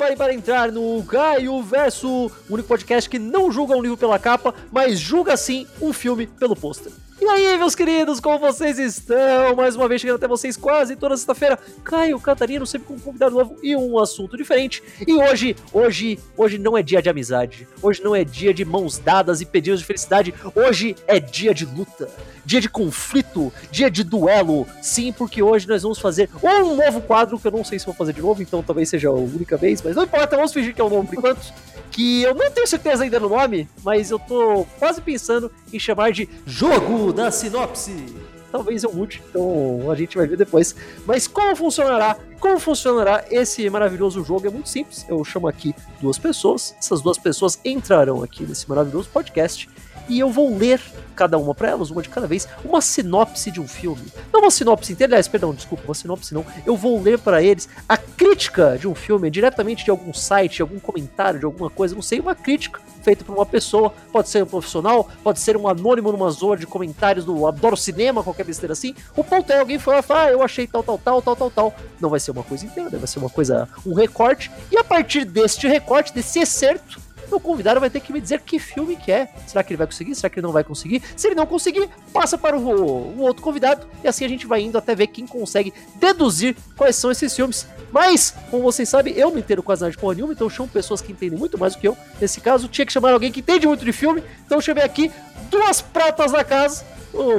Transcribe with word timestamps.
preparem 0.00 0.16
para 0.16 0.32
entrar 0.32 0.72
no 0.72 1.04
Caio 1.04 1.62
Verso, 1.62 2.08
o 2.08 2.30
único 2.48 2.66
podcast 2.66 3.08
que 3.08 3.18
não 3.18 3.52
julga 3.52 3.76
um 3.76 3.82
livro 3.82 3.98
pela 3.98 4.18
capa, 4.18 4.54
mas 4.72 4.98
julga 4.98 5.36
sim 5.36 5.66
um 5.78 5.92
filme 5.92 6.26
pelo 6.26 6.56
pôster. 6.56 6.90
E 7.20 7.28
aí, 7.28 7.58
meus 7.58 7.74
queridos, 7.74 8.18
como 8.18 8.38
vocês 8.38 8.78
estão? 8.78 9.54
Mais 9.54 9.76
uma 9.76 9.86
vez 9.86 10.00
chegando 10.00 10.16
até 10.16 10.26
vocês 10.26 10.56
quase 10.56 10.96
toda 10.96 11.14
sexta-feira. 11.14 11.58
Caio 11.84 12.18
Catarino, 12.18 12.66
sempre 12.66 12.88
com 12.88 12.94
um 12.94 12.98
convidado 12.98 13.34
novo 13.34 13.58
e 13.62 13.76
um 13.76 13.98
assunto 13.98 14.38
diferente. 14.38 14.82
E 15.06 15.12
hoje, 15.12 15.54
hoje, 15.70 16.18
hoje 16.34 16.56
não 16.56 16.78
é 16.78 16.82
dia 16.82 17.02
de 17.02 17.10
amizade. 17.10 17.68
Hoje 17.82 18.02
não 18.02 18.16
é 18.16 18.24
dia 18.24 18.54
de 18.54 18.64
mãos 18.64 18.96
dadas 18.96 19.42
e 19.42 19.44
pedidos 19.44 19.80
de 19.80 19.86
felicidade. 19.86 20.32
Hoje 20.54 20.96
é 21.06 21.20
dia 21.20 21.52
de 21.52 21.66
luta, 21.66 22.08
dia 22.42 22.58
de 22.58 22.70
conflito, 22.70 23.52
dia 23.70 23.90
de 23.90 24.02
duelo. 24.02 24.66
Sim, 24.80 25.12
porque 25.12 25.42
hoje 25.42 25.68
nós 25.68 25.82
vamos 25.82 25.98
fazer 25.98 26.30
um 26.42 26.74
novo 26.74 27.02
quadro 27.02 27.38
que 27.38 27.46
eu 27.46 27.52
não 27.52 27.62
sei 27.62 27.78
se 27.78 27.84
vou 27.84 27.94
fazer 27.94 28.14
de 28.14 28.22
novo, 28.22 28.40
então 28.40 28.62
talvez 28.62 28.88
seja 28.88 29.10
a 29.10 29.12
única 29.12 29.58
vez, 29.58 29.82
mas 29.82 29.94
não 29.94 30.04
importa, 30.04 30.36
vamos 30.36 30.54
fingir 30.54 30.74
que 30.74 30.80
é 30.80 30.84
o 30.84 30.88
novo 30.88 31.06
por 31.06 31.18
enquanto. 31.18 31.52
Que 31.90 32.22
eu 32.22 32.34
não 32.34 32.50
tenho 32.50 32.66
certeza 32.68 33.02
ainda 33.02 33.18
no 33.18 33.28
nome, 33.28 33.68
mas 33.82 34.10
eu 34.10 34.18
tô 34.18 34.64
quase 34.78 35.00
pensando 35.02 35.50
em 35.72 35.78
chamar 35.78 36.12
de 36.12 36.28
Jogo 36.46 37.09
da 37.12 37.30
Sinopse. 37.30 38.14
Talvez 38.50 38.82
eu 38.82 38.92
mude, 38.92 39.22
então 39.30 39.90
a 39.90 39.94
gente 39.94 40.16
vai 40.16 40.26
ver 40.26 40.36
depois. 40.36 40.74
Mas 41.06 41.28
como 41.28 41.54
funcionará? 41.54 42.18
Como 42.40 42.58
funcionará 42.58 43.24
esse 43.30 43.68
maravilhoso 43.70 44.24
jogo? 44.24 44.46
É 44.46 44.50
muito 44.50 44.68
simples. 44.68 45.06
Eu 45.08 45.24
chamo 45.24 45.46
aqui 45.46 45.74
duas 46.00 46.18
pessoas. 46.18 46.74
Essas 46.78 47.00
duas 47.00 47.16
pessoas 47.16 47.60
entrarão 47.64 48.24
aqui 48.24 48.42
nesse 48.42 48.68
maravilhoso 48.68 49.08
podcast 49.10 49.68
e 50.10 50.18
eu 50.18 50.28
vou 50.28 50.54
ler 50.54 50.80
cada 51.14 51.38
uma 51.38 51.54
para 51.54 51.68
elas, 51.68 51.90
uma 51.90 52.02
de 52.02 52.08
cada 52.08 52.26
vez, 52.26 52.48
uma 52.64 52.80
sinopse 52.80 53.50
de 53.50 53.60
um 53.60 53.68
filme. 53.68 54.02
Não 54.32 54.40
uma 54.40 54.50
sinopse 54.50 54.92
inteira, 54.92 55.12
aliás, 55.12 55.28
perdão, 55.28 55.54
desculpa, 55.54 55.84
uma 55.84 55.94
sinopse 55.94 56.34
não. 56.34 56.44
Eu 56.66 56.76
vou 56.76 57.00
ler 57.00 57.18
para 57.18 57.42
eles 57.42 57.68
a 57.88 57.96
crítica 57.96 58.76
de 58.78 58.88
um 58.88 58.94
filme, 58.94 59.30
diretamente 59.30 59.84
de 59.84 59.90
algum 59.90 60.12
site, 60.12 60.56
de 60.56 60.62
algum 60.62 60.80
comentário, 60.80 61.38
de 61.38 61.44
alguma 61.44 61.70
coisa, 61.70 61.94
não 61.94 62.02
sei, 62.02 62.20
uma 62.20 62.34
crítica 62.34 62.80
feita 63.02 63.24
por 63.24 63.34
uma 63.34 63.46
pessoa, 63.46 63.92
pode 64.12 64.28
ser 64.28 64.42
um 64.42 64.46
profissional, 64.46 65.08
pode 65.22 65.38
ser 65.40 65.56
um 65.56 65.68
anônimo 65.68 66.12
numa 66.12 66.30
zona 66.30 66.56
de 66.56 66.66
comentários 66.66 67.24
do 67.24 67.46
Adoro 67.46 67.76
Cinema, 67.76 68.22
qualquer 68.22 68.44
besteira 68.44 68.72
assim. 68.72 68.94
O 69.16 69.24
ponto 69.24 69.50
é 69.50 69.58
alguém 69.58 69.78
falar, 69.78 70.04
ah, 70.08 70.30
eu 70.30 70.42
achei 70.42 70.66
tal, 70.66 70.82
tal, 70.82 70.98
tal, 70.98 71.22
tal, 71.22 71.36
tal, 71.36 71.50
tal. 71.50 71.74
Não 72.00 72.10
vai 72.10 72.20
ser 72.20 72.30
uma 72.30 72.42
coisa 72.42 72.64
inteira, 72.64 72.90
vai 72.90 73.06
ser 73.06 73.18
uma 73.18 73.30
coisa, 73.30 73.68
um 73.86 73.94
recorte. 73.94 74.50
E 74.70 74.76
a 74.76 74.84
partir 74.84 75.24
deste 75.24 75.66
recorte, 75.66 76.12
desse 76.12 76.40
excerto, 76.40 77.00
o 77.36 77.40
convidado 77.40 77.80
vai 77.80 77.90
ter 77.90 78.00
que 78.00 78.12
me 78.12 78.20
dizer 78.20 78.40
que 78.40 78.58
filme 78.58 78.96
que 78.96 79.10
é. 79.12 79.28
Será 79.46 79.62
que 79.62 79.72
ele 79.72 79.78
vai 79.78 79.86
conseguir? 79.86 80.14
Será 80.14 80.28
que 80.30 80.38
ele 80.38 80.46
não 80.46 80.52
vai 80.52 80.64
conseguir? 80.64 81.02
Se 81.16 81.28
ele 81.28 81.34
não 81.34 81.46
conseguir, 81.46 81.88
passa 82.12 82.36
para 82.36 82.56
o, 82.56 82.60
o 82.60 83.20
outro 83.20 83.42
convidado 83.42 83.86
e 84.02 84.08
assim 84.08 84.24
a 84.24 84.28
gente 84.28 84.46
vai 84.46 84.62
indo 84.62 84.76
até 84.76 84.94
ver 84.94 85.08
quem 85.08 85.26
consegue 85.26 85.72
deduzir 85.96 86.56
quais 86.76 86.96
são 86.96 87.10
esses 87.10 87.34
filmes. 87.34 87.66
Mas, 87.92 88.34
como 88.50 88.62
vocês 88.62 88.88
sabem, 88.88 89.14
eu 89.14 89.30
não 89.30 89.38
entendo 89.38 89.62
quase 89.62 89.82
nada 89.82 89.90
de 89.90 89.98
porra 89.98 90.14
nenhuma, 90.14 90.32
então 90.32 90.46
eu 90.46 90.50
chamo 90.50 90.68
pessoas 90.68 91.00
que 91.00 91.12
entendem 91.12 91.38
muito 91.38 91.58
mais 91.58 91.74
do 91.74 91.80
que 91.80 91.88
eu. 91.88 91.96
Nesse 92.20 92.40
caso, 92.40 92.68
tinha 92.68 92.86
que 92.86 92.92
chamar 92.92 93.12
alguém 93.12 93.32
que 93.32 93.40
entende 93.40 93.66
muito 93.66 93.84
de 93.84 93.92
filme, 93.92 94.22
então 94.46 94.58
eu 94.58 94.62
chamei 94.62 94.84
aqui 94.84 95.10
duas 95.50 95.80
pratas 95.80 96.30
da 96.30 96.44
casa, 96.44 96.84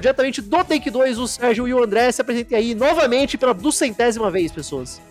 diretamente 0.01 0.41
do 0.41 0.63
Take 0.63 0.89
2, 0.89 1.17
o 1.17 1.27
Sérgio 1.27 1.67
e 1.67 1.73
o 1.73 1.83
André. 1.83 2.11
Se 2.11 2.21
apresentem 2.21 2.57
aí 2.57 2.75
novamente 2.75 3.37
pela 3.37 3.53
duzentésima 3.53 4.29
vez, 4.29 4.51
pessoas. 4.51 5.01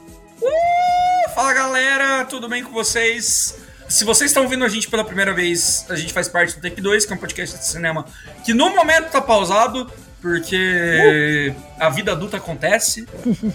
Uh, 0.41 1.31
fala 1.35 1.55
galera, 1.55 2.25
tudo 2.27 2.49
bem 2.49 2.63
com 2.63 2.73
vocês? 2.73 3.70
Se 3.91 4.05
vocês 4.05 4.31
estão 4.31 4.45
ouvindo 4.45 4.65
a 4.65 4.69
gente 4.69 4.89
pela 4.89 5.05
primeira 5.05 5.35
vez, 5.35 5.85
a 5.89 5.97
gente 5.97 6.13
faz 6.13 6.29
parte 6.29 6.55
do 6.55 6.63
Take 6.63 6.81
2, 6.81 7.05
que 7.05 7.13
é 7.13 7.17
um 7.17 7.19
podcast 7.19 7.59
de 7.59 7.67
cinema 7.67 8.07
que 8.45 8.55
no 8.55 8.71
momento 8.71 9.11
tá 9.11 9.21
pausado, 9.21 9.91
porque 10.23 10.57
uh. 10.57 11.63
a 11.79 11.91
vida 11.91 12.13
adulta 12.13 12.37
acontece. 12.37 13.05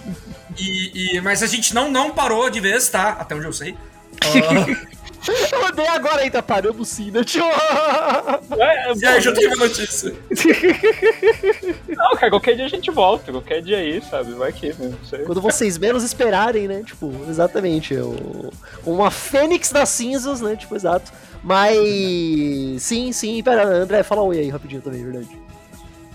e, 0.60 1.16
e, 1.16 1.22
mas 1.22 1.42
a 1.42 1.48
gente 1.48 1.74
não, 1.74 1.90
não 1.90 2.12
parou 2.12 2.50
de 2.50 2.60
vez, 2.60 2.90
tá? 2.90 3.12
Até 3.12 3.34
onde 3.34 3.46
eu 3.46 3.54
sei. 3.54 3.72
Uh, 3.72 4.96
Eu 5.52 5.66
odeio 5.66 5.92
agora 5.92 6.22
ainda 6.22 6.42
paramos 6.42 6.88
sim, 6.90 7.12
né, 7.12 7.24
tio? 7.24 7.44
É, 7.44 8.90
é 8.90 9.28
eu 9.28 9.34
tenho 9.34 9.56
uma 9.56 9.68
notícia. 9.68 10.14
Não, 11.88 12.12
cara, 12.12 12.30
qualquer 12.30 12.56
dia 12.56 12.66
a 12.66 12.70
gente 12.70 12.92
volta, 12.92 13.32
qualquer 13.32 13.62
dia 13.62 13.78
aí, 13.78 14.02
sabe? 14.02 14.34
Vai 14.34 14.52
que, 14.52 14.74
né? 14.74 14.94
Quando 15.26 15.42
vocês 15.42 15.78
menos 15.78 16.04
esperarem, 16.04 16.68
né? 16.68 16.84
Tipo, 16.84 17.12
exatamente. 17.28 17.94
Eu... 17.94 18.52
Uma 18.86 19.10
fênix 19.10 19.72
das 19.72 19.90
cinzas, 19.90 20.42
né? 20.42 20.56
Tipo, 20.56 20.76
exato. 20.76 21.12
Mas. 21.44 22.82
Sim, 22.82 23.12
sim. 23.12 23.42
Pera, 23.44 23.66
André, 23.68 24.04
fala 24.04 24.22
oi 24.22 24.40
aí 24.40 24.50
rapidinho 24.50 24.82
também, 24.82 25.04
verdade. 25.04 25.30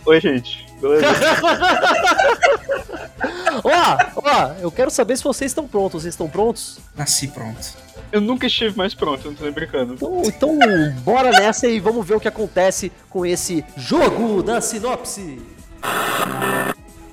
Oi, 0.07 0.21
gente. 0.21 0.70
Ó, 3.65 3.99
ó, 4.17 4.53
eu 4.61 4.71
quero 4.71 4.91
saber 4.91 5.17
se 5.17 5.25
vocês 5.25 5.51
estão 5.51 5.67
prontos. 5.67 6.03
Vocês 6.03 6.15
estão 6.15 6.29
prontos? 6.29 6.79
Nasci 6.97 7.29
pronto. 7.29 7.75
Eu 8.13 8.21
nunca 8.21 8.47
estive 8.47 8.77
mais 8.77 8.95
pronto, 8.95 9.29
não 9.29 9.35
tô 9.35 9.45
nem 9.45 9.53
brincando. 9.53 9.95
Então, 9.95 10.23
então 10.25 10.59
bora 11.05 11.31
nessa 11.31 11.69
e 11.69 11.79
vamos 11.79 12.07
ver 12.07 12.15
o 12.15 12.21
que 12.21 12.29
acontece 12.29 12.91
com 13.09 13.25
esse 13.25 13.65
jogo 13.77 14.43
da 14.43 14.61
sinopse. 14.61 15.41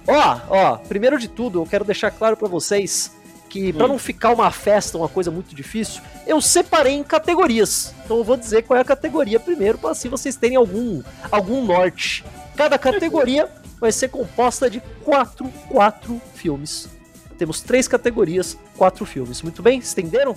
Ó, 0.08 0.40
ó, 0.50 0.78
primeiro 0.78 1.20
de 1.20 1.28
tudo, 1.28 1.62
eu 1.62 1.66
quero 1.66 1.86
deixar 1.86 2.10
claro 2.12 2.36
para 2.36 2.48
vocês 2.48 3.12
que 3.50 3.72
para 3.72 3.88
não 3.88 3.98
ficar 3.98 4.32
uma 4.32 4.52
festa, 4.52 4.98
uma 4.98 5.08
coisa 5.08 5.32
muito 5.32 5.56
difícil, 5.56 6.02
eu 6.26 6.42
separei 6.42 6.94
em 6.94 7.04
categorias. 7.04 7.94
Então 8.04 8.18
eu 8.18 8.24
vou 8.24 8.36
dizer 8.36 8.64
qual 8.64 8.78
é 8.78 8.82
a 8.82 8.86
categoria 8.86 9.40
primeiro, 9.40 9.78
para 9.78 9.92
assim 9.92 10.10
vocês 10.10 10.36
terem 10.36 10.58
algum 10.58 11.02
algum 11.32 11.64
norte. 11.64 12.24
Cada 12.58 12.78
categoria 12.78 13.48
vai 13.80 13.92
ser 13.92 14.10
composta 14.10 14.70
de 14.70 14.82
quatro, 15.06 15.48
quatro 15.70 16.20
filmes. 16.34 16.90
Temos 17.38 17.62
três 17.62 17.88
categorias, 17.88 18.58
quatro 18.76 19.06
filmes. 19.06 19.44
Muito 19.44 19.62
bem? 19.62 19.78
Estenderam? 19.78 20.36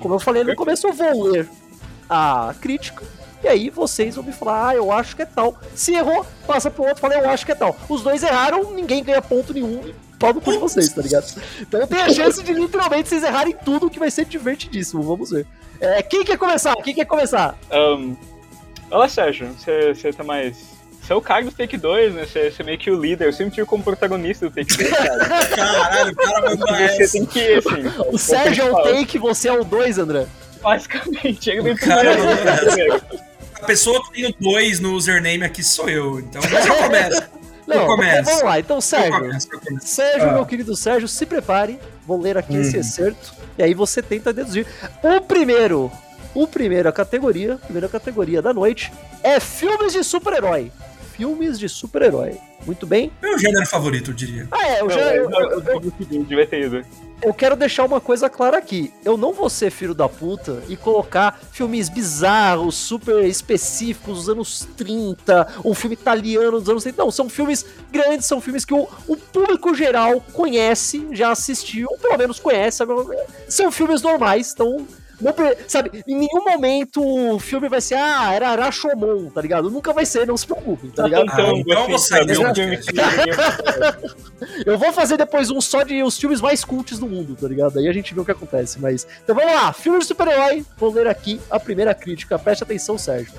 Como 0.00 0.14
eu 0.14 0.18
falei 0.18 0.42
no 0.42 0.56
começo, 0.56 0.88
eu 0.88 0.92
vou 0.92 1.22
ler 1.22 1.48
a 2.10 2.52
crítica. 2.60 3.04
E 3.42 3.46
aí 3.46 3.70
vocês 3.70 4.16
vão 4.16 4.24
me 4.24 4.32
falar, 4.32 4.70
ah, 4.70 4.74
eu 4.74 4.90
acho 4.90 5.14
que 5.14 5.22
é 5.22 5.26
tal. 5.26 5.56
Se 5.76 5.94
errou, 5.94 6.26
passa 6.46 6.70
pro 6.70 6.84
outro, 6.84 7.00
fala, 7.00 7.14
eu 7.14 7.30
acho 7.30 7.46
que 7.46 7.52
é 7.52 7.54
tal. 7.54 7.76
Os 7.88 8.02
dois 8.02 8.22
erraram, 8.22 8.72
ninguém 8.72 9.04
ganha 9.04 9.22
ponto 9.22 9.54
nenhum. 9.54 9.92
Pau 10.18 10.32
no 10.32 10.40
cu 10.40 10.50
de 10.52 10.58
vocês, 10.58 10.92
tá 10.92 11.02
ligado? 11.02 11.40
Então 11.60 11.86
tem 11.86 12.00
a 12.00 12.12
chance 12.12 12.42
de 12.42 12.52
literalmente 12.52 13.08
vocês 13.08 13.22
errarem 13.22 13.54
tudo, 13.64 13.88
que 13.88 13.98
vai 13.98 14.10
ser 14.10 14.24
divertidíssimo. 14.24 15.02
Vamos 15.02 15.30
ver. 15.30 15.46
É, 15.78 16.02
quem 16.02 16.24
quer 16.24 16.38
começar? 16.38 16.74
Quem 16.76 16.94
quer 16.94 17.04
começar? 17.04 17.56
Um, 17.70 18.16
olá, 18.90 19.08
Sérgio. 19.08 19.54
Você 19.54 20.12
tá 20.12 20.24
mais 20.24 20.73
você 21.04 21.12
é 21.12 21.16
o 21.16 21.20
cara 21.20 21.44
do 21.44 21.52
Take 21.52 21.76
2, 21.76 22.14
né? 22.14 22.24
Você, 22.24 22.54
é 22.58 22.62
meio 22.62 22.78
que 22.78 22.90
o 22.90 22.98
líder. 22.98 23.26
Eu 23.26 23.32
sempre 23.32 23.54
tive 23.54 23.66
como 23.66 23.84
protagonista 23.84 24.48
do 24.48 24.54
Take 24.54 24.74
2, 24.74 24.90
cara. 24.90 25.24
Caralho, 25.54 26.12
o 26.12 26.16
cara 26.16 26.50
mandou 26.50 26.66
Você 26.66 27.08
tem 27.08 27.26
que 27.26 27.38
ir, 27.38 27.58
assim. 27.58 28.04
O 28.10 28.18
Sérgio 28.18 28.64
é 28.64 28.70
o 28.70 28.82
Take, 28.82 29.18
você 29.18 29.48
é 29.48 29.52
o 29.52 29.62
2, 29.62 29.98
André. 29.98 30.26
Basicamente, 30.62 31.50
ele 31.50 31.72
o 31.72 31.76
cara, 31.76 32.16
A 33.54 33.66
pessoa 33.66 34.02
que 34.04 34.12
tem 34.12 34.30
o 34.30 34.34
2 34.40 34.80
no 34.80 34.94
username 34.94 35.44
aqui 35.44 35.62
sou 35.62 35.90
eu, 35.90 36.20
então 36.20 36.40
mas 36.50 36.66
eu 36.66 36.74
começo. 36.74 37.22
Não, 37.66 37.76
eu 37.76 37.86
começo. 37.86 38.24
vamos 38.24 38.42
lá. 38.42 38.58
Então, 38.58 38.80
Sérgio, 38.80 39.14
eu 39.14 39.20
começo, 39.20 39.48
eu 39.52 39.60
começo. 39.60 39.86
Sérgio, 39.86 40.28
ah. 40.30 40.32
meu 40.32 40.46
querido 40.46 40.74
Sérgio, 40.74 41.08
se 41.08 41.26
prepare. 41.26 41.78
Vou 42.06 42.20
ler 42.20 42.38
aqui 42.38 42.56
hum. 42.56 42.60
esse 42.62 42.78
excerto. 42.78 43.34
E 43.58 43.62
aí 43.62 43.74
você 43.74 44.02
tenta 44.02 44.32
deduzir. 44.32 44.66
O 45.02 45.20
primeiro, 45.20 45.92
o 46.34 46.46
primeiro, 46.46 46.88
a 46.88 46.92
categoria, 46.92 47.54
a 47.54 47.58
primeira 47.58 47.88
categoria 47.88 48.40
da 48.40 48.54
noite 48.54 48.90
é 49.22 49.38
filmes 49.38 49.92
de 49.92 50.02
super-herói 50.02 50.70
filmes 51.16 51.58
de 51.58 51.68
super-herói. 51.68 52.38
Muito 52.66 52.86
bem? 52.86 53.12
Meu 53.22 53.38
gênero 53.38 53.66
favorito, 53.66 54.10
eu 54.10 54.14
diria. 54.14 54.48
Ah, 54.50 54.66
é, 54.66 54.80
eu 54.80 54.90
já. 54.90 55.14
Eu, 55.14 55.30
eu, 57.22 57.34
quero 57.34 57.56
deixar 57.56 57.84
uma 57.84 58.00
coisa 58.00 58.28
clara 58.30 58.56
aqui. 58.56 58.92
Eu 59.04 59.16
não 59.16 59.32
vou 59.32 59.50
ser 59.50 59.70
filho 59.70 59.94
da 59.94 60.08
puta 60.08 60.62
e 60.68 60.76
colocar 60.76 61.38
filmes 61.52 61.88
bizarros, 61.88 62.74
super 62.74 63.24
específicos 63.24 64.16
dos 64.16 64.28
anos 64.28 64.68
30, 64.76 65.60
um 65.64 65.74
filme 65.74 65.94
italiano 65.94 66.58
dos 66.58 66.68
anos 66.68 66.82
30. 66.82 67.02
Não, 67.02 67.10
são 67.10 67.28
filmes 67.28 67.66
grandes, 67.92 68.26
são 68.26 68.40
filmes 68.40 68.64
que 68.64 68.72
o, 68.72 68.88
o 69.06 69.16
público 69.16 69.74
geral 69.74 70.20
conhece, 70.32 71.06
já 71.12 71.30
assistiu, 71.30 71.88
ou 71.90 71.98
pelo 71.98 72.16
menos 72.16 72.40
conhece. 72.40 72.82
São 73.48 73.70
filmes 73.70 74.00
normais, 74.00 74.52
então 74.54 74.86
não, 75.24 75.34
sabe, 75.66 76.04
em 76.06 76.14
nenhum 76.14 76.44
momento 76.44 77.02
o 77.02 77.38
filme 77.38 77.66
vai 77.66 77.80
ser, 77.80 77.94
ah, 77.94 78.30
era 78.34 78.54
Rashomon, 78.54 79.30
tá 79.30 79.40
ligado? 79.40 79.70
Nunca 79.70 79.90
vai 79.90 80.04
ser, 80.04 80.26
não 80.26 80.36
se 80.36 80.44
preocupe, 80.44 80.88
tá 80.88 81.04
ligado? 81.04 81.30
Ah, 81.30 81.50
então 81.56 81.88
você, 81.88 82.14
Eu 84.66 84.78
vou 84.78 84.92
fazer 84.92 85.16
depois 85.16 85.50
um 85.50 85.62
só 85.62 85.82
de 85.82 86.02
os 86.02 86.18
filmes 86.18 86.42
mais 86.42 86.62
cultos 86.62 86.98
do 86.98 87.06
mundo, 87.06 87.34
tá 87.34 87.48
ligado? 87.48 87.78
Aí 87.78 87.88
a 87.88 87.92
gente 87.92 88.12
vê 88.12 88.20
o 88.20 88.24
que 88.24 88.32
acontece, 88.32 88.78
mas... 88.78 89.06
Então 89.22 89.34
vamos 89.34 89.54
lá, 89.54 89.72
filme 89.72 89.98
de 89.98 90.04
super-herói, 90.04 90.62
vou 90.76 90.92
ler 90.92 91.06
aqui 91.06 91.40
a 91.50 91.58
primeira 91.58 91.94
crítica, 91.94 92.38
preste 92.38 92.62
atenção, 92.62 92.98
Sérgio. 92.98 93.32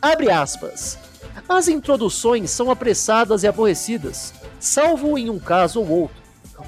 Abre 0.00 0.30
aspas. 0.30 0.96
As 1.48 1.66
introduções 1.66 2.48
são 2.52 2.70
apressadas 2.70 3.42
e 3.42 3.48
aborrecidas, 3.48 4.32
salvo 4.60 5.18
em 5.18 5.28
um 5.28 5.40
caso 5.40 5.80
ou 5.80 6.02
outro. 6.02 6.16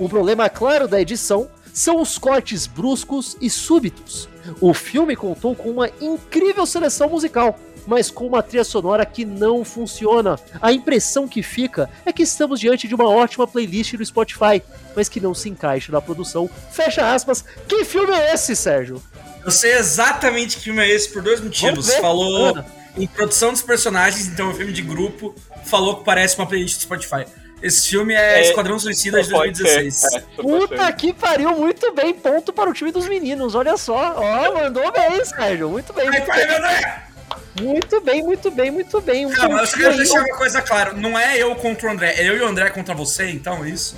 Um 0.01 0.09
problema 0.09 0.49
claro 0.49 0.89
da 0.89 1.01
edição 1.01 1.49
são 1.73 2.01
os 2.01 2.19
cortes 2.19 2.67
bruscos 2.67 3.37
e 3.41 3.49
súbitos. 3.49 4.29
O 4.61 4.75
filme 4.75 5.17
contou 5.17 5.55
com 5.55 5.71
uma 5.71 5.89
incrível 6.01 6.67
seleção 6.67 7.09
musical, 7.09 7.59
mas 7.87 8.11
com 8.11 8.27
uma 8.27 8.43
trilha 8.43 8.65
sonora 8.65 9.07
que 9.07 9.25
não 9.25 9.65
funciona. 9.65 10.39
A 10.61 10.73
impressão 10.73 11.27
que 11.27 11.43
fica 11.43 11.89
é 12.05 12.13
que 12.13 12.23
estamos 12.23 12.61
diante 12.61 12.87
de 12.87 12.95
uma 12.95 13.09
ótima 13.09 13.47
playlist 13.47 13.95
do 13.95 14.05
Spotify, 14.05 14.63
mas 14.95 15.09
que 15.09 15.21
não 15.21 15.35
se 15.35 15.49
encaixa 15.49 15.91
na 15.91 16.01
produção. 16.01 16.49
Fecha 16.71 17.13
aspas. 17.13 17.45
Que 17.67 17.85
filme 17.85 18.13
é 18.13 18.35
esse, 18.35 18.55
Sérgio? 18.55 19.03
Eu 19.45 19.51
sei 19.51 19.73
exatamente 19.73 20.57
que 20.57 20.65
filme 20.65 20.83
é 20.83 20.89
esse 20.89 21.09
por 21.09 21.23
dois 21.23 21.41
motivos. 21.41 21.93
Falou 21.95 22.59
em 22.97 23.07
produção 23.07 23.53
dos 23.53 23.63
personagens, 23.63 24.29
então 24.29 24.49
é 24.49 24.53
um 24.53 24.55
filme 24.55 24.73
de 24.73 24.83
grupo. 24.83 25.35
Falou 25.65 25.97
que 25.97 26.05
parece 26.05 26.37
uma 26.39 26.47
playlist 26.47 26.77
do 26.77 26.83
Spotify. 26.83 27.25
Esse 27.63 27.89
filme 27.89 28.15
é, 28.15 28.41
é 28.41 28.43
Esquadrão 28.43 28.79
Suicida 28.79 29.23
de 29.23 29.31
2016. 29.31 30.15
É, 30.15 30.21
Puta 30.37 30.93
que 30.93 31.13
pariu, 31.13 31.51
muito 31.57 31.93
bem. 31.93 32.13
Ponto 32.13 32.53
para 32.53 32.69
o 32.69 32.73
time 32.73 32.91
dos 32.91 33.09
meninos, 33.09 33.55
olha 33.55 33.77
só. 33.77 34.17
Ó, 34.17 34.55
mandou 34.55 34.91
bem, 34.93 35.25
Sérgio. 35.25 35.69
Muito 35.71 35.93
bem. 35.93 36.11
Muito, 36.11 36.27
bem. 36.27 37.63
muito 37.63 38.01
bem, 38.01 38.23
muito 38.23 38.51
bem, 38.51 38.71
muito 38.71 39.01
bem. 39.01 39.29
Calma, 39.31 39.61
eu 39.61 39.67
só 39.67 39.77
quero 39.77 39.97
deixar 39.97 40.21
uma 40.21 40.37
coisa 40.37 40.61
clara. 40.61 40.93
Não 40.93 41.19
é 41.19 41.39
eu 41.39 41.55
contra 41.55 41.89
o 41.89 41.93
André, 41.93 42.15
é 42.17 42.29
eu 42.29 42.37
e 42.37 42.41
o 42.41 42.47
André 42.47 42.69
contra 42.71 42.95
você, 42.95 43.31
então, 43.31 43.65
é 43.65 43.69
isso? 43.69 43.97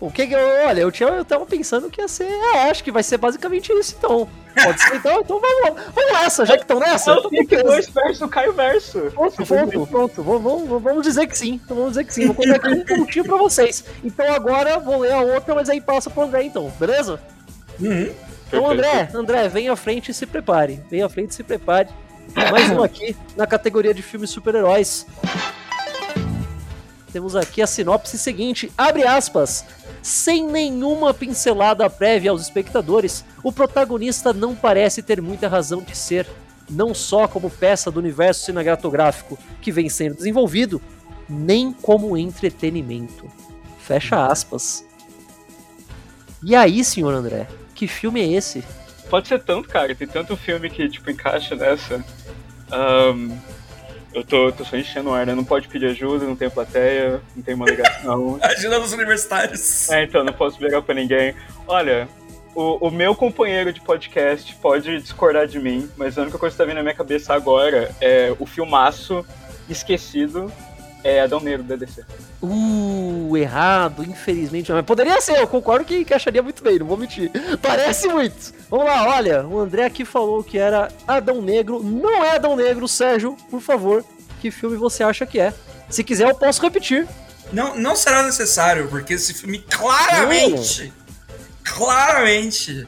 O 0.00 0.10
que 0.10 0.26
que 0.26 0.34
eu. 0.34 0.66
Olha, 0.66 0.80
eu, 0.80 0.90
tinha, 0.90 1.08
eu 1.08 1.24
tava 1.24 1.46
pensando 1.46 1.88
que 1.88 2.00
ia 2.00 2.08
ser. 2.08 2.24
É, 2.24 2.70
acho 2.70 2.82
que 2.82 2.90
vai 2.90 3.02
ser 3.02 3.16
basicamente 3.16 3.72
isso, 3.72 3.94
então. 3.98 4.28
Pode 4.62 4.80
ser, 4.80 4.96
então, 4.96 5.20
então 5.20 5.40
vamos, 5.40 5.82
vamos 5.94 6.12
nessa, 6.12 6.46
já 6.46 6.56
que 6.56 6.62
estão 6.62 6.78
nessa. 6.78 7.10
Eu 7.10 7.22
tô 7.22 7.30
dois 7.62 7.88
verso, 7.88 8.28
Caio 8.28 8.52
verso. 8.52 9.00
Pronto, 9.12 9.46
pronto, 9.46 9.86
pronto. 9.86 10.22
Vamos, 10.22 10.82
vamos 10.82 11.02
dizer 11.02 11.26
que 11.26 11.36
sim. 11.36 11.60
Então 11.64 11.76
vamos 11.76 11.92
dizer 11.92 12.04
que 12.04 12.14
sim. 12.14 12.26
Vou 12.26 12.34
colocar 12.34 12.68
aqui 12.68 12.78
um 12.78 12.84
pontinho 12.84 13.24
pra 13.24 13.36
vocês. 13.36 13.84
Então 14.02 14.32
agora 14.32 14.78
vou 14.78 15.00
ler 15.00 15.12
a 15.12 15.20
outra, 15.20 15.54
mas 15.54 15.68
aí 15.68 15.80
passa 15.80 16.10
pro 16.10 16.22
André, 16.22 16.44
então, 16.44 16.72
beleza? 16.78 17.20
Uhum. 17.80 18.12
Então, 18.46 18.70
André, 18.70 19.08
André, 19.12 19.48
vem 19.48 19.68
à 19.68 19.74
frente 19.74 20.10
e 20.10 20.14
se 20.14 20.26
prepare. 20.26 20.80
Vem 20.88 21.02
à 21.02 21.08
frente 21.08 21.30
e 21.30 21.34
se 21.34 21.42
prepare. 21.42 21.88
Mais 22.50 22.70
um 22.70 22.82
aqui 22.82 23.16
na 23.36 23.46
categoria 23.46 23.92
de 23.92 24.02
filmes 24.02 24.30
super-heróis. 24.30 25.06
Temos 27.12 27.34
aqui 27.36 27.62
a 27.62 27.66
sinopse 27.66 28.18
seguinte: 28.18 28.72
abre 28.76 29.04
aspas. 29.04 29.64
Sem 30.04 30.46
nenhuma 30.46 31.14
pincelada 31.14 31.88
prévia 31.88 32.30
aos 32.30 32.42
espectadores, 32.42 33.24
o 33.42 33.50
protagonista 33.50 34.34
não 34.34 34.54
parece 34.54 35.02
ter 35.02 35.18
muita 35.22 35.48
razão 35.48 35.80
de 35.80 35.96
ser, 35.96 36.28
não 36.68 36.92
só 36.92 37.26
como 37.26 37.48
peça 37.48 37.90
do 37.90 38.00
universo 38.00 38.44
cinematográfico 38.44 39.38
que 39.62 39.72
vem 39.72 39.88
sendo 39.88 40.16
desenvolvido, 40.16 40.78
nem 41.26 41.72
como 41.72 42.18
entretenimento. 42.18 43.32
Fecha 43.78 44.26
aspas. 44.26 44.84
E 46.42 46.54
aí, 46.54 46.84
senhor 46.84 47.14
André, 47.14 47.48
que 47.74 47.88
filme 47.88 48.20
é 48.20 48.30
esse? 48.30 48.62
Pode 49.08 49.26
ser 49.26 49.42
tanto, 49.42 49.70
cara. 49.70 49.94
Tem 49.94 50.06
tanto 50.06 50.36
filme 50.36 50.68
que, 50.68 50.86
tipo, 50.86 51.10
encaixa 51.10 51.56
nessa. 51.56 52.04
Um, 52.70 53.38
eu 54.14 54.24
tô, 54.24 54.52
tô 54.52 54.64
só 54.64 54.76
enchendo 54.76 55.10
o 55.10 55.12
ar, 55.12 55.26
né? 55.26 55.34
Não 55.34 55.44
pode 55.44 55.68
pedir 55.68 55.86
ajuda, 55.86 56.24
não 56.24 56.36
tem 56.36 56.48
plateia, 56.48 57.20
não 57.34 57.42
tem 57.42 57.54
uma 57.54 57.66
ligação. 57.66 58.38
ajuda 58.40 58.78
dos 58.80 58.92
universitários. 58.92 59.90
É, 59.90 60.04
então, 60.04 60.22
não 60.22 60.32
posso 60.32 60.62
ligar 60.62 60.80
pra 60.82 60.94
ninguém. 60.94 61.34
Olha, 61.66 62.08
o, 62.54 62.86
o, 62.86 62.90
meu 62.90 63.14
companheiro 63.14 63.72
de 63.72 63.80
podcast 63.80 64.54
pode 64.56 65.00
discordar 65.00 65.48
de 65.48 65.58
mim, 65.58 65.90
mas 65.96 66.16
a 66.16 66.22
única 66.22 66.38
coisa 66.38 66.54
que 66.54 66.58
tá 66.58 66.64
vindo 66.64 66.76
na 66.76 66.82
minha 66.82 66.94
cabeça 66.94 67.34
agora 67.34 67.94
é 68.00 68.32
o 68.38 68.46
filmaço 68.46 69.26
esquecido 69.68 70.50
é 71.04 71.20
Adão 71.20 71.38
Negro 71.38 71.62
da 71.62 71.76
DC. 71.76 72.02
Uh, 72.42 73.36
errado, 73.36 74.02
infelizmente. 74.02 74.72
Mas 74.72 74.84
poderia 74.84 75.20
ser, 75.20 75.38
eu 75.38 75.46
concordo 75.46 75.84
que 75.84 75.98
encaixaria 75.98 76.42
muito 76.42 76.64
bem, 76.64 76.78
não 76.78 76.86
vou 76.86 76.96
mentir. 76.96 77.30
Parece 77.60 78.08
muito. 78.08 78.54
Vamos 78.70 78.86
lá, 78.86 79.16
olha, 79.16 79.46
o 79.46 79.60
André 79.60 79.84
aqui 79.84 80.04
falou 80.04 80.42
que 80.42 80.58
era 80.58 80.90
Adão 81.06 81.42
Negro. 81.42 81.82
Não 81.82 82.24
é 82.24 82.36
Adão 82.36 82.56
Negro, 82.56 82.88
Sérgio, 82.88 83.36
por 83.50 83.60
favor. 83.60 84.02
Que 84.40 84.50
filme 84.50 84.76
você 84.76 85.04
acha 85.04 85.26
que 85.26 85.38
é? 85.38 85.52
Se 85.90 86.02
quiser, 86.02 86.30
eu 86.30 86.34
posso 86.34 86.62
repetir. 86.62 87.06
Não, 87.52 87.76
não 87.76 87.94
será 87.94 88.22
necessário, 88.22 88.88
porque 88.88 89.12
esse 89.12 89.34
filme 89.34 89.58
claramente. 89.58 90.92
Claramente 91.62 92.86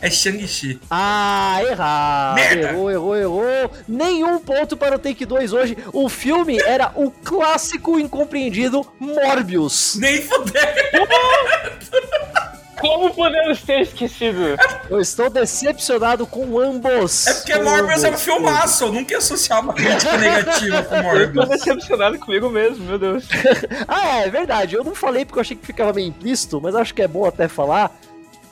é 0.00 0.10
Shang-Chi. 0.10 0.80
Ah, 0.90 1.60
errado. 1.62 2.34
Merda. 2.36 2.68
Errou, 2.68 2.90
errou, 2.90 3.16
errou. 3.16 3.70
Nenhum 3.86 4.38
ponto 4.38 4.76
para 4.76 4.96
o 4.96 4.98
Take 4.98 5.24
2 5.24 5.52
hoje. 5.52 5.76
O 5.92 6.08
filme 6.08 6.58
era 6.60 6.92
o 6.94 7.10
clássico 7.10 7.98
incompreendido 7.98 8.86
Morbius. 8.98 9.96
Nem 9.96 10.22
fuder. 10.22 10.90
Como 12.80 13.12
podemos 13.12 13.60
ter 13.62 13.80
esquecido? 13.80 14.56
Eu 14.88 15.00
estou 15.00 15.28
decepcionado 15.28 16.26
com 16.26 16.58
ambos. 16.60 17.26
É 17.26 17.34
porque 17.34 17.58
Morbius 17.58 18.04
é 18.04 18.10
um 18.10 18.18
filmaço. 18.18 18.84
Eu 18.84 18.92
nunca 18.92 19.12
ia 19.12 19.18
associar 19.18 19.60
uma 19.60 19.74
crítica 19.74 20.16
negativa 20.16 20.82
com 20.84 21.02
Morbius. 21.02 21.36
Eu 21.36 21.42
tô 21.42 21.56
decepcionado 21.56 22.18
comigo 22.18 22.48
mesmo, 22.48 22.84
meu 22.84 22.98
Deus. 22.98 23.26
ah, 23.88 24.20
é 24.20 24.30
verdade. 24.30 24.76
Eu 24.76 24.84
não 24.84 24.94
falei 24.94 25.24
porque 25.24 25.38
eu 25.38 25.40
achei 25.40 25.56
que 25.56 25.66
ficava 25.66 25.92
meio 25.92 26.08
implícito, 26.08 26.60
mas 26.60 26.74
acho 26.74 26.94
que 26.94 27.02
é 27.02 27.08
bom 27.08 27.26
até 27.26 27.48
falar 27.48 27.98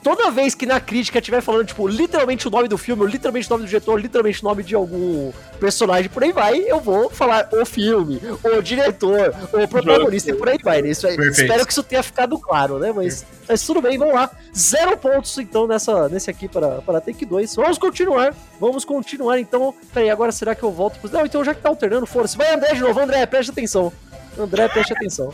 toda 0.07 0.31
vez 0.31 0.55
que 0.55 0.65
na 0.65 0.79
crítica 0.79 1.19
tiver 1.19 1.41
falando, 1.41 1.65
tipo, 1.65 1.85
literalmente 1.85 2.47
o 2.47 2.49
nome 2.49 2.69
do 2.69 2.77
filme, 2.77 3.01
ou 3.01 3.07
literalmente 3.09 3.45
o 3.47 3.49
nome 3.49 3.65
do 3.65 3.67
diretor, 3.67 3.99
literalmente 3.99 4.41
o 4.41 4.45
nome 4.45 4.63
de 4.63 4.73
algum 4.73 5.33
personagem, 5.59 6.09
por 6.09 6.23
aí 6.23 6.31
vai, 6.31 6.59
eu 6.59 6.79
vou 6.79 7.09
falar 7.09 7.49
o 7.51 7.65
filme, 7.65 8.21
o 8.41 8.61
diretor, 8.61 9.35
o 9.51 9.67
protagonista 9.67 10.31
e 10.31 10.33
por 10.33 10.47
aí 10.47 10.57
vai, 10.63 10.81
né? 10.81 10.91
Isso 10.91 11.05
espero 11.07 11.65
que 11.65 11.73
isso 11.73 11.83
tenha 11.83 12.01
ficado 12.01 12.39
claro, 12.39 12.79
né? 12.79 12.93
Mas, 12.95 13.25
mas 13.49 13.65
tudo 13.65 13.81
bem, 13.81 13.97
vamos 13.97 14.13
lá. 14.13 14.31
Zero 14.57 14.95
pontos, 14.95 15.37
então, 15.39 15.67
nessa, 15.67 16.07
nesse 16.07 16.29
aqui 16.29 16.47
para, 16.47 16.81
para 16.81 17.01
Take 17.01 17.25
2. 17.25 17.55
Vamos 17.55 17.77
continuar, 17.77 18.33
vamos 18.61 18.85
continuar, 18.85 19.37
então. 19.39 19.75
Peraí, 19.93 20.09
agora 20.09 20.31
será 20.31 20.55
que 20.55 20.63
eu 20.63 20.71
volto 20.71 21.01
pro... 21.01 21.11
Não, 21.11 21.25
então 21.25 21.43
já 21.43 21.53
que 21.53 21.61
tá 21.61 21.67
alternando, 21.67 22.07
foda-se. 22.07 22.37
Vai, 22.37 22.53
André, 22.53 22.73
de 22.73 22.79
novo. 22.79 22.97
André, 22.97 23.25
preste 23.25 23.51
atenção. 23.51 23.91
André, 24.39 24.69
preste 24.69 24.93
atenção. 24.93 25.33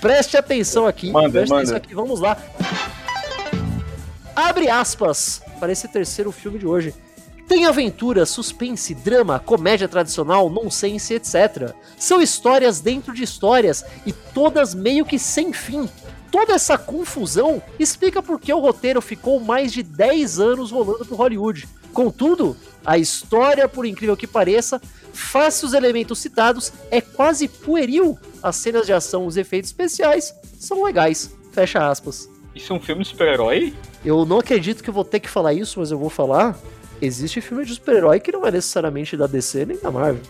Preste 0.00 0.36
atenção 0.36 0.86
aqui. 0.86 1.10
Manda, 1.10 1.30
preste 1.30 1.50
manda. 1.50 1.62
atenção 1.62 1.76
aqui, 1.78 1.94
vamos 1.96 2.20
lá 2.20 2.38
abre 4.34 4.68
aspas 4.68 5.42
para 5.58 5.72
esse 5.72 5.88
terceiro 5.88 6.32
filme 6.32 6.58
de 6.58 6.66
hoje. 6.66 6.94
Tem 7.48 7.66
aventura, 7.66 8.24
suspense, 8.24 8.94
drama, 8.94 9.38
comédia 9.38 9.88
tradicional, 9.88 10.48
nonsense, 10.48 11.14
etc. 11.14 11.74
São 11.98 12.22
histórias 12.22 12.80
dentro 12.80 13.12
de 13.12 13.22
histórias 13.22 13.84
e 14.06 14.12
todas 14.12 14.74
meio 14.74 15.04
que 15.04 15.18
sem 15.18 15.52
fim. 15.52 15.88
Toda 16.30 16.54
essa 16.54 16.78
confusão 16.78 17.62
explica 17.78 18.22
por 18.22 18.40
que 18.40 18.52
o 18.52 18.58
roteiro 18.58 19.02
ficou 19.02 19.38
mais 19.38 19.70
de 19.70 19.82
10 19.82 20.40
anos 20.40 20.70
rolando 20.70 21.04
por 21.04 21.18
Hollywood. 21.18 21.68
Contudo, 21.92 22.56
a 22.84 22.96
história, 22.96 23.68
por 23.68 23.84
incrível 23.84 24.16
que 24.16 24.26
pareça, 24.26 24.80
face 25.12 25.66
os 25.66 25.74
elementos 25.74 26.18
citados, 26.20 26.72
é 26.90 27.02
quase 27.02 27.48
pueril. 27.48 28.18
As 28.42 28.56
cenas 28.56 28.86
de 28.86 28.94
ação, 28.94 29.26
os 29.26 29.36
efeitos 29.36 29.68
especiais 29.68 30.34
são 30.58 30.82
legais. 30.82 31.30
Fecha 31.52 31.86
aspas. 31.86 32.30
Isso 32.54 32.72
é 32.72 32.76
um 32.76 32.80
filme 32.80 33.02
de 33.02 33.08
super-herói? 33.08 33.74
Eu 34.04 34.24
não 34.24 34.38
acredito 34.38 34.82
que 34.82 34.90
eu 34.90 34.94
vou 34.94 35.04
ter 35.04 35.20
que 35.20 35.28
falar 35.28 35.54
isso, 35.54 35.80
mas 35.80 35.90
eu 35.90 35.98
vou 35.98 36.10
falar. 36.10 36.56
Existe 37.00 37.40
filme 37.40 37.64
de 37.64 37.74
super-herói 37.74 38.20
que 38.20 38.30
não 38.30 38.46
é 38.46 38.50
necessariamente 38.50 39.16
da 39.16 39.26
DC 39.26 39.66
nem 39.66 39.78
da 39.78 39.90
Marvel. 39.90 40.22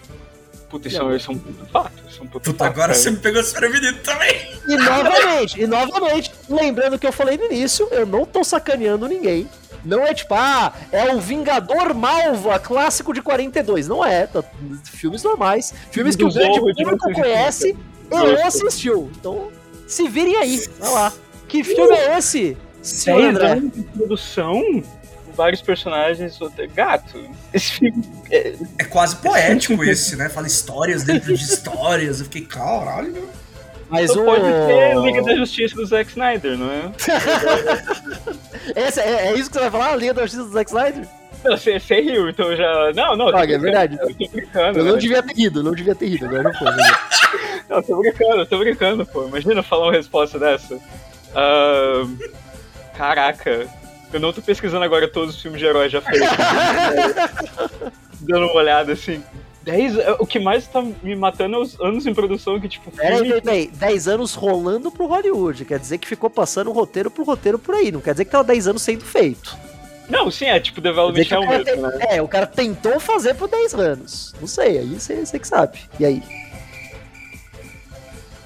Puta, 0.71 0.89
isso, 0.89 1.03
é, 1.03 1.17
isso 1.17 1.31
é 1.31 1.35
um 1.35 1.39
puto 1.39 1.67
fato. 1.67 2.03
Isso 2.09 2.21
é 2.21 2.23
um 2.23 2.27
puto 2.27 2.51
Puta, 2.51 2.65
fato, 2.65 2.73
agora 2.73 2.89
cara. 2.89 2.95
você 2.95 3.11
me 3.11 3.19
pegou 3.19 3.43
desprevenido 3.43 3.99
também. 3.99 4.53
E 4.67 4.77
novamente, 4.77 5.61
e 5.61 5.67
novamente, 5.67 6.33
lembrando 6.49 6.99
que 6.99 7.07
eu 7.07 7.13
falei 7.13 7.37
no 7.37 7.45
início, 7.45 7.87
eu 7.91 8.07
não 8.07 8.25
tô 8.25 8.43
sacaneando 8.43 9.07
ninguém. 9.07 9.47
Não 9.85 10.07
é 10.07 10.15
tipo, 10.15 10.33
ah, 10.35 10.73
é 10.91 11.13
o 11.13 11.21
Vingador 11.21 11.93
Malva 11.93 12.59
clássico 12.59 13.13
de 13.13 13.21
42. 13.21 13.89
Não 13.89 14.03
é, 14.03 14.27
tá, 14.27 14.43
filmes 14.85 15.23
normais. 15.23 15.75
Filmes 15.91 16.17
que 16.17 16.25
o 16.25 16.33
grande 16.33 16.61
público 16.61 17.13
conhece 17.13 17.77
e 18.11 18.15
não 18.15 18.47
assistiu. 18.47 19.11
Então, 19.19 19.51
se 19.87 20.09
virem 20.09 20.37
aí, 20.37 20.67
vai 20.79 20.91
lá. 20.91 21.13
Que 21.53 21.63
filme 21.63 21.95
é 21.95 22.17
esse? 22.17 22.57
André. 23.07 23.51
anos 23.51 23.75
de 23.75 23.83
produção, 23.83 24.83
vários 25.37 25.61
personagens. 25.61 26.39
Gato, 26.75 27.29
esse 27.53 27.73
filme. 27.73 28.03
É, 28.31 28.55
é 28.79 28.85
quase 28.85 29.17
poético 29.17 29.85
esse, 29.85 30.17
né? 30.17 30.31
Fala 30.31 30.47
histórias 30.47 31.03
dentro 31.03 31.37
de 31.37 31.45
histórias. 31.45 32.21
Eu 32.21 32.25
fiquei, 32.25 32.41
caralho. 32.47 33.29
Mas 33.91 34.11
então 34.11 34.23
o... 34.23 34.25
pode 34.25 34.45
ser 34.45 34.97
Liga 34.97 35.23
da 35.23 35.37
Justiça 35.37 35.75
do 35.75 35.85
Zack 35.85 36.09
Snyder, 36.09 36.57
não 36.57 36.71
é? 36.71 36.91
Esse, 38.75 39.01
é, 39.01 39.27
é, 39.27 39.35
isso 39.35 39.51
que 39.51 39.57
você 39.57 39.69
vai 39.69 39.71
falar? 39.71 39.97
Liga 39.97 40.15
da 40.15 40.23
Justiça 40.23 40.45
do 40.45 40.53
Zack 40.53 40.71
Snyder? 40.71 41.07
Não, 41.45 41.55
você, 41.55 41.79
você 41.79 42.01
riu, 42.01 42.31
então 42.31 42.57
já. 42.57 42.93
Não, 42.95 43.15
não. 43.15 43.29
Ah, 43.37 43.45
é 43.45 43.59
verdade. 43.59 43.99
Eu 44.01 44.09
tô 44.09 44.29
brincando. 44.31 44.79
Eu 44.79 44.85
não 44.87 44.93
né? 44.95 44.99
devia 44.99 45.23
ter 45.23 45.35
rido, 45.35 45.63
não 45.63 45.73
devia 45.73 45.95
ter 45.95 46.07
rido, 46.07 46.25
agora 46.25 46.45
não 46.45 46.55
foi. 46.55 46.71
não, 47.69 47.83
tô 47.83 47.99
brincando, 47.99 48.47
tô 48.47 48.59
brincando, 48.59 49.05
pô. 49.05 49.27
Imagina 49.27 49.63
falar 49.63 49.89
uma 49.89 49.93
resposta 49.93 50.39
dessa. 50.39 50.81
Uh, 51.33 52.19
caraca, 52.97 53.67
eu 54.13 54.21
não 54.21 54.33
tô 54.33 54.43
pesquisando 54.43 54.85
agora 54.85 55.09
todos 55.09 55.35
os 55.37 55.43
filmes 55.43 55.61
de 55.61 55.67
herói 55.67 55.89
já 55.89 56.01
feitos. 56.01 56.29
Dando 58.21 58.47
uma 58.47 58.55
olhada 58.55 58.93
assim. 58.93 59.23
10, 59.63 59.95
o 60.19 60.27
que 60.27 60.41
mais 60.41 60.67
tá 60.67 60.83
me 60.83 61.15
matando 61.15 61.57
é 61.57 61.59
os 61.61 61.81
anos 61.81 62.05
em 62.07 62.13
produção 62.13 62.59
que, 62.61 62.69
tipo. 62.69 62.91
Peraí, 62.91 63.19
filme... 63.19 63.41
peraí, 63.41 63.67
10 63.69 64.09
anos 64.09 64.35
rolando 64.35 64.91
pro 64.91 65.07
Hollywood. 65.07 65.65
Quer 65.65 65.79
dizer 65.79 65.99
que 65.99 66.09
ficou 66.09 66.29
passando 66.29 66.73
roteiro 66.73 67.11
pro 67.11 67.25
roteiro 67.25 67.59
por 67.59 67.77
aí. 67.77 67.93
Não 67.93 68.01
quer 68.01 68.13
dizer 68.13 68.25
que 68.25 68.31
tava 68.33 68.45
10 68.45 68.69
anos 68.69 68.83
sendo 68.83 69.05
feito. 69.05 69.57
Não, 70.09 70.31
sim, 70.31 70.47
é 70.47 70.59
tipo 70.59 70.81
development 70.81 71.25
é 71.31 71.39
o 71.39 71.49
mesmo, 71.49 71.65
te- 71.65 71.77
né? 71.77 71.99
É, 72.17 72.21
o 72.21 72.27
cara 72.27 72.47
tentou 72.47 72.99
fazer 72.99 73.35
por 73.35 73.49
10 73.49 73.75
anos. 73.75 74.35
Não 74.41 74.49
sei, 74.49 74.79
aí 74.79 74.95
você 74.99 75.25
você 75.25 75.39
que 75.39 75.47
sabe. 75.47 75.79
E 75.99 76.05
aí? 76.05 76.23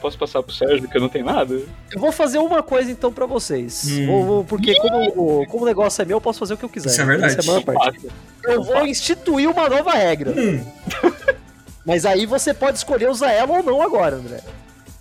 Posso 0.07 0.17
passar 0.19 0.41
pro 0.41 0.55
Sérgio 0.55 0.89
que 0.89 0.97
eu 0.97 1.01
não 1.01 1.09
tenho 1.09 1.25
nada? 1.25 1.53
Eu 1.91 1.99
vou 2.01 2.13
fazer 2.13 2.39
uma 2.39 2.63
coisa 2.63 2.89
então 2.93 3.13
pra 3.13 3.27
vocês. 3.27 3.89
Hum. 3.91 4.07
Vou- 4.07 4.25
vou- 4.25 4.45
porque 4.45 4.77
como, 4.77 5.09
o- 5.41 5.47
como 5.49 5.65
o 5.65 5.67
negócio 5.67 6.01
é 6.01 6.05
meu, 6.05 6.19
eu 6.19 6.21
posso 6.21 6.39
fazer 6.39 6.55
o 6.55 6.57
que 6.57 6.65
eu 6.65 6.69
quiser. 6.69 6.91
Isso 6.91 7.01
é 7.01 7.05
verdade. 7.05 7.33
Essa 7.37 7.41
é 7.41 7.43
a 7.43 7.47
maior 7.61 7.65
parte. 7.65 7.97
Fácil. 8.03 8.11
Eu 8.45 8.63
vou 8.63 8.87
instituir 8.87 9.51
uma 9.51 9.69
nova 9.69 9.91
regra. 9.93 10.31
Hum, 10.31 10.65
Mas 11.85 12.07
aí 12.07 12.25
você 12.25 12.55
pode 12.55 12.79
escolher 12.79 13.11
usar 13.11 13.33
ela 13.33 13.57
ou 13.59 13.63
não 13.65 13.83
agora, 13.83 14.15
André. 14.17 14.41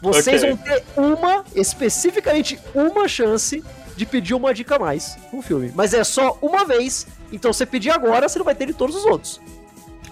Vocês 0.01 0.43
Ok. 0.43 0.55
vão 0.55 0.57
ter 0.57 0.83
uma, 0.97 1.43
especificamente 1.55 2.59
uma 2.73 3.07
chance 3.07 3.63
de 3.95 4.05
pedir 4.07 4.33
uma 4.33 4.53
dica 4.55 4.75
a 4.75 4.79
mais 4.79 5.15
no 5.31 5.41
filme. 5.43 5.71
Mas 5.75 5.93
é 5.93 6.03
só 6.03 6.35
uma 6.41 6.65
vez. 6.65 7.05
Então 7.31 7.53
se 7.53 7.59
você 7.59 7.65
pedir 7.67 7.91
agora, 7.91 8.27
você 8.27 8.39
não 8.39 8.45
vai 8.45 8.55
ter 8.55 8.65
de 8.65 8.73
todos 8.73 8.95
os 8.95 9.05
outros. 9.05 9.39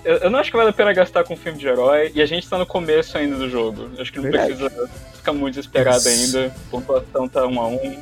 Eu, 0.04 0.18
eu 0.18 0.30
não 0.30 0.40
acho 0.40 0.52
que 0.52 0.58
vale 0.58 0.70
a 0.70 0.74
pena 0.74 0.94
gastar 0.94 1.24
com 1.24 1.36
filme 1.36 1.58
de 1.58 1.68
herói, 1.68 2.12
e 2.14 2.22
a 2.22 2.26
gente 2.26 2.48
tá 2.50 2.58
no 2.58 2.66
começo 2.66 3.18
ainda 3.18 3.36
do 3.38 3.50
jogo. 3.50 3.90
Acho 3.98 4.12
que 4.12 4.20
não 4.20 4.30
Verdade. 4.30 4.56
precisa 4.56 4.90
ficar 5.16 5.34
muito 5.34 5.56
desesperado 5.56 5.98
Isso. 5.98 6.10
ainda. 6.10 6.48
A 6.48 6.70
pontuação 6.72 7.28
tá 7.28 7.46
um 7.48 7.60
a 7.60 7.68
um. 7.68 7.98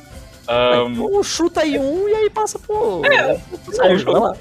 Um, 0.48 1.22
chuta 1.22 1.60
aí 1.60 1.78
um 1.78 2.08
e 2.08 2.14
aí 2.14 2.30
passa 2.30 2.58
pro. 2.58 3.02
É, 3.06 3.38
vai 3.76 4.20
lá. 4.20 4.36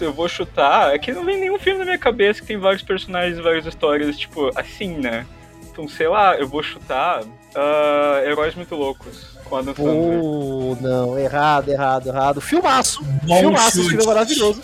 eu 0.00 0.12
vou 0.12 0.28
chutar. 0.28 0.94
É 0.94 0.98
que 0.98 1.12
não 1.12 1.24
vem 1.24 1.40
nenhum 1.40 1.58
filme 1.58 1.80
na 1.80 1.84
minha 1.84 1.98
cabeça 1.98 2.40
que 2.40 2.46
tem 2.46 2.56
vários 2.56 2.82
personagens 2.82 3.38
e 3.38 3.42
várias 3.42 3.66
histórias, 3.66 4.16
tipo, 4.16 4.50
assim, 4.54 4.96
né? 4.96 5.26
Então, 5.70 5.88
sei 5.88 6.08
lá, 6.08 6.36
eu 6.36 6.46
vou 6.46 6.62
chutar 6.62 7.22
ah, 7.54 8.22
Heróis 8.24 8.54
Muito 8.54 8.74
Loucos 8.74 9.36
com 9.44 9.56
Adam 9.56 9.74
Sandler. 9.74 10.20
Pô, 10.20 10.76
não, 10.80 11.18
errado, 11.18 11.68
errado, 11.68 12.08
errado. 12.08 12.40
Filmaço. 12.40 13.02
Bom 13.24 13.40
Filmaço, 13.40 13.80
esse 13.80 13.88
filme 13.88 14.02
é 14.02 14.06
maravilhoso. 14.06 14.62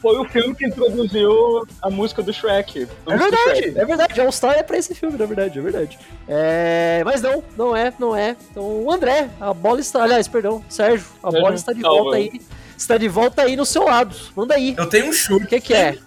Foi 0.00 0.16
o 0.18 0.24
filme 0.24 0.54
que 0.54 0.66
introduziu 0.66 1.66
a 1.82 1.90
música 1.90 2.22
do 2.22 2.32
Shrek. 2.32 2.86
É 3.06 3.16
verdade, 3.16 3.42
Shrek. 3.60 3.78
é 3.78 3.84
verdade. 3.84 4.20
All 4.20 4.30
Star 4.32 4.54
é 4.56 4.62
pra 4.62 4.78
esse 4.78 4.94
filme, 4.94 5.18
na 5.18 5.26
verdade, 5.26 5.58
é 5.58 5.62
verdade. 5.62 5.98
É, 6.28 7.02
mas 7.04 7.20
não, 7.20 7.42
não 7.56 7.76
é, 7.76 7.92
não 7.98 8.14
é. 8.16 8.36
Então, 8.50 8.62
o 8.64 8.92
André, 8.92 9.28
a 9.40 9.52
bola 9.52 9.80
está. 9.80 10.02
Aliás, 10.04 10.28
perdão, 10.28 10.64
Sérgio, 10.68 11.06
a 11.22 11.30
Sérgio, 11.30 11.42
bola 11.42 11.54
está 11.54 11.72
de 11.72 11.80
volta 11.82 12.16
aí. 12.16 12.40
Está 12.76 12.96
de 12.96 13.08
volta 13.08 13.42
aí 13.42 13.56
no 13.56 13.66
seu 13.66 13.84
lado. 13.84 14.14
Manda 14.36 14.54
aí. 14.54 14.74
eu 14.78 14.86
tenho 14.86 15.06
um 15.08 15.12
chute. 15.12 15.44
O 15.44 15.48
que, 15.48 15.60
que 15.60 15.74
é? 15.74 15.98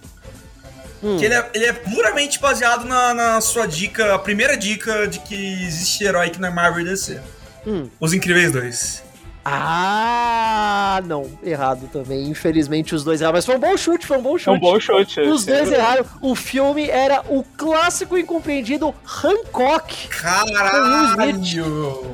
Hum, 1.02 1.18
Que 1.18 1.24
ele 1.26 1.34
é, 1.34 1.50
ele 1.52 1.66
é 1.66 1.72
puramente 1.72 2.38
baseado 2.40 2.84
na, 2.86 3.12
na 3.12 3.40
sua 3.40 3.66
dica, 3.66 4.14
a 4.14 4.18
primeira 4.18 4.56
dica 4.56 5.06
de 5.06 5.18
que 5.18 5.34
existe 5.64 6.04
herói 6.04 6.30
que 6.30 6.40
não 6.40 6.48
é 6.48 6.50
Marvel 6.50 6.80
e 6.86 6.88
DC. 6.88 7.20
hum. 7.66 7.88
Os 8.00 8.14
Incríveis 8.14 8.52
2. 8.52 9.02
Ah, 9.44 11.00
não, 11.04 11.28
errado 11.42 11.88
também. 11.92 12.28
Infelizmente 12.28 12.94
os 12.94 13.02
dois 13.02 13.20
erraram. 13.20 13.36
Mas 13.36 13.46
foi 13.46 13.56
um 13.56 13.60
bom 13.60 13.76
chute, 13.76 14.06
foi 14.06 14.18
um 14.18 14.22
bom 14.22 14.38
chute. 14.38 14.48
É 14.48 14.52
um 14.52 14.58
bom 14.60 14.78
chute. 14.78 15.20
Os 15.20 15.44
dois 15.44 15.70
erraram. 15.70 16.04
O 16.20 16.34
filme 16.34 16.88
era 16.88 17.22
o 17.28 17.42
clássico 17.56 18.16
e 18.16 18.22
incompreendido 18.22 18.94
Hancock. 19.24 20.08
Caralho! 20.08 22.06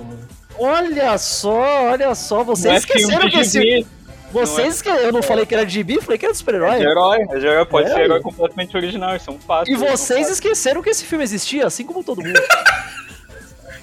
Olha 0.59 1.17
só, 1.19 1.91
olha 1.91 2.15
só. 2.15 2.43
Vocês 2.43 2.75
é 2.75 2.79
esqueceram 2.79 3.27
de 3.27 3.31
que 3.31 3.41
esse. 3.41 3.87
Vocês 4.33 4.77
esqueceram. 4.77 5.05
Eu 5.05 5.13
não 5.13 5.23
falei 5.23 5.47
que 5.47 5.55
era 5.55 5.65
de 5.65 5.73
gibi, 5.73 6.01
falei 6.01 6.19
que 6.19 6.25
era 6.27 6.33
de 6.33 6.37
é 6.37 6.41
super-herói. 6.41 6.79
de 6.79 6.85
herói. 6.85 7.19
É 7.31 7.39
de 7.39 7.47
herói, 7.47 7.65
pode 7.67 7.89
É, 7.91 7.95
ser 7.95 8.01
herói 8.01 8.21
completamente 8.21 8.77
original, 8.77 9.17
isso 9.17 9.31
é 9.31 9.33
um 9.33 9.39
fato. 9.39 9.71
E 9.71 9.75
é 9.75 9.77
um 9.77 9.81
vocês 9.81 10.21
fato. 10.21 10.33
esqueceram 10.33 10.83
que 10.83 10.91
esse 10.91 11.05
filme 11.05 11.25
existia, 11.25 11.67
assim 11.67 11.85
como 11.85 12.03
todo 12.03 12.23
mundo. 12.23 12.39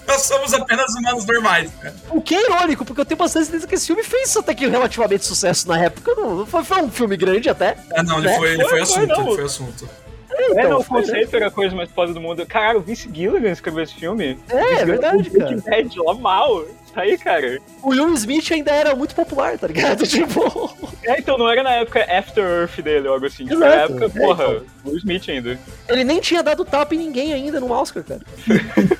Nós 0.07 0.21
somos 0.21 0.53
apenas 0.53 0.93
humanos 0.95 1.25
normais. 1.25 1.71
né? 1.81 1.93
o 2.09 2.21
que 2.21 2.35
é 2.35 2.45
irônico, 2.45 2.85
porque 2.85 3.01
eu 3.01 3.05
tenho 3.05 3.17
bastante 3.17 3.45
certeza 3.45 3.67
que 3.67 3.75
esse 3.75 3.87
filme 3.87 4.03
fez 4.03 4.35
até 4.37 4.53
que 4.53 4.67
relativamente 4.67 5.25
sucesso 5.25 5.67
na 5.67 5.79
época. 5.83 6.13
Não, 6.15 6.45
foi, 6.45 6.63
foi 6.63 6.81
um 6.83 6.91
filme 6.91 7.17
grande 7.17 7.49
até. 7.49 7.75
Ah, 7.95 8.03
não, 8.03 8.19
ele 8.19 8.27
Né? 8.27 8.37
foi, 8.37 8.49
ele 8.53 8.61
Foi, 8.63 8.69
foi 8.69 8.81
assunto, 8.81 9.07
não. 9.07 9.25
ele 9.27 9.35
foi 9.35 9.45
assunto. 9.45 9.89
É, 10.37 10.51
Então, 10.51 10.69
não, 10.69 10.77
o 10.79 10.83
foi, 10.83 11.01
né? 11.01 11.07
conceito 11.07 11.35
era 11.35 11.47
a 11.47 11.51
coisa 11.51 11.75
mais 11.75 11.89
foda 11.91 12.13
do 12.13 12.19
mundo. 12.21 12.45
Caralho, 12.45 12.79
o 12.79 12.81
Vince 12.81 13.09
Gilligan 13.11 13.51
escreveu 13.51 13.83
esse 13.83 13.95
filme. 13.95 14.37
É, 14.49 14.73
é 14.81 14.85
verdade, 14.85 15.29
cara. 15.29 15.55
Bad, 15.65 15.99
lá 15.99 16.13
mal. 16.13 16.65
Tá 16.95 17.01
aí, 17.01 17.17
cara. 17.17 17.59
O 17.83 17.89
Will 17.89 18.13
Smith 18.13 18.49
ainda 18.53 18.71
era 18.71 18.95
muito 18.95 19.13
popular, 19.13 19.57
tá 19.57 19.67
ligado? 19.67 20.03
Tipo. 20.07 20.73
É, 21.03 21.19
então 21.19 21.37
não 21.37 21.49
era 21.49 21.61
na 21.61 21.71
época 21.73 21.99
After 22.09 22.41
Earth 22.43 22.79
dele 22.81 23.09
ou 23.09 23.15
algo 23.15 23.25
assim. 23.25 23.43
Tipo, 23.43 23.55
Exato. 23.55 23.75
na 23.75 23.81
época, 23.83 24.05
É, 24.05 24.09
porra, 24.25 24.43
então. 24.45 24.63
Will 24.85 24.97
Smith 24.97 25.27
ainda. 25.29 25.59
Ele 25.89 26.03
nem 26.05 26.21
tinha 26.21 26.41
dado 26.41 26.63
tapa 26.63 26.95
em 26.95 26.99
ninguém 26.99 27.33
ainda 27.33 27.59
no 27.59 27.69
Oscar, 27.69 28.01
cara. 28.01 28.21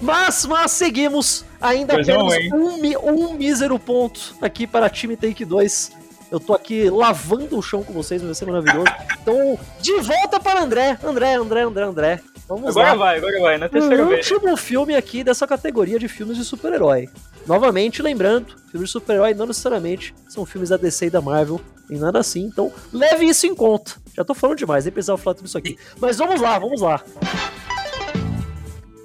mas, 0.00 0.46
mas 0.46 0.70
seguimos. 0.72 1.44
Ainda 1.60 1.94
Pois 1.94 2.06
não, 2.06 2.28
temos 2.28 2.34
hein? 2.34 2.50
um, 2.54 3.10
um 3.10 3.34
mísero 3.34 3.78
ponto 3.78 4.34
aqui 4.40 4.66
para 4.66 4.88
time 4.88 5.16
Take 5.16 5.44
2. 5.44 5.92
Eu 6.30 6.38
tô 6.40 6.54
aqui 6.54 6.88
lavando 6.90 7.58
o 7.58 7.62
chão 7.62 7.82
com 7.82 7.92
vocês, 7.92 8.22
vai 8.22 8.34
ser 8.34 8.46
maravilhoso. 8.46 8.86
Então, 9.20 9.58
de 9.80 9.92
volta 10.00 10.38
para 10.38 10.62
André. 10.62 10.98
André, 11.02 11.34
André, 11.34 11.62
André, 11.62 11.84
André. 11.84 12.20
Vamos 12.48 12.70
Agora 12.70 12.92
lá. 12.92 12.94
vai, 12.94 13.18
agora 13.18 13.40
vai, 13.40 13.58
na 13.58 13.66
O 13.66 13.68
terceira 13.68 14.04
vez. 14.06 14.30
último 14.30 14.56
filme 14.56 14.96
aqui 14.96 15.22
dessa 15.22 15.46
categoria 15.46 15.98
de 15.98 16.08
filmes 16.08 16.36
de 16.38 16.44
super-herói. 16.44 17.08
Novamente, 17.46 18.00
lembrando, 18.00 18.56
filmes 18.70 18.88
de 18.88 18.92
super-herói 18.92 19.34
não 19.34 19.44
necessariamente 19.46 20.14
são 20.28 20.46
filmes 20.46 20.70
da 20.70 20.78
DC 20.78 21.06
e 21.06 21.10
da 21.10 21.20
Marvel, 21.20 21.60
nem 21.90 22.00
nada 22.00 22.18
assim. 22.18 22.40
Então, 22.44 22.72
leve 22.90 23.26
isso 23.26 23.46
em 23.46 23.54
conta. 23.54 23.96
Já 24.16 24.24
tô 24.24 24.32
falando 24.34 24.56
demais, 24.56 24.84
nem 24.86 24.92
precisava 24.92 25.18
falar 25.18 25.34
tudo 25.34 25.46
isso 25.46 25.58
aqui. 25.58 25.78
Mas 26.00 26.16
vamos 26.16 26.40
lá, 26.40 26.58
vamos 26.58 26.80
lá. 26.80 27.02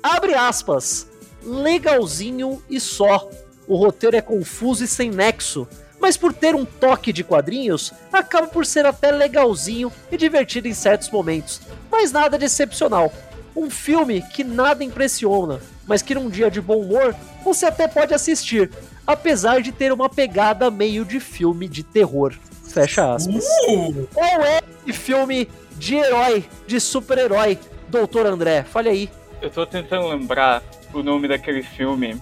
Abre 0.01 0.33
aspas. 0.33 1.07
Legalzinho 1.43 2.61
e 2.69 2.79
só. 2.79 3.29
O 3.67 3.75
roteiro 3.75 4.15
é 4.15 4.21
confuso 4.21 4.83
e 4.83 4.87
sem 4.87 5.09
nexo. 5.11 5.67
Mas 5.99 6.17
por 6.17 6.33
ter 6.33 6.53
um 6.55 6.65
toque 6.65 7.13
de 7.13 7.23
quadrinhos, 7.23 7.93
acaba 8.11 8.47
por 8.47 8.65
ser 8.65 8.85
até 8.85 9.11
legalzinho 9.11 9.91
e 10.11 10.17
divertido 10.17 10.67
em 10.67 10.73
certos 10.73 11.09
momentos. 11.09 11.61
Mas 11.91 12.11
nada 12.11 12.37
de 12.37 12.45
excepcional. 12.45 13.11
Um 13.55 13.69
filme 13.69 14.21
que 14.21 14.43
nada 14.43 14.83
impressiona, 14.83 15.59
mas 15.85 16.01
que 16.01 16.15
num 16.15 16.29
dia 16.29 16.49
de 16.49 16.59
bom 16.59 16.79
humor 16.79 17.15
você 17.43 17.65
até 17.65 17.87
pode 17.87 18.13
assistir, 18.13 18.71
apesar 19.05 19.61
de 19.61 19.71
ter 19.71 19.91
uma 19.91 20.09
pegada 20.09 20.71
meio 20.71 21.05
de 21.05 21.19
filme 21.19 21.67
de 21.67 21.83
terror. 21.83 22.33
Fecha 22.67 23.13
aspas. 23.13 23.45
Uh! 23.67 24.07
Qual 24.13 24.41
é 24.41 24.61
esse 24.87 24.97
filme 24.97 25.47
de 25.77 25.95
herói, 25.95 26.45
de 26.65 26.79
super-herói, 26.79 27.59
Doutor 27.89 28.25
André? 28.25 28.63
Fale 28.63 28.89
aí. 28.89 29.09
Eu 29.41 29.49
tô 29.49 29.65
tentando 29.65 30.07
lembrar 30.07 30.63
o 30.93 31.03
nome 31.03 31.27
daquele 31.27 31.61
filme. 31.61 32.19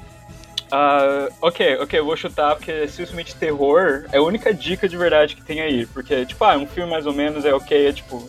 Ah, 0.72 1.28
ok, 1.42 1.78
ok, 1.78 2.00
eu 2.00 2.06
vou 2.06 2.16
chutar 2.16 2.56
porque 2.56 2.72
é 2.72 2.88
simplesmente 2.88 3.36
terror 3.36 4.06
é 4.12 4.18
a 4.18 4.22
única 4.22 4.54
dica 4.54 4.88
de 4.88 4.98
verdade 4.98 5.36
que 5.36 5.44
tem 5.44 5.62
aí. 5.62 5.86
Porque, 5.86 6.26
tipo, 6.26 6.44
ah, 6.44 6.58
um 6.58 6.66
filme 6.66 6.90
mais 6.90 7.06
ou 7.06 7.14
menos 7.14 7.46
é 7.46 7.54
ok, 7.54 7.88
é 7.88 7.94
tipo 7.94 8.28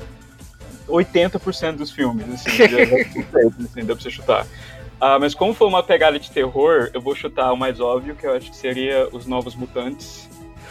80% 0.88 1.76
dos 1.76 1.90
filmes, 1.90 2.26
assim, 2.34 2.50
já- 2.56 2.66
já- 2.66 2.84
assim, 3.64 3.84
dá 3.84 3.94
pra 3.94 4.02
você 4.02 4.10
chutar. 4.10 4.46
Ah, 5.00 5.18
mas 5.18 5.34
como 5.34 5.52
for 5.52 5.66
uma 5.66 5.82
pegada 5.82 6.18
de 6.18 6.30
terror, 6.30 6.90
eu 6.94 7.00
vou 7.00 7.14
chutar 7.16 7.52
o 7.52 7.56
mais 7.56 7.80
óbvio, 7.80 8.14
que 8.14 8.24
eu 8.26 8.34
acho 8.34 8.50
que 8.50 8.56
seria 8.56 9.08
Os 9.12 9.26
Novos 9.26 9.54
Mutantes. 9.54 10.28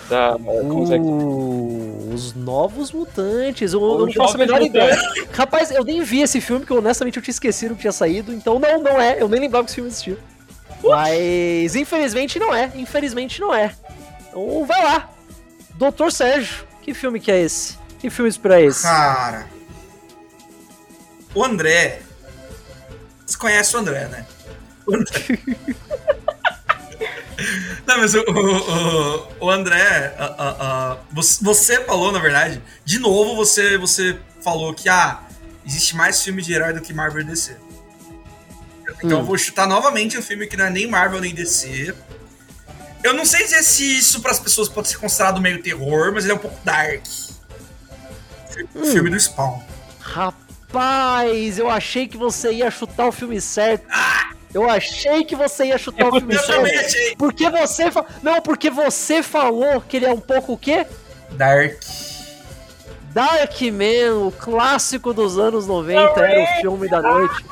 Da, 0.10 0.36
Uh, 0.36 2.14
os 2.14 2.34
Novos 2.34 2.92
Mutantes. 2.92 3.74
Eu, 3.74 3.82
eu 3.82 4.06
não 4.06 4.14
faço 4.14 4.36
a 4.36 4.38
menor 4.38 4.62
ideia. 4.62 4.98
Rapaz, 5.34 5.72
eu 5.72 5.84
nem 5.84 6.02
vi 6.02 6.22
esse 6.22 6.42
filme, 6.42 6.66
que 6.66 6.74
honestamente 6.74 7.18
eu 7.18 7.24
tinha 7.24 7.32
esquecido 7.32 7.76
que 7.76 7.82
tinha 7.82 7.92
saído. 7.92 8.34
Então 8.34 8.60
não, 8.60 8.82
não 8.82 9.00
é. 9.00 9.22
Eu 9.22 9.28
nem 9.30 9.40
lembrava 9.40 9.64
que 9.66 9.70
esse 9.72 9.76
filme 9.76 9.90
existia. 9.90 10.18
Mas 10.84 11.76
infelizmente 11.76 12.40
não 12.40 12.54
é. 12.54 12.72
Infelizmente 12.76 13.40
não 13.40 13.54
é. 13.54 13.74
Então 14.30 14.66
vai 14.66 14.84
lá. 14.84 15.10
Doutor 15.76 16.12
Sérgio, 16.12 16.66
que 16.82 16.94
filme 16.94 17.20
que 17.20 17.32
é 17.32 17.42
esse? 17.42 17.78
Que 18.00 18.10
filme 18.10 18.30
inspira 18.30 18.62
esse? 18.62 18.84
Cara. 18.84 19.46
O 21.34 21.44
André. 21.44 22.02
Você 23.26 23.38
conhece 23.38 23.76
o 23.76 23.80
André, 23.80 24.08
né? 24.08 24.26
O 24.86 24.96
André. 24.96 25.40
Não, 27.88 27.98
mas 27.98 28.14
o, 28.14 28.20
o, 28.22 29.46
o- 29.46 29.50
André. 29.50 30.14
a- 30.18 30.26
a- 30.26 30.92
a- 30.92 30.98
você, 31.12 31.44
você 31.44 31.84
falou, 31.86 32.12
na 32.12 32.20
verdade. 32.20 32.62
De 32.86 33.00
novo, 33.00 33.36
você, 33.36 33.78
você 33.78 34.18
falou 34.44 34.74
que 34.74 34.88
ah, 34.90 35.22
existe 35.66 35.96
mais 35.96 36.22
filme 36.22 36.42
de 36.42 36.54
herói 36.54 36.74
do 36.74 36.82
que 36.82 36.94
Marvel 36.94 37.22
e 37.22 37.26
DC. 37.26 37.56
Então 39.04 39.18
Hum. 39.18 39.22
eu 39.22 39.26
vou 39.26 39.38
chutar 39.38 39.68
novamente 39.68 40.18
um 40.18 40.22
filme 40.22 40.46
que 40.46 40.56
não 40.56 40.66
é 40.66 40.70
nem 40.70 40.88
Marvel 40.88 41.20
nem 41.20 41.34
DC. 41.34 41.96
Eu 43.04 43.14
não 43.14 43.26
sei 43.26 43.44
dizer 43.46 43.64
se 43.64 43.98
isso 43.98 44.22
para 44.22 44.32
as 44.32 44.40
pessoas 44.40 44.70
pode 44.70 44.88
ser 44.90 44.98
considerado 44.98 45.42
meio 45.42 45.64
terror, 45.64 46.12
mas 46.14 46.24
ele 46.26 46.34
é 46.34 46.36
um 46.36 46.40
pouco 46.40 46.60
dark. 46.64 47.04
Hum. 48.76 48.86
Filme 48.92 49.10
do 49.10 49.20
Spawn. 49.20 49.60
Rapaz, 50.00 50.36
eu 51.58 51.70
achei 51.70 52.08
que 52.08 52.18
você 52.18 52.52
ia 52.54 52.72
chutar 52.72 53.08
o 53.08 53.12
filme 53.12 53.40
certo. 53.42 53.86
Eu 54.54 54.70
achei 54.70 55.24
que 55.24 55.36
você 55.36 55.66
ia 55.66 55.78
chutar 55.78 56.10
o 56.10 56.12
filme 56.20 56.36
Eu 56.36 56.46
também 56.46 56.74
certo. 56.74 56.86
achei. 56.86 57.16
Porque 57.16 57.50
você 57.50 57.92
fa... 57.92 58.06
Não, 58.22 58.42
porque 58.42 58.70
você 58.70 59.24
falou 59.24 59.82
que 59.82 59.98
ele 59.98 60.06
é 60.06 60.12
um 60.12 60.20
pouco 60.20 60.54
o 60.54 60.58
quê? 60.58 60.86
Dark. 61.32 61.80
Darkman, 63.14 64.28
o 64.28 64.32
clássico 64.32 65.14
dos 65.14 65.38
anos 65.38 65.68
90, 65.68 66.20
era 66.20 66.44
o 66.44 66.62
filme 66.62 66.90
da 66.90 67.02
noite. 67.02 67.46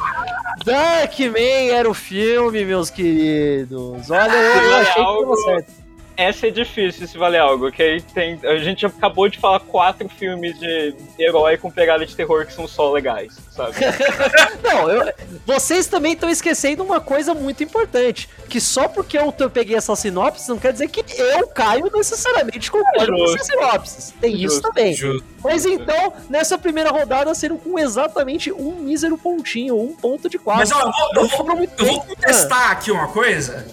Darkman 0.63 1.69
era 1.71 1.89
o 1.89 1.93
filme, 1.93 2.63
meus 2.65 2.89
queridos. 2.89 4.09
Olha, 4.09 4.31
eu, 4.31 4.61
eu 4.61 4.75
achei 4.75 5.03
que 5.05 5.19
tava 5.19 5.35
certo. 5.35 5.88
Essa 6.19 6.47
é 6.47 6.51
difícil 6.51 7.07
se 7.07 7.17
valer 7.17 7.39
algo, 7.39 7.69
ok? 7.69 8.03
Tem, 8.13 8.38
a 8.43 8.57
gente 8.57 8.85
acabou 8.85 9.29
de 9.29 9.39
falar 9.39 9.61
quatro 9.61 10.09
filmes 10.09 10.59
de 10.59 10.93
herói 11.17 11.55
com 11.55 11.71
pegada 11.71 12.05
de 12.05 12.13
terror 12.13 12.45
que 12.45 12.51
são 12.51 12.67
só 12.67 12.91
legais, 12.91 13.38
sabe? 13.49 13.73
não, 14.61 14.89
eu, 14.89 15.13
vocês 15.45 15.88
também 15.88 16.11
estão 16.11 16.29
esquecendo 16.29 16.83
uma 16.83 16.99
coisa 16.99 17.33
muito 17.33 17.63
importante, 17.63 18.27
que 18.49 18.59
só 18.59 18.89
porque 18.89 19.17
eu, 19.17 19.31
peguei 19.49 19.77
essa 19.77 19.95
sinopse 19.95 20.49
não 20.49 20.59
quer 20.59 20.73
dizer 20.73 20.89
que 20.89 21.05
eu, 21.17 21.47
Caio, 21.47 21.89
necessariamente 21.95 22.69
concordo 22.69 23.13
com 23.13 23.23
essas 23.23 23.47
sinopses. 23.47 24.13
Tem 24.19 24.31
Justo. 24.31 24.45
isso 24.45 24.61
também. 24.61 24.93
Justo. 24.93 25.25
Mas 25.41 25.65
então, 25.65 26.13
nessa 26.29 26.57
primeira 26.57 26.89
rodada, 26.91 27.33
serão 27.33 27.57
com 27.57 27.79
exatamente 27.79 28.51
um 28.51 28.75
mísero 28.75 29.17
pontinho, 29.17 29.79
um 29.79 29.95
ponto 29.95 30.27
de 30.29 30.38
quatro. 30.38 30.59
Mas 30.59 30.71
ó, 30.73 30.81
eu 31.15 31.27
vou, 31.27 31.47
eu 31.47 31.55
vou, 31.55 31.69
eu 31.77 31.85
vou 31.85 32.01
contestar 32.01 32.71
aqui 32.71 32.91
uma 32.91 33.07
coisa. 33.07 33.65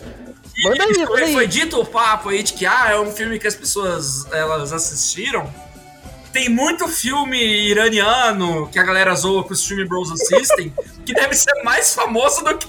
Manda 0.63 0.85
aí, 0.85 0.99
manda 0.99 1.25
aí. 1.25 1.33
Foi 1.33 1.47
dito 1.47 1.81
o 1.81 1.85
papo 1.85 2.31
aí 2.31 2.43
de 2.43 2.53
que 2.53 2.65
ah, 2.67 2.89
é 2.91 2.99
um 2.99 3.13
filme 3.13 3.39
que 3.39 3.47
as 3.47 3.55
pessoas 3.55 4.31
elas 4.33 4.73
assistiram. 4.73 5.53
Tem 6.33 6.49
muito 6.49 6.87
filme 6.89 7.39
iraniano 7.39 8.69
que 8.69 8.79
a 8.79 8.83
galera 8.83 9.15
zoa 9.15 9.45
que 9.45 9.53
os 9.53 9.67
filme 9.67 9.85
Bros 9.87 10.11
assistem, 10.11 10.73
que 11.05 11.15
deve 11.15 11.35
ser 11.35 11.63
mais 11.63 11.95
famoso 11.95 12.45
do 12.45 12.57
que 12.59 12.69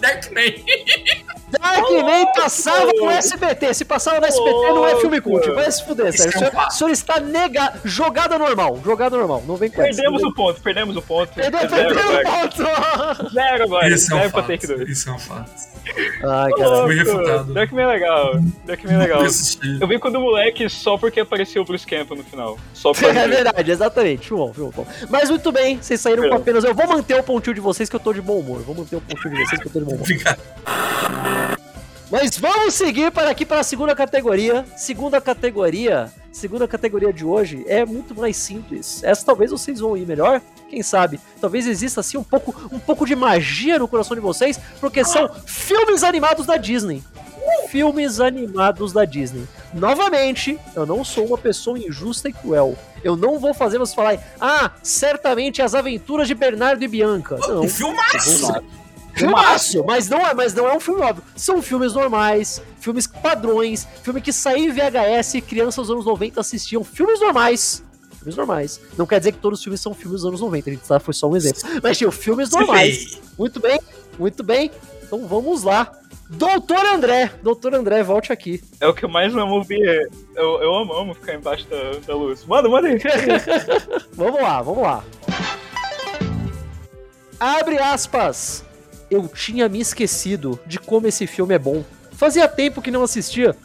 Darkman. 1.50 2.04
Darkman 2.04 2.34
passava 2.34 2.92
no 2.94 3.10
SBT. 3.10 3.74
Se 3.74 3.86
passava 3.86 4.20
no 4.20 4.26
SBT, 4.26 4.68
não 4.68 4.86
é 4.86 4.96
filme 4.98 5.22
cult. 5.22 5.50
Vai 5.52 5.72
se 5.72 5.86
fuder, 5.86 6.12
sério. 6.16 6.34
O 6.36 6.72
senhor, 6.72 6.90
o 6.90 6.94
está 6.94 7.20
negado. 7.20 7.80
Jogada 7.86 8.38
normal. 8.38 8.80
Jogada 8.84 9.18
normal. 9.18 9.44
Não 9.48 9.56
vem 9.56 9.70
com 9.70 9.82
Perdemos 9.82 10.24
o 10.24 10.34
ponto, 10.34 10.62
perdemos 10.62 10.96
o 10.96 11.02
ponto. 11.02 11.34
Perdemos, 11.34 11.68
perdemos 11.68 12.04
o 12.04 12.24
ponto. 12.24 13.34
Zero 13.34 13.64
agora. 13.64 13.90
Isso 13.90 14.14
é 14.14 14.28
um 14.28 14.30
fato. 14.30 14.52
Isso 14.88 15.10
é 15.10 15.14
um 15.14 15.20
fato. 15.20 15.78
Ai, 16.24 16.52
cara. 16.52 16.84
Fui 16.84 16.96
refutado. 16.96 17.54
Darkman 17.54 17.84
é 17.84 17.88
legal. 17.88 18.40
Darkman 18.66 18.96
é 18.96 18.98
legal. 18.98 19.22
Eu 19.80 19.88
vi 19.88 20.00
quando 20.00 20.20
moleque 20.20 20.70
só 20.70 20.98
porque 20.98 21.20
apareceu 21.20 21.62
o 21.62 21.66
Bruce 21.66 21.86
Campbell 21.86 22.18
no 22.18 22.24
final. 22.24 22.58
Só 22.74 22.92
pra 22.94 23.10
É 23.10 23.28
verdade, 23.28 23.72
exatamente. 23.72 24.30
Bom, 24.30 24.52
bom, 24.52 24.72
bom. 24.76 24.88
Mas 25.10 25.30
muito 25.30 25.52
bem, 25.52 25.78
vocês 25.82 26.02
saíram 26.02 26.28
com 26.28 26.36
apenas. 26.36 26.64
Eu 26.64 26.74
vou 26.74 26.88
manter 26.88 27.20
o 27.20 27.24
pontinho 27.24 27.54
de 27.54 27.62
vocês 27.62 27.90
que 27.90 27.96
eu 27.96 28.00
tô 28.00 28.14
de 28.14 28.22
bom 28.22 28.40
humor. 28.40 28.62
Vou 28.62 28.76
manter 28.76 28.96
o 28.96 29.02
pontinho 29.02 29.36
de 29.36 29.46
vocês 29.46 29.62
que 29.62 29.68
eu 29.68 29.72
tô 29.72 29.80
de 29.80 29.86
bom 29.86 29.94
humor. 29.94 30.02
Obrigado. 30.02 30.40
Mas 32.10 32.38
vamos 32.38 32.74
seguir 32.74 33.12
para 33.12 33.30
aqui 33.30 33.46
para 33.46 33.60
a 33.60 33.64
segunda 33.64 33.94
categoria. 33.94 34.66
Segunda 34.78 35.20
categoria, 35.20 36.12
segunda 36.32 36.66
categoria 36.66 37.12
de 37.12 37.26
hoje 37.26 37.66
é 37.68 37.86
muito 37.86 38.16
mais 38.16 38.38
simples. 38.38 39.04
Essa 39.04 39.26
talvez 39.26 39.52
vocês 39.52 39.82
vão 39.82 39.98
ir 39.98 40.08
melhor, 40.08 40.42
quem 40.70 40.82
sabe? 40.82 41.20
Talvez 41.42 41.68
exista 41.68 42.00
assim 42.00 42.18
um 42.18 42.24
pouco, 42.24 42.56
um 42.72 42.80
pouco 42.80 43.06
de 43.06 43.14
magia 43.14 43.78
no 43.78 43.90
coração 43.90 44.16
de 44.16 44.22
vocês, 44.22 44.58
porque 44.80 45.04
são 45.04 45.30
filmes 45.46 46.02
animados 46.02 46.46
da 46.46 46.56
Disney. 46.56 47.04
Filmes 47.70 48.22
animados 48.22 48.94
da 48.94 49.04
Disney. 49.04 49.46
Novamente, 49.74 50.58
eu 50.76 50.86
não 50.86 51.04
sou 51.04 51.26
uma 51.26 51.38
pessoa 51.38 51.78
injusta 51.78 52.30
e 52.30 52.34
cruel. 52.34 52.78
Eu 53.04 53.18
não 53.18 53.38
vou 53.38 53.54
fazer 53.54 53.78
vocês 53.78 53.96
falarem, 53.96 54.20
ah, 54.40 54.72
certamente 54.82 55.62
as 55.62 55.76
aventuras 55.76 56.28
de 56.28 56.34
Bernardo 56.34 56.82
e 56.84 56.88
Bianca. 56.88 57.38
Não. 57.48 57.64
Um 57.64 57.70
filmaço! 57.70 58.54
Filmaço, 59.18 59.84
mas 59.84 60.08
não, 60.08 60.20
é, 60.20 60.34
mas 60.34 60.54
não 60.54 60.68
é 60.68 60.76
um 60.76 60.80
filme 60.80 61.02
óbvio. 61.02 61.24
São 61.36 61.62
filmes 61.62 61.94
normais, 61.94 62.62
filmes 62.80 63.08
padrões, 63.08 63.88
filme 64.04 64.22
que 64.22 64.32
saiu 64.32 64.66
em 64.66 64.72
VHS 64.72 65.36
e 65.36 65.42
crianças 65.42 65.88
dos 65.88 65.92
anos 65.92 66.06
90 66.06 66.40
assistiam. 66.40 66.84
Filmes 66.84 67.20
normais. 67.20 67.84
Filmes 68.20 68.36
normais. 68.36 68.80
Não 68.98 69.08
quer 69.08 69.20
dizer 69.20 69.32
que 69.32 69.40
todos 69.40 69.60
os 69.60 69.64
filmes 69.64 69.82
são 69.82 69.94
filmes 69.94 70.22
dos 70.22 70.28
anos 70.28 70.42
90, 70.42 70.70
a 70.70 70.74
gente 70.74 70.88
tá, 70.88 71.00
foi 71.00 71.14
só 71.14 71.28
um 71.28 71.36
exemplo. 71.36 71.62
Mas 71.82 71.98
tinha 71.98 72.12
filmes 72.12 72.52
normais. 72.52 73.20
Muito 73.38 73.60
bem, 73.60 73.80
muito 74.20 74.44
bem. 74.44 74.72
Então 75.04 75.26
vamos 75.28 75.64
lá. 75.64 75.92
Doutor 76.30 76.86
André, 76.86 77.32
Doutor 77.42 77.74
André, 77.74 78.04
volte 78.04 78.34
aqui. 78.34 78.62
É 78.82 78.88
o 78.88 78.94
que 78.94 79.06
eu 79.06 79.10
mais 79.10 79.34
amo 79.34 79.56
ouvir. 79.56 80.10
Eu, 80.36 80.62
eu 80.62 80.76
amo, 80.76 80.94
amo 80.94 81.14
ficar 81.14 81.36
embaixo 81.36 81.66
da, 81.70 82.00
da 82.06 82.14
luz. 82.14 82.44
Manda, 82.46 82.68
manda 82.68 82.90
aí. 82.90 83.00
vamos 84.14 84.42
lá, 84.42 84.62
vamos 84.62 84.84
lá. 84.84 85.04
Abre 87.40 87.78
aspas 87.78 88.67
eu 89.10 89.28
tinha 89.28 89.70
me 89.70 89.80
esquecido 89.80 90.60
de 90.66 90.80
como 90.80 91.08
esse 91.08 91.26
filme 91.26 91.54
é 91.54 91.60
bom. 91.60 91.84
Fazia 92.12 92.48
tempo 92.48 92.82
que 92.82 92.92
não 92.92 93.04
assistia. 93.04 93.56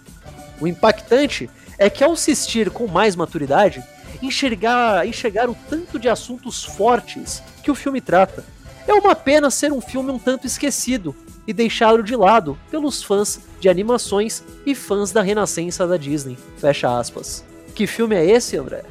O 0.61 0.66
impactante 0.66 1.50
é 1.78 1.90
que 1.90 2.05
ao 2.05 2.12
assistir 2.12 2.70
com 2.70 2.87
mais 2.87 3.16
maturidade, 3.16 3.83
enxergar, 4.22 5.07
enxergar 5.07 5.50
o 5.50 5.57
tanto 5.68 5.98
de 5.98 6.09
assuntos 6.09 6.64
fortes 6.64 7.42
que 7.62 7.70
o 7.70 7.74
filme 7.74 8.00
trata. 8.00 8.44
É 8.87 8.92
uma 8.92 9.14
pena 9.14 9.50
ser 9.50 9.72
um 9.72 9.81
filme 9.81 10.11
um 10.11 10.18
tanto 10.18 10.46
esquecido 10.46 11.14
e 11.46 11.52
deixado 11.52 12.02
de 12.02 12.14
lado 12.14 12.59
pelos 12.70 13.02
fãs 13.02 13.40
de 13.59 13.68
animações 13.68 14.44
e 14.64 14.74
fãs 14.74 15.12
da 15.12 15.22
renascença 15.22 15.87
da 15.87 15.96
Disney. 15.96 16.38
Fecha 16.57 16.98
aspas. 16.98 17.44
Que 17.74 17.87
filme 17.87 18.14
é 18.14 18.24
esse, 18.24 18.57
André? 18.57 18.85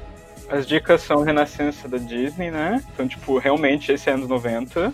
As 0.50 0.68
dicas 0.68 1.02
são 1.02 1.24
Renascença 1.24 1.88
da 1.88 1.98
Disney, 1.98 2.52
né? 2.52 2.84
Então, 2.94 3.08
tipo, 3.08 3.38
realmente 3.38 3.90
esse 3.94 4.10
é 4.10 4.14
anos 4.14 4.28
90 4.28 4.94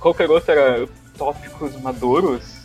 qualquer 0.00 0.30
outra 0.30 0.54
era 0.54 0.88
tópicos 1.16 1.80
maduros. 1.80 2.60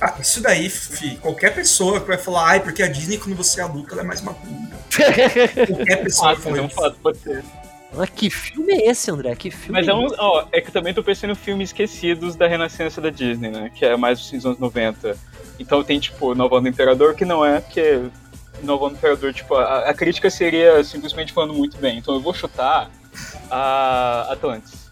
Ah, 0.00 0.14
isso 0.20 0.40
daí, 0.40 0.70
fi, 0.70 1.16
qualquer 1.16 1.52
pessoa 1.52 2.00
que 2.00 2.06
vai 2.06 2.16
falar, 2.16 2.50
ai, 2.50 2.60
porque 2.60 2.82
a 2.82 2.86
Disney, 2.86 3.18
quando 3.18 3.36
você 3.36 3.60
é 3.60 3.64
adulto, 3.64 3.92
ela 3.92 4.02
é 4.02 4.04
mais 4.04 4.22
madura. 4.22 4.78
qualquer 5.66 6.04
pessoa 6.04 6.36
que 6.36 6.42
fala 6.42 6.88
isso. 6.88 7.00
pode 7.02 7.18
ser. 7.18 7.44
Ah, 7.96 8.06
que 8.06 8.30
filme 8.30 8.72
é 8.72 8.90
esse, 8.90 9.10
André? 9.10 9.34
Que 9.34 9.50
filme 9.50 9.72
Mas 9.72 9.88
é, 9.88 9.90
é 9.90 9.94
um, 9.94 10.06
ó, 10.18 10.46
é 10.52 10.60
que 10.60 10.70
também 10.70 10.92
tô 10.92 11.02
pensando 11.02 11.32
em 11.32 11.34
filmes 11.34 11.70
esquecidos 11.70 12.36
da 12.36 12.46
renascença 12.46 13.00
da 13.00 13.10
Disney, 13.10 13.50
né? 13.50 13.70
Que 13.74 13.86
é 13.86 13.96
mais 13.96 14.20
dos 14.20 14.44
anos 14.44 14.58
90. 14.58 15.16
Então 15.58 15.82
tem, 15.82 15.98
tipo, 15.98 16.34
Nova 16.34 16.56
Onda 16.56 16.68
Imperador, 16.68 17.14
que 17.14 17.24
não 17.24 17.44
é, 17.44 17.60
porque 17.60 18.02
Nova 18.62 18.84
Onda 18.84 18.94
Imperador, 18.94 19.32
tipo, 19.32 19.54
a, 19.54 19.88
a, 19.88 19.94
crítica 19.94 20.30
seria 20.30 20.84
simplesmente 20.84 21.32
falando 21.32 21.54
muito 21.54 21.78
bem. 21.78 21.98
Então 21.98 22.14
eu 22.14 22.20
vou 22.20 22.34
chutar 22.34 22.90
a 23.50 24.28
Atlantis. 24.30 24.87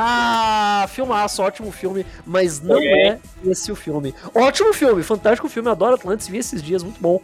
Ah, 0.00 0.86
filmaço, 0.90 1.42
ótimo 1.42 1.72
filme, 1.72 2.06
mas 2.24 2.60
não 2.60 2.78
é 2.78 3.18
esse 3.44 3.72
o 3.72 3.74
filme. 3.74 4.14
Ótimo 4.32 4.72
filme, 4.72 5.02
fantástico 5.02 5.48
filme, 5.48 5.68
adoro 5.68 5.96
Atlantis, 5.96 6.28
vi 6.28 6.38
esses 6.38 6.62
dias, 6.62 6.84
muito 6.84 7.00
bom. 7.00 7.20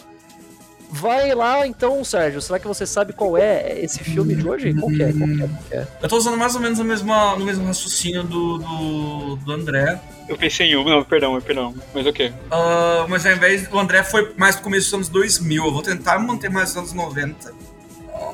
Vai 0.90 1.32
lá 1.34 1.66
então, 1.66 2.04
Sérgio. 2.04 2.40
Será 2.40 2.58
que 2.58 2.66
você 2.66 2.84
sabe 2.84 3.12
qual 3.12 3.38
é 3.38 3.80
esse 3.80 4.02
filme 4.02 4.34
de 4.34 4.48
hoje? 4.48 4.74
Qual 4.74 4.90
que 4.90 5.02
é? 5.02 5.12
Qual 5.12 5.28
que 5.28 5.42
é? 5.42 5.48
Qual 5.48 5.62
que 5.68 5.74
é? 5.74 5.88
Eu 6.02 6.08
tô 6.08 6.16
usando 6.16 6.36
mais 6.36 6.54
ou 6.56 6.60
menos 6.60 6.78
o 6.80 6.84
mesmo, 6.84 7.12
no 7.36 7.44
mesmo 7.44 7.64
raciocínio 7.64 8.24
do, 8.24 8.58
do, 8.58 9.36
do 9.36 9.52
André. 9.52 10.00
Eu 10.28 10.36
pensei 10.36 10.68
em 10.68 10.76
um, 10.76 10.84
não, 10.84 11.04
perdão, 11.04 11.40
perdão. 11.40 11.74
Mas 11.94 12.06
o 12.06 12.10
okay. 12.10 12.30
quê? 12.30 12.34
Uh, 12.46 13.08
mas 13.08 13.24
ao 13.24 13.32
invés 13.32 13.68
do 13.68 13.78
André 13.78 14.02
foi 14.02 14.34
mais 14.36 14.56
pro 14.56 14.64
começo 14.64 14.86
dos 14.86 14.94
anos 14.94 15.08
2000. 15.08 15.64
Eu 15.64 15.72
vou 15.72 15.82
tentar 15.82 16.18
manter 16.18 16.50
mais 16.50 16.70
os 16.70 16.76
anos 16.76 16.92
90. 16.92 17.52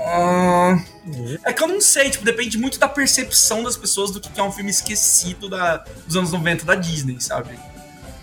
Uh, 0.00 1.38
é 1.44 1.52
que 1.52 1.62
eu 1.62 1.68
não 1.68 1.80
sei, 1.80 2.08
tipo, 2.10 2.24
depende 2.24 2.56
muito 2.56 2.78
da 2.78 2.88
percepção 2.88 3.62
das 3.62 3.76
pessoas 3.76 4.10
do 4.10 4.20
que 4.20 4.40
é 4.40 4.42
um 4.42 4.50
filme 4.50 4.70
esquecido 4.70 5.48
da, 5.48 5.84
dos 6.06 6.16
anos 6.16 6.32
90 6.32 6.64
da 6.64 6.74
Disney, 6.74 7.20
sabe? 7.20 7.58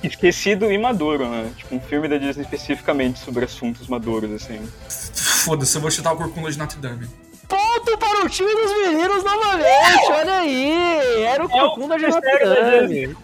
Esquecido 0.01 0.71
e 0.71 0.77
maduro, 0.77 1.29
né? 1.29 1.51
Tipo, 1.55 1.75
um 1.75 1.79
filme 1.79 2.07
da 2.07 2.17
Disney 2.17 2.43
especificamente 2.43 3.19
sobre 3.19 3.45
assuntos 3.45 3.87
maduros, 3.87 4.31
assim. 4.31 4.59
Foda-se, 4.89 5.75
eu 5.75 5.81
vou 5.81 5.91
chutar 5.91 6.13
o 6.13 6.17
Corcunda 6.17 6.51
de 6.51 6.57
Notre 6.57 6.79
Dame. 6.79 7.07
Ponto 7.47 7.97
para 7.97 8.25
o 8.25 8.29
time 8.29 8.53
dos 8.53 8.71
meninos 8.71 9.23
novamente, 9.23 10.11
olha 10.11 10.33
aí! 10.39 11.23
Era 11.23 11.45
o 11.45 11.49
é 11.49 11.97
de 11.97 12.07
Notre 12.07 12.39
Dame. 12.39 13.17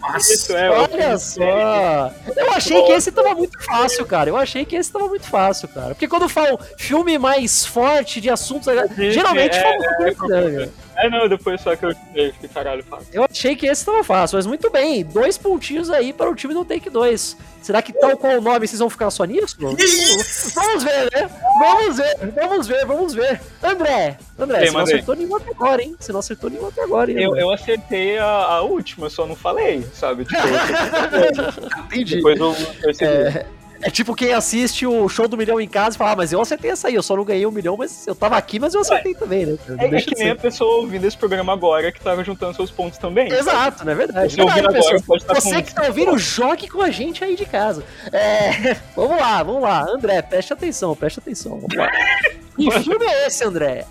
É, 0.50 0.70
olha 0.70 1.18
só! 1.18 2.10
Eu 2.34 2.50
achei 2.52 2.82
que 2.84 2.92
esse 2.92 3.12
tava 3.12 3.34
muito 3.34 3.62
fácil, 3.62 4.06
cara. 4.06 4.30
Eu 4.30 4.36
achei 4.36 4.64
que 4.64 4.76
esse 4.76 4.90
tava 4.90 5.08
muito 5.08 5.26
fácil, 5.26 5.68
cara. 5.68 5.88
Porque 5.88 6.08
quando 6.08 6.28
falam 6.28 6.58
filme 6.78 7.18
mais 7.18 7.66
forte 7.66 8.20
de 8.20 8.30
assuntos, 8.30 8.66
geralmente 8.96 9.56
é, 9.56 9.62
falam 9.62 10.32
é, 10.32 10.64
é, 10.64 10.68
é, 11.04 11.10
não, 11.10 11.28
depois 11.28 11.60
só 11.60 11.76
que 11.76 11.84
eu 11.84 11.94
fiquei 12.32 12.48
caralho 12.52 12.82
fácil. 12.84 13.08
Eu 13.12 13.24
achei 13.24 13.54
que 13.54 13.66
esse 13.66 13.84
tava 13.84 14.02
fácil, 14.02 14.36
mas 14.36 14.46
muito 14.46 14.70
bem. 14.70 15.04
Dois 15.04 15.36
pontinhos 15.36 15.90
aí 15.90 16.12
para 16.12 16.30
o 16.30 16.34
time 16.34 16.54
do 16.54 16.64
Take 16.64 16.88
2. 16.88 17.36
Será 17.60 17.80
que 17.80 17.92
tal 17.92 18.16
qual 18.16 18.38
o 18.38 18.40
nome 18.40 18.66
vocês 18.66 18.78
vão 18.78 18.90
ficar 18.90 19.10
só 19.10 19.24
nisso? 19.24 19.56
vamos 19.60 20.84
ver, 20.84 21.10
né? 21.12 21.30
Vamos 21.58 21.96
ver, 21.96 22.16
vamos 22.34 22.66
ver, 22.66 22.86
vamos 22.86 23.14
ver. 23.14 23.40
André, 23.62 24.18
André, 24.38 24.66
você 24.66 24.72
não 24.72 24.80
acertou 24.80 25.16
nenhuma 25.16 25.38
até 25.38 25.50
agora, 25.50 25.82
hein? 25.82 25.96
Você 25.98 26.12
não 26.12 26.20
acertou 26.20 26.50
nenhuma 26.50 26.68
até 26.68 26.82
agora, 26.82 27.10
hein? 27.10 27.22
Eu, 27.22 27.36
eu 27.36 27.50
acertei 27.50 28.18
a, 28.18 28.26
a, 28.26 28.62
última, 28.62 29.08
só 29.08 29.26
não 29.26 29.36
falei, 29.36 29.82
sabe? 29.94 30.24
Tipo, 30.24 30.40
eu 30.46 31.84
Entendi. 31.84 32.16
Depois 32.16 32.38
eu 32.38 32.54
percebi. 32.80 33.12
É... 33.12 33.46
É 33.84 33.90
tipo 33.90 34.14
quem 34.14 34.32
assiste 34.32 34.86
o 34.86 35.06
show 35.10 35.28
do 35.28 35.36
milhão 35.36 35.60
em 35.60 35.68
casa 35.68 35.94
e 35.94 35.98
fala, 35.98 36.12
ah, 36.12 36.16
mas 36.16 36.32
eu 36.32 36.40
acertei 36.40 36.70
essa 36.70 36.88
aí, 36.88 36.94
eu 36.94 37.02
só 37.02 37.14
não 37.14 37.22
ganhei 37.22 37.44
um 37.44 37.50
milhão, 37.50 37.76
mas 37.76 38.06
eu 38.06 38.14
tava 38.14 38.34
aqui, 38.34 38.58
mas 38.58 38.72
eu 38.72 38.80
acertei 38.80 39.12
Ué, 39.12 39.18
também, 39.18 39.44
né? 39.44 39.58
É, 39.78 39.84
é 39.84 40.00
que 40.00 40.14
nem 40.14 40.30
a 40.30 40.36
pessoa 40.36 40.76
ouvindo 40.76 41.04
esse 41.04 41.18
programa 41.18 41.52
agora 41.52 41.92
que 41.92 42.00
tava 42.00 42.24
juntando 42.24 42.54
seus 42.54 42.70
pontos 42.70 42.98
também. 42.98 43.30
Exato, 43.30 43.84
não 43.84 43.92
é 43.92 43.94
verdade. 43.94 44.34
Você, 44.34 44.42
verdade, 44.42 44.78
agora, 44.78 44.98
você 45.34 45.62
que 45.62 45.74
tá 45.74 45.82
ouvindo, 45.82 46.16
jogue 46.16 46.66
com 46.66 46.80
a 46.80 46.90
gente 46.90 47.22
aí 47.22 47.36
de 47.36 47.44
casa. 47.44 47.84
É, 48.10 48.74
vamos 48.96 49.18
lá, 49.18 49.42
vamos 49.42 49.60
lá. 49.60 49.84
André, 49.86 50.22
preste 50.22 50.54
atenção, 50.54 50.96
preste 50.96 51.18
atenção. 51.18 51.60
Vamos 51.60 51.76
lá. 51.76 51.90
Que 52.56 52.70
filme 52.70 53.04
é 53.04 53.26
esse, 53.26 53.42
André? 53.42 53.84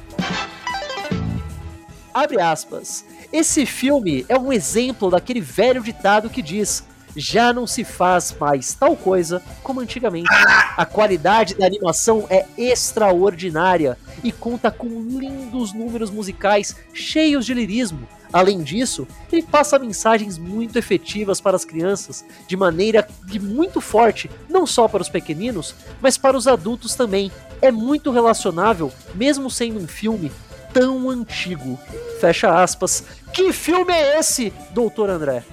Abre 2.13 2.39
aspas. 2.39 3.03
Esse 3.31 3.65
filme 3.65 4.25
é 4.29 4.37
um 4.37 4.53
exemplo 4.53 5.09
daquele 5.09 5.41
velho 5.41 5.81
ditado 5.81 6.29
que 6.29 6.41
diz: 6.41 6.85
já 7.15 7.53
não 7.53 7.67
se 7.67 7.83
faz 7.83 8.35
mais 8.39 8.73
tal 8.73 8.95
coisa 8.95 9.41
como 9.61 9.79
antigamente. 9.79 10.29
A 10.75 10.85
qualidade 10.85 11.55
da 11.55 11.65
animação 11.65 12.25
é 12.29 12.45
extraordinária 12.57 13.97
e 14.23 14.31
conta 14.31 14.71
com 14.71 14.87
lindos 14.87 15.73
números 15.73 16.09
musicais 16.09 16.75
cheios 16.93 17.45
de 17.45 17.53
lirismo. 17.53 18.07
Além 18.31 18.63
disso, 18.63 19.07
ele 19.31 19.43
passa 19.43 19.77
mensagens 19.77 20.39
muito 20.39 20.79
efetivas 20.79 21.39
para 21.39 21.55
as 21.55 21.63
crianças, 21.63 22.25
de 22.47 22.57
maneira 22.57 23.07
de 23.25 23.39
muito 23.39 23.79
forte, 23.79 24.29
não 24.49 24.65
só 24.65 24.87
para 24.87 25.03
os 25.03 25.09
pequeninos, 25.09 25.75
mas 26.01 26.17
para 26.17 26.35
os 26.35 26.47
adultos 26.47 26.95
também. 26.95 27.31
É 27.61 27.71
muito 27.71 28.11
relacionável, 28.11 28.91
mesmo 29.13 29.51
sendo 29.51 29.79
um 29.79 29.87
filme 29.87 30.31
tão 30.73 31.09
antigo. 31.11 31.79
Fecha 32.19 32.61
aspas. 32.61 33.03
Que 33.31 33.53
filme 33.53 33.93
é 33.93 34.19
esse, 34.19 34.51
doutor 34.71 35.11
André? 35.11 35.43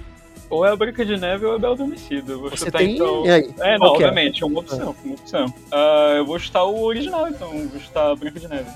Ou 0.50 0.66
é 0.66 0.70
a 0.70 0.76
Branca 0.76 1.04
de 1.04 1.16
Neve 1.16 1.46
ou 1.46 1.52
é 1.52 1.56
a 1.56 1.58
Bela 1.58 1.74
Adormecida. 1.74 2.32
Eu 2.32 2.40
vou 2.40 2.50
Você 2.50 2.64
chutar 2.66 2.78
tem- 2.78 2.96
então. 2.96 3.22
aí? 3.24 3.54
É, 3.60 3.72
não, 3.78 3.86
Qual 3.86 3.96
que 3.96 4.02
é? 4.02 4.06
obviamente, 4.08 4.42
é 4.42 4.46
uma 4.46 4.60
opção. 4.60 4.96
Uma 5.04 5.14
opção. 5.14 5.54
Ah, 5.72 6.14
eu 6.16 6.26
vou 6.26 6.38
chutar 6.40 6.64
o 6.64 6.82
original, 6.82 7.28
então. 7.28 7.48
Vou 7.68 7.80
chutar 7.80 8.10
a 8.10 8.16
Branca 8.16 8.40
de 8.40 8.48
Neve. 8.48 8.66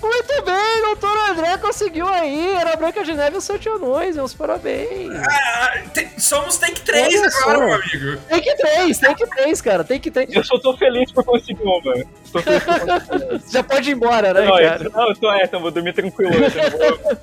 Muito 0.00 0.42
bem, 0.44 0.82
doutor 0.84 1.18
André 1.28 1.58
conseguiu 1.58 2.06
aí. 2.08 2.52
Era 2.52 2.72
a 2.74 2.76
Branca 2.76 3.02
de 3.02 3.12
Neve 3.14 3.34
e 3.34 3.38
os 3.38 3.44
Sete 3.44 3.68
Anões, 3.68 4.14
meus 4.14 4.32
parabéns. 4.32 5.10
Ah, 5.28 5.72
te- 5.92 6.08
somos 6.18 6.56
take 6.56 6.80
3 6.82 7.14
Olha 7.20 7.28
agora, 7.28 7.58
meu 7.66 7.74
amigo. 7.74 8.20
Tem 8.28 8.40
que 8.40 8.54
três, 8.54 8.98
tem 8.98 9.14
que 9.16 9.26
três, 9.26 9.60
cara. 9.60 9.82
Tem 9.84 9.98
que 10.00 10.10
três. 10.10 10.32
Eu 10.32 10.44
só 10.44 10.56
tô 10.58 10.76
feliz 10.76 11.10
por 11.10 11.24
conseguir 11.24 11.60
uma. 11.64 11.94
Estou 12.24 12.40
feliz 12.40 12.62
por 12.62 12.78
conseguir. 12.78 13.42
Já 13.52 13.62
pode 13.64 13.90
ir 13.90 13.94
embora, 13.94 14.32
né, 14.32 14.42
Não, 14.46 14.52
cara? 14.56 14.84
eu, 14.84 14.90
não, 14.92 15.08
eu 15.08 15.16
tô, 15.16 15.32
é, 15.32 15.42
então 15.44 15.60
vou 15.60 15.70
dormir 15.72 15.92
tranquilo 15.92 16.30
hoje. 16.32 16.56
Eu 16.58 16.96
vou 16.96 17.18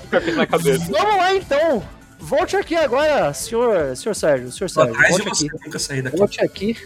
ficar 0.00 0.22
isso 0.22 0.36
na 0.36 0.46
cabeça. 0.46 0.84
Vamos 0.90 1.16
lá 1.16 1.34
então. 1.34 1.82
Volte 2.24 2.56
aqui 2.56 2.74
agora, 2.74 3.34
senhor, 3.34 3.94
senhor 3.94 4.14
Sérgio, 4.14 4.50
senhor 4.50 4.70
Sérgio. 4.70 4.94
atrás 4.94 5.10
Volte 5.10 5.28
você, 5.28 5.46
aqui. 5.46 5.64
nunca 5.64 5.78
saí 5.78 6.00
daqui. 6.00 6.16
Volte 6.16 6.40
aqui. 6.42 6.76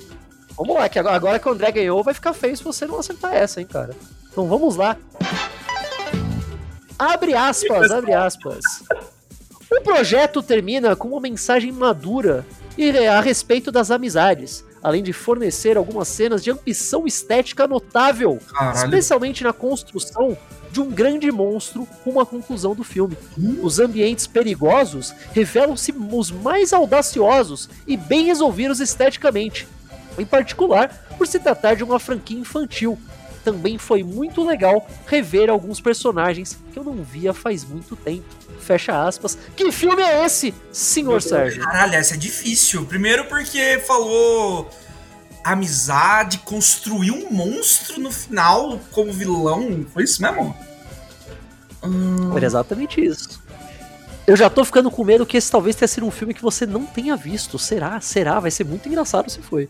Vamos 0.57 0.75
lá, 0.75 0.89
que 0.89 0.99
agora, 0.99 1.15
agora 1.15 1.39
que 1.39 1.49
o 1.49 1.53
André 1.53 1.71
ganhou, 1.71 2.03
vai 2.03 2.13
ficar 2.13 2.33
feio 2.33 2.57
se 2.57 2.65
você 2.65 2.87
não 2.87 2.99
acertar 2.99 3.33
essa, 3.33 3.61
hein, 3.61 3.67
cara. 3.67 3.95
Então 4.33 4.49
vamos 4.49 4.75
lá. 4.75 4.97
Abre 6.99 7.35
aspas, 7.35 7.93
abre 7.93 8.13
aspas. 8.13 8.83
O 9.71 9.81
projeto 9.81 10.43
termina 10.43 10.97
com 10.97 11.07
uma 11.07 11.21
mensagem 11.21 11.71
madura 11.71 12.45
e 12.77 12.91
a 13.07 13.21
respeito 13.21 13.71
das 13.71 13.93
amizades, 13.93 14.65
além 14.83 15.05
de 15.05 15.13
fornecer 15.13 15.77
algumas 15.77 16.09
cenas 16.09 16.43
de 16.43 16.51
ambição 16.51 17.07
estética 17.07 17.69
notável, 17.69 18.41
Caralho. 18.53 18.77
especialmente 18.77 19.45
na 19.45 19.53
construção 19.53 20.37
de 20.71 20.81
um 20.81 20.91
grande 20.91 21.31
monstro 21.31 21.87
rumo 22.05 22.21
à 22.21 22.27
conclusão 22.27 22.75
do 22.75 22.85
filme. 22.85 23.17
Os 23.63 23.79
ambientes 23.79 24.27
perigosos 24.27 25.15
revelam-se 25.33 25.95
os 26.13 26.31
mais 26.31 26.73
audaciosos 26.73 27.69
e 27.87 27.97
bem 27.97 28.27
resolvidos 28.27 28.81
esteticamente, 28.81 29.67
em 30.19 30.27
particular 30.27 30.89
por 31.17 31.27
se 31.27 31.39
tratar 31.39 31.75
de 31.75 31.85
uma 31.85 31.99
franquia 31.99 32.39
infantil. 32.39 32.99
Também 33.45 33.79
foi 33.79 34.03
muito 34.03 34.45
legal 34.45 34.87
rever 35.07 35.49
alguns 35.49 35.81
personagens 35.81 36.59
que 36.73 36.79
eu 36.79 36.85
não 36.85 37.03
via 37.03 37.33
faz 37.33 37.65
muito 37.65 37.97
tempo. 37.97 38.27
Fecha 38.61 39.07
aspas. 39.07 39.39
Que 39.57 39.73
filme 39.73 40.03
é 40.03 40.25
esse, 40.25 40.53
senhor 40.71 41.23
Sérgio? 41.23 41.63
Caralho, 41.63 41.95
essa 41.95 42.15
é 42.15 42.17
difícil. 42.19 42.85
Primeiro 42.85 43.25
porque 43.25 43.79
falou 43.87 44.69
amizade, 45.45 46.39
construiu 46.39 47.15
um 47.15 47.31
monstro 47.33 48.01
no 48.01 48.11
final 48.11 48.79
como 48.93 49.13
vilão. 49.13 49.85
Foi 49.93 50.05
isso 50.05 50.21
mesmo? 50.23 50.57
Hum, 51.83 52.37
Era 52.37 52.45
exatamente 52.47 53.01
isso. 53.05 53.41
Eu 54.27 54.37
já 54.37 54.51
tô 54.51 54.65
ficando 54.65 54.91
com 54.91 55.05
medo 55.05 55.25
que 55.25 55.37
esse 55.37 55.51
talvez 55.51 55.75
tenha 55.75 55.89
sido 55.89 56.05
um 56.07 56.11
filme 56.11 56.35
que 56.35 56.43
você 56.43 56.67
não 56.67 56.85
tenha 56.85 57.17
visto. 57.17 57.59
Será? 57.59 57.99
Será? 58.01 58.39
Vai 58.41 58.51
ser 58.51 58.65
muito 58.65 58.87
engraçado 58.89 59.31
se 59.31 59.41
foi. 59.41 59.69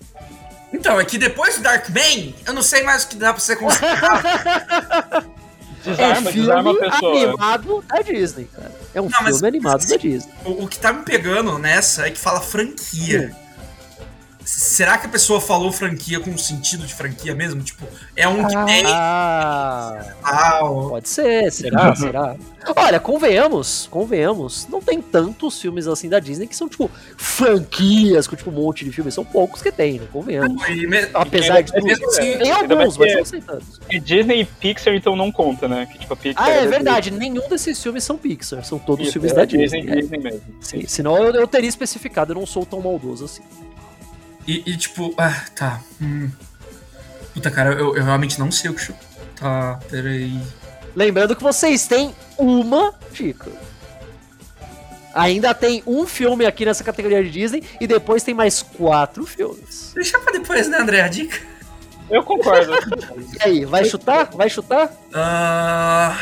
Então, 0.72 1.00
é 1.00 1.04
que 1.04 1.16
depois 1.16 1.56
do 1.56 1.62
Darkman, 1.62 2.34
eu 2.44 2.52
não 2.52 2.62
sei 2.62 2.82
mais 2.82 3.04
o 3.04 3.08
que 3.08 3.16
dá 3.16 3.32
pra 3.32 3.40
você 3.40 3.56
considerar. 3.56 5.24
Desarma, 5.84 6.28
é 6.28 6.32
desarma 6.32 6.70
a 6.70 6.74
filme 6.74 6.90
pessoa. 6.90 7.22
animado 7.24 7.84
da 7.86 8.02
Disney, 8.02 8.44
cara. 8.52 8.72
É 8.92 9.00
um 9.00 9.04
Não, 9.08 9.22
mas- 9.22 9.36
filme 9.36 9.48
animado 9.48 9.86
da 9.86 9.96
Disney. 9.96 10.32
o, 10.44 10.64
o 10.64 10.68
que 10.68 10.76
tá 10.78 10.92
me 10.92 11.02
pegando 11.04 11.56
nessa 11.56 12.06
é 12.06 12.10
que 12.10 12.18
fala 12.18 12.40
franquia. 12.40 13.34
Será 14.50 14.96
que 14.96 15.04
a 15.06 15.10
pessoa 15.10 15.42
falou 15.42 15.70
franquia 15.70 16.18
com 16.20 16.36
sentido 16.38 16.86
de 16.86 16.94
franquia 16.94 17.34
mesmo? 17.34 17.60
Tipo, 17.62 17.84
é 18.16 18.26
um 18.26 18.46
que 18.46 18.56
tem 18.64 18.82
Ah, 18.86 20.58
pode 20.88 21.06
ser, 21.06 21.52
será? 21.52 21.92
será? 21.94 22.34
Olha, 22.74 22.98
convenhamos, 22.98 23.86
convenhamos. 23.90 24.66
Não 24.70 24.80
tem 24.80 25.02
tantos 25.02 25.60
filmes 25.60 25.86
assim 25.86 26.08
da 26.08 26.18
Disney 26.18 26.46
que 26.46 26.56
são, 26.56 26.66
tipo, 26.66 26.90
franquias 27.18 28.26
com, 28.26 28.36
tipo, 28.36 28.48
um 28.50 28.54
monte 28.54 28.86
de 28.86 28.90
filmes. 28.92 29.12
São 29.12 29.22
poucos 29.24 29.60
que 29.60 29.70
tem, 29.70 30.00
né? 30.00 30.06
Convenhamos. 30.10 30.66
Me- 30.66 31.08
Apesar 31.12 31.60
de 31.60 31.70
tudo. 31.70 31.84
mesmo 31.84 32.06
assim, 32.08 32.38
Tem 32.38 32.50
alguns, 32.50 32.96
mas 32.96 33.14
não 33.16 33.24
sei 33.26 33.40
tantos. 33.42 33.78
E 33.90 34.00
Disney 34.00 34.40
e 34.40 34.44
Pixar 34.46 34.94
então 34.94 35.14
não 35.14 35.30
conta, 35.30 35.68
né? 35.68 35.84
Que 35.92 35.98
tipo 35.98 36.14
a 36.14 36.16
Pixar. 36.16 36.42
Ah, 36.42 36.50
é 36.50 36.64
da 36.64 36.70
verdade. 36.70 37.10
Nenhum 37.10 37.46
desses 37.50 37.82
filmes 37.82 38.02
são 38.02 38.16
Pixar. 38.16 38.64
São 38.64 38.78
todos 38.78 39.04
Isso, 39.04 39.12
filmes 39.12 39.32
é 39.32 39.34
da 39.34 39.44
Disney. 39.44 39.82
Disney, 39.82 39.92
É, 39.92 40.00
Disney 40.00 40.18
mesmo. 40.18 40.40
sim, 40.62 40.86
senão 40.86 41.18
eu, 41.18 41.34
eu 41.34 41.46
teria 41.46 41.68
especificado. 41.68 42.32
Eu 42.32 42.36
não 42.38 42.46
sou 42.46 42.64
tão 42.64 42.80
maldoso 42.80 43.26
assim. 43.26 43.42
E, 44.48 44.62
e, 44.64 44.76
tipo, 44.78 45.14
ah, 45.18 45.44
tá. 45.54 45.82
Hum. 46.00 46.30
Puta, 47.34 47.50
cara, 47.50 47.74
eu, 47.74 47.94
eu 47.94 48.02
realmente 48.02 48.38
não 48.38 48.50
sei 48.50 48.70
o 48.70 48.74
que 48.74 48.80
chutar. 48.80 49.78
Peraí. 49.90 50.40
Lembrando 50.96 51.36
que 51.36 51.42
vocês 51.42 51.86
têm 51.86 52.16
uma 52.38 52.94
dica. 53.12 53.50
Ainda 55.14 55.52
tem 55.52 55.82
um 55.86 56.06
filme 56.06 56.46
aqui 56.46 56.64
nessa 56.64 56.82
categoria 56.82 57.22
de 57.22 57.30
Disney 57.30 57.62
e 57.78 57.86
depois 57.86 58.22
tem 58.22 58.32
mais 58.32 58.62
quatro 58.62 59.26
filmes. 59.26 59.92
Deixa 59.94 60.18
pra 60.18 60.32
depois, 60.32 60.66
né, 60.66 60.78
André? 60.78 61.02
A 61.02 61.08
dica. 61.08 61.38
Eu 62.08 62.22
concordo. 62.22 62.72
E 63.34 63.42
aí, 63.42 63.64
vai 63.66 63.84
chutar? 63.84 64.30
Vai 64.34 64.48
chutar? 64.48 64.90
Ah. 65.12 66.18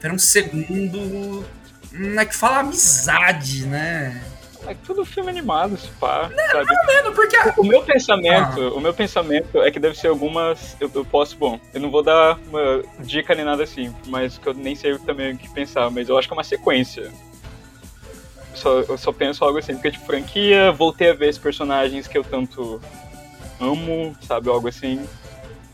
Pera 0.00 0.14
um 0.14 0.18
segundo. 0.18 1.44
Hum, 1.92 2.20
é 2.20 2.24
que 2.24 2.36
fala 2.36 2.60
amizade, 2.60 3.66
né? 3.66 4.22
É 4.66 4.74
tudo 4.74 5.04
filme 5.04 5.30
animado, 5.30 5.76
se 5.76 5.88
pá, 5.92 6.30
sabe? 6.52 6.66
Mano, 6.86 7.14
porque. 7.14 7.36
a- 7.36 7.54
O 7.56 7.64
meu 7.64 7.82
pensamento, 7.82 8.60
o 8.76 8.80
meu 8.80 8.92
pensamento 8.94 9.58
é 9.62 9.70
que 9.70 9.78
deve 9.80 9.96
ser 9.96 10.08
algumas. 10.08 10.76
Eu, 10.80 10.90
eu 10.94 11.04
posso, 11.04 11.36
bom, 11.36 11.58
eu 11.74 11.80
não 11.80 11.90
vou 11.90 12.02
dar 12.02 12.38
uma 12.48 12.82
dica 13.00 13.34
nem 13.34 13.44
nada 13.44 13.62
assim, 13.62 13.94
mas 14.06 14.38
que 14.38 14.46
eu 14.48 14.54
nem 14.54 14.74
sei 14.74 14.98
também 14.98 15.32
o 15.32 15.38
que 15.38 15.48
pensar, 15.48 15.90
mas 15.90 16.08
eu 16.08 16.18
acho 16.18 16.28
que 16.28 16.34
é 16.34 16.36
uma 16.36 16.44
sequência. 16.44 17.10
Só, 18.54 18.80
eu 18.80 18.98
só 18.98 19.12
penso 19.12 19.44
algo 19.44 19.58
assim, 19.58 19.74
porque 19.74 19.92
tipo, 19.92 20.04
franquia, 20.06 20.70
voltei 20.72 21.10
a 21.10 21.14
ver 21.14 21.28
esses 21.28 21.40
personagens 21.40 22.06
que 22.06 22.18
eu 22.18 22.24
tanto 22.24 22.80
amo, 23.60 24.14
sabe, 24.20 24.48
algo 24.50 24.68
assim. 24.68 25.06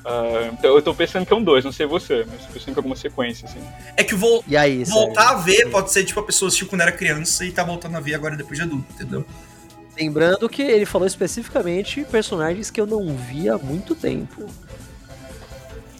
Ah, 0.09 0.51
então 0.53 0.73
eu 0.77 0.81
tô 0.81 0.95
pensando 0.95 1.27
que 1.27 1.33
é 1.33 1.37
um 1.37 1.43
dois, 1.43 1.65
não 1.65 1.73
sei 1.73 1.85
você, 1.85 2.25
mas 2.31 2.41
tô 2.47 2.53
pensando 2.53 2.65
que 2.67 2.71
é 2.71 2.77
alguma 2.77 2.95
sequência, 2.95 3.49
assim. 3.49 3.59
É 3.97 4.05
que 4.05 4.15
vol- 4.15 4.45
E 4.47 4.57
aí, 4.57 4.85
voltar 4.85 5.31
a 5.31 5.35
ver 5.35 5.69
pode 5.69 5.91
ser 5.93 6.05
tipo 6.05 6.21
a 6.21 6.23
pessoa 6.23 6.47
assistiu 6.47 6.69
quando 6.69 6.83
era 6.83 6.93
criança 6.93 7.45
e 7.45 7.51
tá 7.51 7.65
voltando 7.65 7.97
a 7.97 8.01
ver 8.01 8.15
agora 8.15 8.37
depois 8.37 8.57
de 8.57 8.63
adulto, 8.65 8.87
entendeu? 8.95 9.27
Lembrando 9.99 10.49
que 10.49 10.63
ele 10.63 10.87
falou 10.87 11.07
especificamente 11.09 12.05
personagens 12.05 12.71
que 12.71 12.81
eu 12.81 12.87
não 12.87 13.17
vi 13.17 13.49
há 13.49 13.59
muito 13.59 13.95
tempo. 13.97 14.47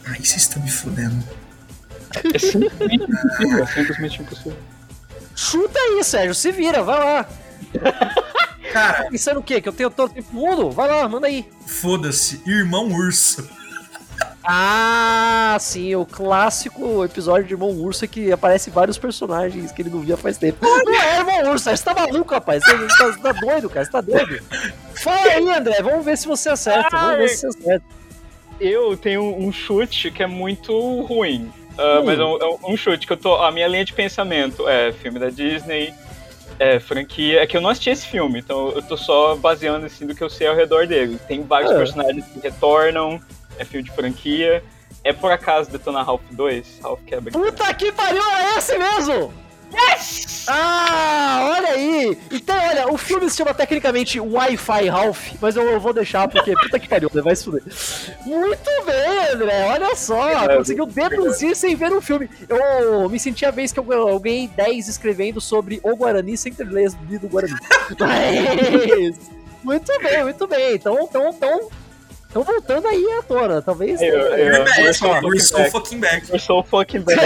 Ai, 0.05 0.17
vocês 0.19 0.37
estão 0.43 0.61
me 0.63 0.69
fudendo. 0.71 1.21
É 2.33 2.39
simplesmente 2.39 3.03
impossível, 3.03 3.63
é 3.63 3.67
simplesmente 3.67 4.21
impossível. 4.21 4.57
Chuta 5.35 5.77
aí, 5.79 6.03
Sérgio, 6.03 6.33
se 6.33 6.51
vira, 6.51 6.81
vai 6.81 6.97
lá. 6.99 7.29
Cara, 8.71 9.03
Tá 9.03 9.09
pensando 9.09 9.39
o 9.39 9.43
quê? 9.43 9.59
Que 9.59 9.67
eu 9.67 9.73
tenho 9.73 9.89
todo 9.89 10.11
o 10.11 10.13
tempo 10.13 10.29
do 10.31 10.35
mundo? 10.37 10.71
Vai 10.71 10.87
lá, 10.87 11.07
manda 11.09 11.27
aí. 11.27 11.45
foda-se, 11.65 12.41
irmão 12.45 12.89
urso. 12.91 13.49
Ah, 14.49 15.57
sim, 15.59 15.93
o 15.95 16.05
clássico 16.05 17.03
episódio 17.03 17.45
de 17.45 17.53
Irmão 17.53 17.69
Urso 17.71 18.07
que 18.07 18.31
aparece 18.31 18.69
vários 18.69 18.97
personagens 18.97 19.73
que 19.73 19.81
ele 19.81 19.89
não 19.89 19.99
via 19.99 20.15
faz 20.15 20.37
tempo. 20.37 20.59
Não 20.61 20.93
é 21.03 21.17
Irmão 21.19 21.51
Urso, 21.51 21.69
você 21.69 21.83
tá 21.83 21.93
maluco, 21.93 22.33
rapaz. 22.33 22.63
Você, 22.63 22.87
tá, 22.97 23.33
tá 23.33 23.39
doido, 23.41 23.69
cara, 23.69 23.85
você 23.85 23.91
tá 23.91 23.99
doido. 23.99 24.39
Fala 25.03 25.21
aí, 25.33 25.49
André, 25.49 25.81
vamos 25.81 26.05
ver 26.05 26.17
se 26.17 26.25
você 26.27 26.47
acerta. 26.47 26.95
Vamos 26.97 27.17
ver 27.17 27.27
se 27.27 27.45
você 27.45 27.59
acerta. 27.59 27.85
Eu 28.57 28.95
tenho 28.95 29.21
um 29.21 29.51
chute 29.51 30.09
que 30.11 30.23
é 30.23 30.27
muito 30.27 31.01
ruim. 31.01 31.51
Hum. 31.77 32.05
Mas 32.05 32.17
é 32.17 32.23
um, 32.23 32.37
é 32.37 32.71
um 32.71 32.77
chute 32.77 33.05
que 33.05 33.11
eu 33.11 33.17
tô. 33.17 33.35
A 33.35 33.51
minha 33.51 33.67
linha 33.67 33.83
de 33.83 33.91
pensamento 33.91 34.65
é 34.67 34.93
filme 34.93 35.19
da 35.19 35.29
Disney, 35.29 35.93
é 36.57 36.79
franquia. 36.79 37.41
É 37.43 37.45
que 37.45 37.57
eu 37.57 37.61
não 37.61 37.69
assisti 37.69 37.89
esse 37.89 38.07
filme, 38.07 38.39
então 38.39 38.69
eu 38.69 38.81
tô 38.81 38.95
só 38.95 39.35
baseando 39.35 39.85
assim 39.85 40.07
do 40.07 40.15
que 40.15 40.23
eu 40.23 40.29
sei 40.29 40.47
ao 40.47 40.55
redor 40.55 40.87
dele. 40.87 41.19
Tem 41.27 41.43
vários 41.43 41.69
Ah. 41.71 41.75
personagens 41.75 42.25
que 42.27 42.39
retornam, 42.39 43.19
é 43.57 43.65
filme 43.65 43.83
de 43.83 43.95
franquia. 43.95 44.63
É 45.03 45.13
por 45.13 45.31
acaso 45.31 45.69
Detona 45.69 46.03
Ralph 46.03 46.21
2? 46.31 46.79
Ralph 46.81 46.99
quebra. 47.05 47.31
Puta 47.31 47.73
que 47.73 47.91
pariu, 47.91 48.23
é 48.23 48.57
esse 48.57 48.77
mesmo! 48.77 49.33
Ah, 50.49 51.55
olha 51.57 51.69
aí! 51.71 52.17
Então, 52.31 52.55
olha, 52.57 52.91
o 52.91 52.97
filme 52.97 53.29
se 53.29 53.35
chama 53.35 53.53
tecnicamente 53.53 54.19
Wi-Fi 54.19 54.87
Ralph, 54.87 55.33
mas 55.41 55.57
eu, 55.57 55.63
eu 55.63 55.79
vou 55.79 55.93
deixar 55.93 56.27
porque 56.27 56.53
puta 56.53 56.79
que 56.79 56.87
pariu, 56.87 57.09
né? 57.13 57.21
vai 57.21 57.35
se 57.35 57.43
fuder. 57.43 57.61
Muito 58.25 58.69
bem, 58.85 59.33
André, 59.33 59.65
olha 59.65 59.95
só, 59.95 60.29
É, 60.29 60.55
conseguiu 60.55 60.85
deduzir 60.85 61.55
sem 61.55 61.75
ver 61.75 61.91
o 61.91 62.01
filme. 62.01 62.29
Eu 62.47 63.09
me 63.09 63.19
senti 63.19 63.45
a 63.45 63.51
vez 63.51 63.73
que 63.73 63.79
eu, 63.79 63.85
eu 63.91 64.19
ganhei 64.19 64.47
10 64.47 64.87
escrevendo 64.87 65.41
sobre 65.41 65.81
o 65.83 65.95
Guarani 65.97 66.37
sem 66.37 66.53
ter 66.53 66.65
lido 66.65 67.25
o 67.25 67.29
Guarani. 67.29 67.55
Mas, 67.99 69.19
muito 69.63 69.99
bem, 69.99 70.23
muito 70.23 70.47
bem. 70.47 70.75
Então, 70.75 70.97
então, 71.01 71.29
então, 71.29 71.69
então 72.29 72.43
voltando 72.43 72.87
aí 72.87 73.03
à 73.19 73.23
tona, 73.23 73.61
talvez. 73.61 74.01
Eu- 74.01 74.07
eu- 74.09 74.31
We're 74.31 74.59
We're 74.81 74.93
so 74.93 75.07
we're 75.21 75.39
so 75.39 75.63
fucking 75.71 75.99
back. 75.99 76.29
Eu 76.31 76.39
sou 76.39 76.59
o 76.59 76.63
fucking 76.63 77.01
back. 77.01 77.19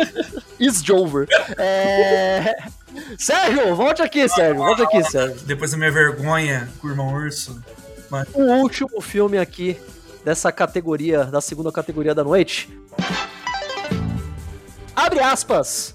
Is 0.58 0.82
Jover. 0.82 1.26
É... 1.56 2.56
Sérgio, 3.18 3.74
volte 3.76 4.02
aqui, 4.02 4.28
Sérgio. 4.28 4.56
Volte 4.56 4.82
aqui, 4.82 5.02
Sérgio. 5.04 5.36
Depois 5.46 5.70
da 5.70 5.76
minha 5.76 5.90
vergonha 5.92 6.68
com 6.80 6.88
o 6.88 6.90
irmão 6.90 7.14
urso. 7.14 7.62
O 8.34 8.42
último 8.42 9.00
filme 9.00 9.38
aqui 9.38 9.78
dessa 10.24 10.50
categoria, 10.50 11.24
da 11.24 11.40
segunda 11.40 11.70
categoria 11.70 12.14
da 12.14 12.24
noite. 12.24 12.68
Abre 14.96 15.20
aspas. 15.20 15.94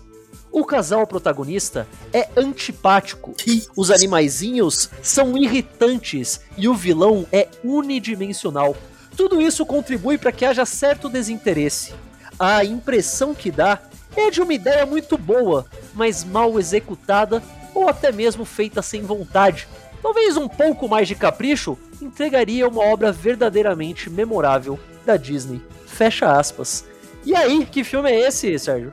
O 0.54 0.64
casal 0.64 1.08
protagonista 1.08 1.88
é 2.14 2.30
antipático. 2.38 3.34
Os 3.76 3.90
animaizinhos 3.90 4.88
são 5.02 5.36
irritantes 5.36 6.42
e 6.56 6.68
o 6.68 6.76
vilão 6.76 7.26
é 7.32 7.48
unidimensional. 7.64 8.78
Tudo 9.18 9.42
isso 9.42 9.66
contribui 9.66 10.16
para 10.20 10.32
que 10.32 10.46
haja 10.46 10.64
certo 10.64 11.10
desinteresse. 11.10 11.96
A 12.38 12.64
impressão 12.64 13.34
que 13.34 13.50
dá 13.50 13.82
é 14.16 14.30
de 14.30 14.42
uma 14.42 14.54
ideia 14.54 14.86
muito 14.86 15.18
boa, 15.18 15.66
mas 15.96 16.24
mal 16.24 16.60
executada 16.60 17.42
ou 17.74 17.90
até 17.90 18.12
mesmo 18.12 18.46
feita 18.46 18.84
sem 18.84 19.02
vontade. 19.02 19.68
Talvez 20.04 20.38
um 20.38 20.48
pouco 20.48 20.88
mais 20.88 21.08
de 21.08 21.16
capricho 21.16 21.76
entregaria 22.00 22.68
uma 22.68 22.84
obra 22.84 23.12
verdadeiramente 23.12 24.08
memorável 24.08 24.80
da 25.04 25.18
Disney. 25.18 25.60
Fecha 25.88 26.32
aspas. 26.32 26.86
E 27.26 27.36
aí, 27.36 27.66
que 27.66 27.84
filme 27.84 28.12
é 28.12 28.28
esse, 28.28 28.60
Sérgio? 28.60 28.92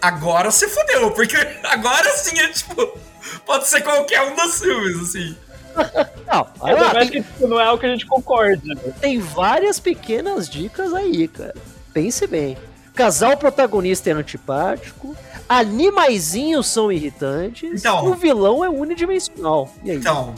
Agora 0.00 0.50
você 0.50 0.68
fodeu, 0.68 1.10
porque 1.12 1.36
agora 1.64 2.10
sim 2.16 2.38
é 2.38 2.48
tipo. 2.48 2.98
Pode 3.44 3.66
ser 3.68 3.80
qualquer 3.82 4.22
um 4.22 4.34
dos 4.36 4.60
filmes, 4.60 5.00
assim. 5.00 5.36
Não, 6.26 6.40
É, 6.40 6.46
olha 6.60 6.76
lá, 6.82 6.94
mas 6.94 7.10
tem, 7.10 7.22
que 7.22 7.28
tipo, 7.28 7.46
não 7.46 7.60
é 7.60 7.64
algo 7.66 7.78
que 7.78 7.86
a 7.86 7.90
gente 7.90 8.06
concorde. 8.06 8.66
né? 8.66 8.80
tem 9.00 9.18
várias 9.20 9.78
pequenas 9.78 10.48
dicas 10.48 10.92
aí, 10.94 11.28
cara. 11.28 11.54
Pense 11.92 12.26
bem. 12.26 12.56
Casal 12.94 13.36
protagonista 13.36 14.08
é 14.08 14.12
antipático, 14.14 15.14
animaizinhos 15.48 16.66
são 16.66 16.90
irritantes, 16.90 17.70
Então. 17.80 18.06
e 18.06 18.08
o 18.08 18.14
vilão 18.14 18.64
é 18.64 18.68
unidimensional. 18.70 19.70
E 19.84 19.90
aí? 19.90 19.96
Então, 19.98 20.34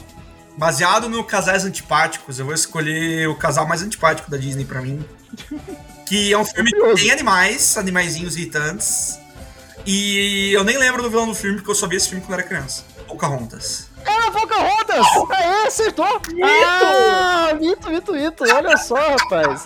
baseado 0.57 1.07
no 1.07 1.23
casais 1.23 1.63
antipáticos, 1.63 2.37
eu 2.37 2.45
vou 2.45 2.53
escolher 2.53 3.29
o 3.29 3.35
casal 3.35 3.65
mais 3.65 3.81
antipático 3.81 4.29
da 4.29 4.35
Disney 4.37 4.65
pra 4.65 4.81
mim. 4.81 5.03
Que 6.05 6.33
é 6.33 6.37
um 6.37 6.43
filme 6.43 6.69
que 6.71 6.95
tem 6.95 7.11
animais, 7.11 7.77
animaizinhos 7.77 8.35
irritantes. 8.35 9.17
E 9.91 10.53
eu 10.53 10.63
nem 10.63 10.77
lembro 10.77 11.01
do 11.01 11.09
vilão 11.09 11.25
do 11.27 11.33
filme, 11.33 11.55
porque 11.57 11.71
eu 11.71 11.75
só 11.75 11.87
vi 11.87 11.95
esse 11.95 12.09
filme 12.09 12.23
quando 12.23 12.37
era 12.39 12.47
criança. 12.47 12.83
Pocahontas. 13.07 13.89
É 14.05 14.27
a 14.27 14.29
Pocahontas! 14.31 15.03
Aê, 15.31 15.65
acertou! 15.65 16.05
Ah, 16.43 17.49
mito, 17.59 17.89
mito, 17.89 18.13
mito. 18.13 18.43
Olha 18.53 18.77
só, 18.77 18.93
rapaz. 18.95 19.65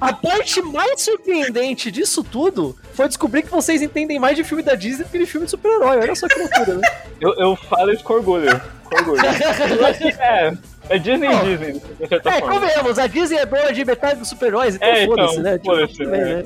A 0.00 0.12
parte 0.12 0.60
mais 0.60 1.02
surpreendente 1.02 1.92
disso 1.92 2.24
tudo 2.24 2.76
foi 2.94 3.06
descobrir 3.06 3.42
que 3.44 3.48
vocês 3.50 3.80
entendem 3.80 4.18
mais 4.18 4.36
de 4.36 4.42
filme 4.42 4.60
da 4.60 4.74
Disney 4.74 5.04
do 5.04 5.10
que 5.10 5.18
de 5.20 5.26
filme 5.26 5.44
de 5.44 5.52
super-herói. 5.52 5.98
Olha 5.98 6.14
só 6.16 6.26
que 6.26 6.36
loucura, 6.36 6.74
né? 6.74 6.88
Eu, 7.20 7.32
eu 7.34 7.54
falo 7.56 7.92
isso 7.92 8.02
com 8.02 8.14
orgulho. 8.14 8.60
Com 8.86 8.96
orgulho. 8.96 9.22
é, 10.18 10.52
é 10.88 10.98
Disney 10.98 11.28
Não. 11.28 11.44
Disney, 11.44 11.80
de 12.00 12.08
certa 12.08 12.28
É, 12.28 12.40
forma. 12.40 12.54
convenhamos, 12.54 12.98
a 12.98 13.06
Disney 13.06 13.38
é 13.38 13.46
dona 13.46 13.72
de 13.72 13.84
metade 13.84 14.18
dos 14.18 14.28
super-heróis, 14.28 14.74
então 14.74 14.88
É, 14.88 15.04
então, 15.04 15.14
foda-se, 15.16 15.40
né? 15.40 15.60
foda-se, 15.64 15.94
tudo 15.96 16.10
bem, 16.10 16.20
é. 16.20 16.24
né? 16.24 16.44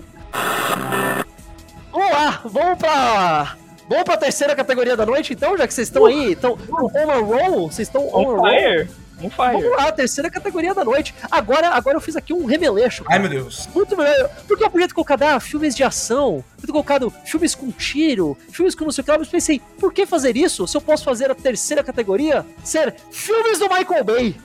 Vamos 1.92 2.10
lá, 2.10 2.40
vamos 2.44 2.78
pra. 2.78 3.56
Vamos 3.88 4.04
pra 4.04 4.16
terceira 4.18 4.54
categoria 4.54 4.94
da 4.96 5.06
noite, 5.06 5.32
então, 5.32 5.56
já 5.56 5.66
que 5.66 5.72
vocês 5.72 5.88
estão 5.88 6.04
aí, 6.04 6.32
estão 6.32 6.58
on 6.70 7.10
a 7.10 7.16
roll, 7.16 7.70
vocês 7.70 7.88
estão 7.88 8.06
on 8.08 8.10
a 8.10 8.18
On 8.18 8.36
roll. 8.36 8.44
fire. 8.50 8.90
On 9.22 9.30
fire. 9.30 9.52
Vamos 9.62 9.76
lá, 9.78 9.90
terceira 9.90 10.30
categoria 10.30 10.74
da 10.74 10.84
noite. 10.84 11.14
Agora, 11.30 11.70
agora 11.70 11.96
eu 11.96 12.00
fiz 12.00 12.14
aqui 12.14 12.34
um 12.34 12.44
remeleixo. 12.44 13.02
Ai, 13.08 13.18
meu 13.18 13.30
Deus. 13.30 13.66
Muito 13.74 13.96
melhor. 13.96 14.28
Porque 14.46 14.62
eu 14.62 14.70
podia 14.70 14.86
ter 14.86 14.92
colocado 14.94 15.22
ah, 15.22 15.40
filmes 15.40 15.74
de 15.74 15.82
ação, 15.82 16.44
podia 16.56 16.66
ter 16.66 16.72
colocado 16.72 17.10
filmes 17.24 17.54
com 17.54 17.70
tiro, 17.72 18.36
filmes 18.52 18.74
com 18.74 18.84
não 18.84 18.92
sei 18.92 19.00
o 19.00 19.04
que 19.06 19.10
lá, 19.10 19.18
mas 19.18 19.28
pensei, 19.28 19.60
por 19.80 19.90
que 19.92 20.04
fazer 20.04 20.36
isso 20.36 20.66
se 20.68 20.76
eu 20.76 20.80
posso 20.82 21.02
fazer 21.02 21.30
a 21.30 21.34
terceira 21.34 21.82
categoria 21.82 22.44
ser 22.62 22.94
filmes 23.10 23.58
do 23.58 23.68
Michael 23.70 24.04
Bay? 24.04 24.36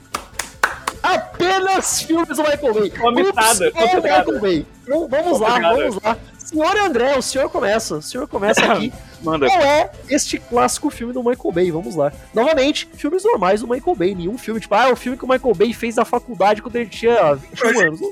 Apenas 1.03 2.01
filmes 2.01 2.37
do 2.37 2.43
Michael 2.43 2.73
Bay. 2.73 2.89
Comitada, 2.91 3.67
Ups, 3.67 3.75
é. 3.75 3.95
Michael 3.95 4.39
Bay. 4.39 4.65
Então, 4.83 5.07
vamos 5.09 5.39
lá, 5.41 5.59
vamos 5.59 6.01
lá. 6.01 6.17
Senhor 6.43 6.77
André, 6.77 7.17
o 7.17 7.21
senhor 7.21 7.49
começa. 7.49 7.95
O 7.95 8.01
senhor 8.01 8.27
começa 8.27 8.63
aqui. 8.71 8.91
Manda. 9.21 9.47
Qual 9.47 9.61
é 9.61 9.89
este 10.09 10.37
clássico 10.37 10.89
filme 10.89 11.13
do 11.13 11.23
Michael 11.23 11.51
Bay? 11.53 11.71
Vamos 11.71 11.95
lá. 11.95 12.11
Novamente, 12.33 12.87
filmes 12.95 13.23
normais 13.23 13.61
do 13.61 13.67
Michael 13.67 13.95
Bay. 13.95 14.13
Nenhum 14.15 14.37
filme, 14.37 14.59
tipo, 14.59 14.75
ah, 14.75 14.89
é 14.89 14.91
o 14.91 14.95
filme 14.95 15.17
que 15.17 15.23
o 15.23 15.27
Michael 15.29 15.55
Bay 15.55 15.73
fez 15.73 15.95
na 15.95 16.05
faculdade 16.05 16.61
quando 16.61 16.75
ele 16.75 16.89
tinha 16.89 17.33
21 17.35 17.67
anos. 17.79 17.99
Nada 18.01 18.07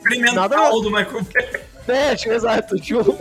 Experimental 0.56 0.82
do 0.82 0.90
Michael 0.92 1.26
Bay. 1.34 1.62
é, 1.88 2.16
tipo, 2.16 2.34
exato. 2.34 2.76
Tipo, 2.78 3.02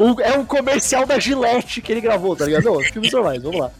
um- 0.00 0.20
é 0.20 0.36
um 0.36 0.44
comercial 0.44 1.06
da 1.06 1.18
Gillette 1.18 1.80
que 1.80 1.92
ele 1.92 2.00
gravou, 2.00 2.34
tá 2.34 2.44
ligado? 2.46 2.64
Não, 2.64 2.80
filmes 2.80 3.12
normais, 3.12 3.42
vamos 3.42 3.60
lá. 3.60 3.70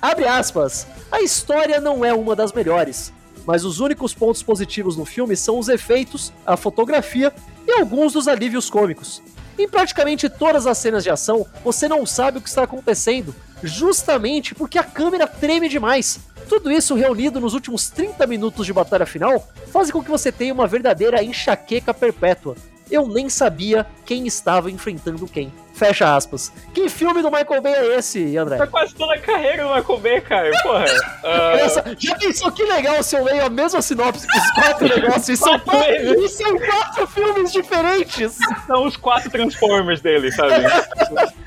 Abre 0.00 0.26
aspas. 0.26 0.86
A 1.10 1.20
história 1.20 1.80
não 1.80 2.04
é 2.04 2.12
uma 2.12 2.36
das 2.36 2.52
melhores, 2.52 3.12
mas 3.46 3.64
os 3.64 3.80
únicos 3.80 4.12
pontos 4.14 4.42
positivos 4.42 4.96
no 4.96 5.04
filme 5.04 5.36
são 5.36 5.58
os 5.58 5.68
efeitos, 5.68 6.32
a 6.44 6.56
fotografia 6.56 7.32
e 7.66 7.72
alguns 7.72 8.12
dos 8.12 8.28
alívios 8.28 8.70
cômicos. 8.70 9.22
Em 9.58 9.68
praticamente 9.68 10.28
todas 10.28 10.66
as 10.66 10.76
cenas 10.78 11.02
de 11.02 11.10
ação, 11.10 11.46
você 11.64 11.88
não 11.88 12.04
sabe 12.04 12.38
o 12.38 12.40
que 12.40 12.48
está 12.48 12.62
acontecendo, 12.62 13.34
justamente 13.62 14.54
porque 14.54 14.78
a 14.78 14.84
câmera 14.84 15.26
treme 15.26 15.68
demais. 15.68 16.20
Tudo 16.48 16.70
isso 16.70 16.94
reunido 16.94 17.40
nos 17.40 17.54
últimos 17.54 17.88
30 17.88 18.26
minutos 18.26 18.66
de 18.66 18.72
batalha 18.72 19.06
final 19.06 19.48
faz 19.72 19.90
com 19.90 20.02
que 20.02 20.10
você 20.10 20.30
tenha 20.30 20.54
uma 20.54 20.66
verdadeira 20.66 21.22
enxaqueca 21.24 21.92
perpétua. 21.92 22.54
Eu 22.90 23.08
nem 23.08 23.28
sabia 23.28 23.84
quem 24.04 24.26
estava 24.26 24.70
enfrentando 24.70 25.26
quem. 25.26 25.52
Fecha 25.74 26.14
aspas. 26.16 26.50
Que 26.72 26.88
filme 26.88 27.20
do 27.20 27.30
Michael 27.30 27.60
Bay 27.60 27.74
é 27.74 27.98
esse, 27.98 28.36
André? 28.38 28.56
Tá 28.56 28.66
quase 28.66 28.94
toda 28.94 29.14
a 29.14 29.18
carreira 29.18 29.64
do 29.64 29.74
Michael 29.74 29.98
Bay, 30.00 30.20
cara. 30.22 30.50
Porra. 30.62 30.84
Essa- 31.60 31.84
já 31.98 32.14
pensou 32.16 32.50
que 32.52 32.62
legal 32.64 33.02
se 33.02 33.16
eu 33.16 33.24
leio 33.24 33.44
a 33.44 33.50
mesma 33.50 33.82
sinopse 33.82 34.26
que 34.26 34.38
os 34.38 34.50
quatro 34.52 34.88
negócios 34.88 35.28
e 35.28 35.36
são 35.36 35.58
Quatro 35.58 36.24
e 36.24 36.28
são 36.28 36.58
quatro 36.58 37.06
filmes 37.08 37.52
diferentes? 37.52 38.38
são 38.66 38.86
os 38.86 38.96
quatro 38.96 39.30
Transformers 39.30 40.00
dele, 40.00 40.30
sabe? 40.32 40.52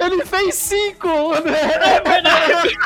Ele 0.00 0.24
fez 0.24 0.54
cinco, 0.54 1.32
André! 1.34 1.58
É 1.60 2.00
verdade. 2.00 2.76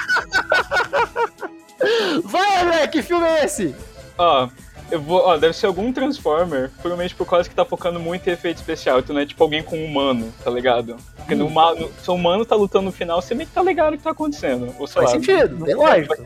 Vai, 2.24 2.62
André, 2.62 2.87
que 2.88 3.02
filme 3.02 3.26
é 3.26 3.44
esse? 3.44 3.74
Ó, 4.16 4.48
eu 4.90 5.01
vou. 5.01 5.20
Ó, 5.20 5.37
deve 5.37 5.55
ser 5.55 5.66
algum 5.66 5.92
Transformer, 5.92 6.70
provavelmente 6.81 7.14
por 7.14 7.27
causa 7.27 7.48
que 7.48 7.55
tá 7.55 7.64
focando 7.64 7.98
muito 8.01 8.29
em 8.29 8.33
efeito 8.33 8.57
especial. 8.59 8.98
Então 8.98 9.14
não 9.14 9.22
é 9.22 9.27
tipo 9.27 9.42
alguém 9.42 9.62
com 9.62 9.77
um 9.77 9.85
humano, 9.85 10.33
tá 10.42 10.51
ligado? 10.51 10.96
Porque 11.16 11.35
no, 11.35 11.48
ma- 11.51 11.74
no, 11.74 11.90
se 12.03 12.11
o 12.11 12.14
humano 12.14 12.44
tá 12.44 12.55
lutando 12.57 12.87
no 12.87 12.92
final, 12.92 13.20
você 13.20 13.35
meio 13.35 13.48
que 13.48 13.55
tá 13.55 13.62
ligado 13.62 13.94
o 13.94 13.96
que 13.98 14.03
tá 14.05 14.11
acontecendo. 14.11 14.74
Ou 14.79 14.87
sei 14.87 15.03
Faz 15.03 15.07
lá. 15.07 15.20
sentido, 15.20 15.64
bem 15.64 15.74
lógico. 15.74 16.16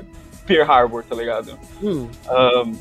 Pearl 0.46 0.70
Harbor, 0.70 1.04
tá 1.04 1.14
ligado? 1.14 1.58
Hum, 1.82 2.08
Ahn, 2.28 2.72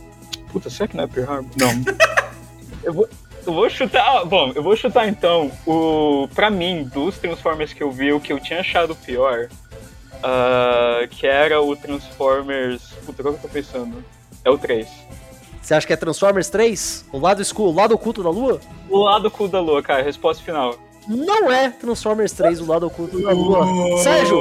puta, 0.52 0.70
será 0.70 0.88
que 0.88 0.98
não 0.98 1.04
é 1.04 1.08
Pearl 1.08 1.32
Harbor? 1.32 1.52
Não. 1.58 1.70
eu, 2.84 2.94
vou, 2.94 3.10
eu 3.46 3.54
vou 3.54 3.70
chutar. 3.70 4.26
Bom, 4.26 4.52
eu 4.56 4.63
vou 4.63 4.76
chutar 4.76 5.08
então. 5.08 5.52
O, 5.65 6.28
pra 6.34 6.50
mim, 6.50 6.84
dos 6.84 7.17
Transformers 7.20 7.72
que 7.74 7.84
eu 7.84 7.91
vi, 7.91 8.12
o 8.13 8.20
que 8.20 8.34
eu 8.34 8.39
tinha 8.39 8.60
achado 8.62 8.96
pior. 8.96 9.48
ah, 10.24 11.06
que 11.10 11.26
era 11.28 11.62
o 11.62 11.76
Transformers. 11.76 12.82
Puta, 13.06 13.22
qual 13.24 13.34
que 13.36 13.39
eu 13.46 13.50
tô 13.50 13.54
pensando? 13.54 14.04
É 14.44 14.50
o 14.50 14.58
3. 14.58 14.88
Você 15.62 15.74
acha 15.74 15.86
que 15.86 15.93
é 15.93 15.95
Transformers 15.95 16.50
3? 16.50 17.06
O 17.13 17.19
lado 17.19 17.41
escuro, 17.41 17.69
o 17.69 17.74
lado 17.74 17.93
oculto 17.93 18.24
da 18.24 18.30
lua? 18.30 18.60
O 18.89 19.00
lado 19.04 19.30
cu 19.30 19.47
da 19.47 19.60
lua, 19.60 19.82
cara, 19.82 20.02
resposta 20.02 20.43
final. 20.43 20.76
Não 21.08 21.52
é 21.52 21.69
Transformers 21.69 22.32
3, 22.32 22.62
o 22.62 22.65
lado 22.67 22.88
oculto 22.88 23.21
da 23.21 23.32
lua. 23.32 23.65
Sérgio, 24.04 24.39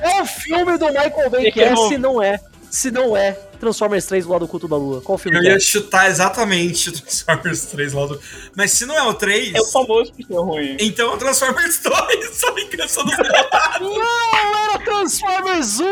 qual 0.00 0.26
filme 0.26 0.78
do 0.78 0.86
Michael 0.86 1.30
Bay 1.30 1.52
que 1.52 1.62
é 1.62 1.74
se 1.76 1.98
não 1.98 2.22
é? 2.22 2.38
Se 2.70 2.90
não 2.90 3.16
é 3.16 3.32
Transformers 3.56 4.06
3, 4.06 4.26
o 4.26 4.30
lado 4.32 4.44
oculto 4.44 4.68
da 4.68 4.76
lua. 4.76 5.00
Qual 5.00 5.16
filme 5.18 5.38
Eu 5.38 5.42
é? 5.42 5.54
ia 5.54 5.60
chutar 5.60 6.08
exatamente 6.08 6.88
o 6.88 6.92
Transformers 6.92 7.62
3 7.66 7.92
lá 7.92 8.06
do. 8.06 8.20
Mas 8.56 8.70
se 8.72 8.86
não 8.86 8.96
é 8.96 9.02
o 9.02 9.14
3, 9.14 9.54
É 9.54 9.60
o 9.60 9.64
famoso 9.66 10.12
que 10.12 10.24
é 10.32 10.36
ruim. 10.36 10.76
então 10.80 11.12
é 11.12 11.14
o 11.14 11.18
Transformers 11.18 11.80
2. 11.82 12.30
Só 12.38 12.52
vingança 12.52 13.02
do 13.04 13.10
final. 13.10 13.46
Não, 13.80 14.70
era 14.70 14.78
Transformers 14.84 15.80
1! 15.80 15.84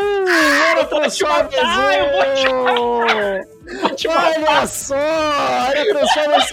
Era 0.71 0.85
Transformers 0.85 1.55
matar, 1.57 1.99
eu 1.99 2.55
1! 3.41 3.55
última. 3.83 4.15
Olha 4.15 4.67
só! 4.67 4.95
Era 4.95 5.85
Transformers 5.87 6.53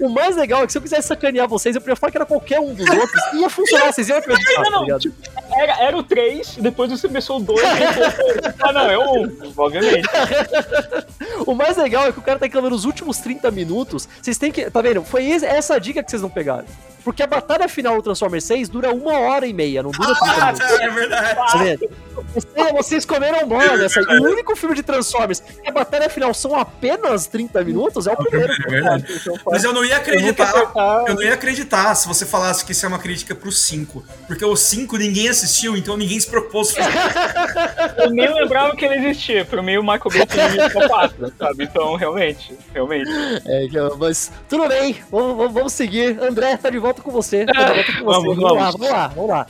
1. 0.00 0.06
O 0.06 0.08
mais 0.08 0.34
legal 0.36 0.62
é 0.62 0.66
que 0.66 0.72
se 0.72 0.78
eu 0.78 0.82
quisesse 0.82 1.08
sacanear 1.08 1.46
vocês, 1.46 1.74
eu 1.74 1.80
podia 1.80 1.94
falar 1.96 2.10
que 2.10 2.16
era 2.16 2.24
qualquer 2.26 2.58
um 2.58 2.72
dos 2.74 2.88
outros. 2.88 3.22
Ia 3.34 3.50
funcionar, 3.50 3.92
vocês 3.92 4.08
iam 4.08 4.16
acreditar, 4.18 4.62
Não, 4.62 4.86
tá 4.86 4.92
não, 4.92 4.98
tipo, 4.98 5.14
era, 5.54 5.82
era 5.82 5.96
o 5.96 6.02
3, 6.02 6.56
depois 6.56 6.90
você 6.90 7.06
começou 7.06 7.36
o 7.38 7.42
2 7.42 7.60
e 7.60 7.64
depois- 7.64 8.54
Ah, 8.60 8.72
não, 8.72 8.90
é 8.90 8.96
o 8.98 9.22
1, 9.24 9.52
obviamente. 9.56 10.08
O 11.46 11.54
mais 11.54 11.76
legal 11.76 12.06
é 12.06 12.12
que 12.12 12.18
o 12.18 12.22
cara 12.22 12.38
tá 12.38 12.46
reclamando 12.46 12.74
nos 12.74 12.84
últimos 12.84 13.18
30 13.18 13.50
minutos. 13.50 14.08
Vocês 14.20 14.38
têm 14.38 14.52
que. 14.52 14.70
Tá 14.70 14.80
vendo? 14.80 15.02
Foi 15.02 15.28
essa 15.30 15.74
a 15.74 15.78
dica 15.78 16.02
que 16.02 16.10
vocês 16.10 16.22
não 16.22 16.30
pegaram. 16.30 16.64
Porque 17.04 17.20
a 17.20 17.26
batalha 17.26 17.68
final 17.68 17.96
do 17.96 18.02
Transformers 18.02 18.44
6 18.44 18.68
dura 18.68 18.92
uma 18.94 19.18
hora 19.18 19.44
e 19.44 19.52
meia, 19.52 19.82
não 19.82 19.90
dura 19.90 20.14
30 20.14 20.24
Ah, 20.24 20.46
minutos. 20.52 20.80
é 20.80 20.88
verdade. 20.90 21.34
Tá 21.34 21.58
vendo? 21.58 21.90
Vocês, 22.32 22.72
vocês 22.72 23.04
comeram 23.04 23.44
bola 23.48 23.76
nessa. 23.76 23.98
aí. 23.98 24.18
O 24.20 24.22
único 24.30 24.54
filme 24.54 24.76
de 24.76 24.84
Transformers 24.84 25.40
que 25.40 25.68
a 25.68 25.72
batalha 25.72 26.08
final 26.08 26.32
são 26.32 26.54
apenas 26.56 27.26
30 27.26 27.64
minutos 27.64 28.06
é 28.06 28.12
o 28.12 28.16
primeiro. 28.16 28.52
É 28.52 28.70
verdade. 28.70 29.06
Então, 29.20 29.34
Mas 29.50 29.64
eu 29.64 29.72
não 29.72 29.84
ia 29.84 29.96
acreditar. 29.96 30.44
acertar- 30.44 31.04
Eu 31.08 31.14
não 31.16 31.22
ia 31.24 31.34
acreditar 31.34 31.92
se 31.96 32.06
você 32.06 32.24
falasse 32.24 32.64
que 32.64 32.70
isso 32.70 32.86
é 32.86 32.88
uma 32.88 33.00
crítica 33.00 33.34
pro 33.34 33.50
5. 33.50 34.04
Porque 34.28 34.44
o 34.44 34.54
5 34.54 34.96
ninguém 34.96 35.28
assistiu, 35.28 35.76
então 35.76 35.96
ninguém 35.96 36.20
se 36.20 36.28
propôs 36.30 36.70
fazer. 36.70 36.88
Eu 37.98 38.10
nem 38.10 38.32
lembrava 38.32 38.76
que 38.76 38.84
ele 38.84 38.94
existia. 38.96 39.44
Pra 39.44 39.60
mim, 39.60 39.76
o 39.76 39.82
Michael 39.82 40.10
Visto 40.12 40.88
4, 40.88 41.32
sabe? 41.38 41.64
Então, 41.64 41.94
realmente, 41.96 42.56
realmente. 42.74 43.10
É, 43.46 43.66
mas 43.98 44.30
tudo 44.48 44.68
bem, 44.68 44.96
vamos, 45.10 45.36
vamos- 45.36 45.52
vamos 45.54 45.72
seguir. 45.72 46.18
André, 46.22 46.56
tá 46.56 46.70
de 46.70 46.78
volta 46.78 47.00
com 47.02 47.10
você. 47.10 47.44
Tá 47.46 47.52
de 47.52 47.58
volta 47.74 47.92
com 47.92 48.04
você. 48.04 48.04
Vamos, 48.04 48.36
Vamos, 48.36 48.42
lá, 48.42 48.48
vamos. 48.70 48.72
vamos 48.72 48.90
lá, 48.90 49.06
vamos 49.08 49.30
lá. 49.30 49.46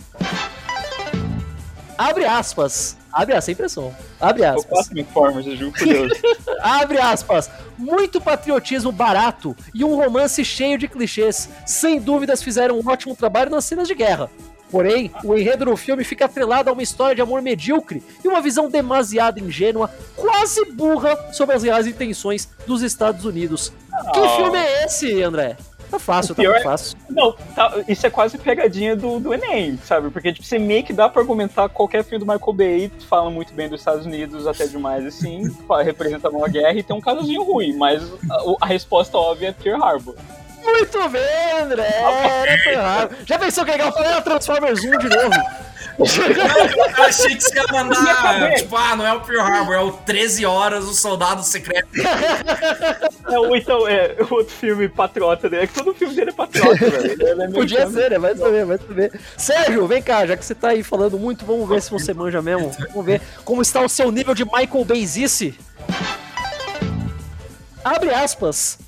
Abre 1.98 2.24
aspas. 2.24 2.96
Abre 3.12 3.32
aspas, 3.34 3.44
sem 3.44 3.54
pressão. 3.54 3.94
Abre 4.20 4.42
Eu 4.42 4.48
aspas. 4.58 4.78
faço 4.86 4.98
Informers, 4.98 5.46
eu 5.46 5.56
juro 5.56 5.72
por 5.72 5.86
Deus. 5.86 6.12
Abre 6.60 6.98
aspas. 6.98 7.50
Muito 7.76 8.20
patriotismo 8.20 8.90
barato 8.90 9.54
e 9.74 9.84
um 9.84 9.94
romance 9.96 10.42
cheio 10.44 10.78
de 10.78 10.88
clichês. 10.88 11.48
Sem 11.66 12.00
dúvidas 12.00 12.42
fizeram 12.42 12.78
um 12.78 12.88
ótimo 12.88 13.14
trabalho 13.14 13.50
nas 13.50 13.64
cenas 13.66 13.86
de 13.86 13.94
guerra. 13.94 14.30
Porém, 14.72 15.10
o 15.22 15.36
enredo 15.36 15.66
do 15.66 15.76
filme 15.76 16.02
fica 16.02 16.24
atrelado 16.24 16.70
a 16.70 16.72
uma 16.72 16.82
história 16.82 17.14
de 17.14 17.20
amor 17.20 17.42
medíocre 17.42 18.02
e 18.24 18.26
uma 18.28 18.40
visão 18.40 18.70
demasiado 18.70 19.38
ingênua, 19.38 19.90
quase 20.16 20.64
burra, 20.72 21.14
sobre 21.32 21.54
as 21.54 21.62
reais 21.62 21.86
intenções 21.86 22.48
dos 22.66 22.80
Estados 22.82 23.26
Unidos. 23.26 23.70
Que 24.14 24.18
Oh. 24.18 24.28
filme 24.36 24.56
é 24.58 24.84
esse, 24.86 25.22
André? 25.22 25.58
Tá 25.90 25.98
fácil, 25.98 26.34
tá 26.34 26.42
é- 26.42 26.62
fácil. 26.62 26.96
Não, 27.10 27.32
tá- 27.54 27.80
isso 27.86 28.06
é 28.06 28.08
quase 28.08 28.38
pegadinha 28.38 28.96
do, 28.96 29.20
do 29.20 29.34
Enem, 29.34 29.78
sabe? 29.84 30.08
Porque 30.08 30.32
tipo, 30.32 30.46
você 30.46 30.58
meio 30.58 30.82
que 30.82 30.92
dá 30.94 31.06
pra 31.06 31.20
argumentar 31.20 31.68
qualquer 31.68 32.02
filme 32.02 32.24
do 32.24 32.32
Michael 32.32 32.52
Bay, 32.54 32.90
fala 33.10 33.28
muito 33.28 33.52
bem 33.52 33.68
dos 33.68 33.80
Estados 33.82 34.06
Unidos, 34.06 34.46
até 34.46 34.66
demais, 34.66 35.04
assim, 35.04 35.42
representa 35.84 36.30
uma 36.30 36.48
guerra 36.48 36.78
e 36.78 36.82
tem 36.82 36.96
um 36.96 37.00
casozinho 37.02 37.42
ruim, 37.42 37.76
mas 37.76 38.02
a, 38.30 38.42
a 38.62 38.66
resposta 38.66 39.18
óbvia 39.18 39.48
é 39.48 39.52
Pearl 39.52 39.84
Harbor. 39.84 40.14
Muito 40.62 41.08
bem, 41.08 41.60
André! 41.60 41.88
Era. 42.66 43.10
Já 43.26 43.38
pensou 43.38 43.64
que 43.64 43.70
legal? 43.70 43.92
Falei, 43.92 44.12
ah, 44.12 44.20
Transformers 44.22 44.84
1 44.84 44.98
de 44.98 45.08
novo. 45.08 45.34
Eu 45.98 47.04
achei 47.04 47.36
que 47.36 47.42
você 47.42 47.54
ia 47.56 47.66
mandar. 47.70 48.54
Tipo, 48.56 48.76
ah, 48.76 48.96
não 48.96 49.06
é 49.06 49.12
o 49.12 49.20
Pearl 49.20 49.40
Harbor, 49.40 49.74
é 49.74 49.80
o 49.80 49.92
13 49.92 50.46
Horas, 50.46 50.84
o 50.84 50.94
Soldado 50.94 51.42
Secreto. 51.42 51.88
É, 53.30 53.38
ou 53.38 53.54
então, 53.56 53.86
é, 53.86 54.16
o 54.18 54.34
outro 54.34 54.54
filme 54.54 54.88
patriota 54.88 55.48
dele, 55.48 55.64
é 55.64 55.66
que 55.66 55.74
todo 55.74 55.94
filme 55.94 56.14
dele 56.14 56.30
é 56.30 56.32
patriota, 56.32 56.90
velho. 56.90 57.28
Ele 57.28 57.42
é 57.42 57.48
Podia 57.48 57.88
ser, 57.88 58.10
né? 58.10 58.18
Vai 58.18 58.36
saber, 58.36 58.64
vai 58.64 58.78
saber. 58.78 59.20
Sérgio, 59.36 59.86
vem 59.86 60.02
cá, 60.02 60.26
já 60.26 60.36
que 60.36 60.44
você 60.44 60.54
tá 60.54 60.68
aí 60.68 60.82
falando 60.82 61.18
muito, 61.18 61.44
vamos 61.44 61.68
ver 61.68 61.80
se 61.82 61.90
você 61.90 62.12
manja 62.12 62.42
mesmo. 62.42 62.70
Vamos 62.90 63.06
ver 63.06 63.20
como 63.44 63.62
está 63.62 63.80
o 63.80 63.88
seu 63.88 64.10
nível 64.10 64.34
de 64.34 64.44
Michael 64.44 64.84
Bayzice. 64.84 65.58
Abre 67.84 68.10
aspas. 68.10 68.78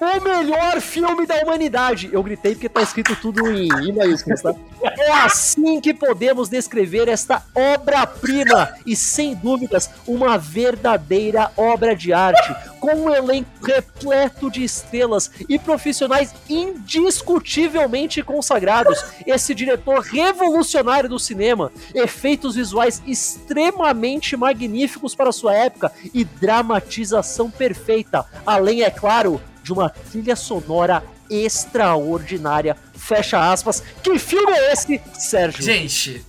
O 0.00 0.20
melhor 0.20 0.80
filme 0.80 1.26
da 1.26 1.36
humanidade. 1.38 2.08
Eu 2.12 2.22
gritei 2.22 2.54
porque 2.54 2.68
tá 2.68 2.82
escrito 2.82 3.16
tudo 3.16 3.50
em, 3.50 3.92
maiúsculas, 3.92 4.42
tá? 4.42 4.54
É 4.96 5.10
assim 5.10 5.80
que 5.80 5.92
podemos 5.92 6.48
descrever 6.48 7.08
esta 7.08 7.44
obra-prima 7.52 8.74
e, 8.86 8.94
sem 8.94 9.34
dúvidas, 9.34 9.90
uma 10.06 10.38
verdadeira 10.38 11.50
obra 11.56 11.96
de 11.96 12.12
arte, 12.12 12.54
com 12.78 12.94
um 12.94 13.12
elenco 13.12 13.50
repleto 13.64 14.48
de 14.48 14.62
estrelas 14.62 15.32
e 15.48 15.58
profissionais 15.58 16.32
indiscutivelmente 16.48 18.22
consagrados. 18.22 19.04
Esse 19.26 19.52
diretor 19.52 20.00
revolucionário 20.00 21.08
do 21.08 21.18
cinema, 21.18 21.72
efeitos 21.92 22.54
visuais 22.54 23.02
extremamente 23.04 24.36
magníficos 24.36 25.16
para 25.16 25.32
sua 25.32 25.54
época 25.54 25.90
e 26.14 26.24
dramatização 26.24 27.50
perfeita, 27.50 28.24
além, 28.46 28.82
é 28.82 28.90
claro, 28.90 29.40
de 29.68 29.72
uma 29.74 29.90
trilha 29.90 30.34
sonora 30.34 31.04
extraordinária. 31.28 32.74
Fecha 32.94 33.52
aspas. 33.52 33.82
Que 34.02 34.18
filme 34.18 34.50
é 34.50 34.72
esse, 34.72 34.98
Sérgio? 35.12 35.62
Gente, 35.62 36.24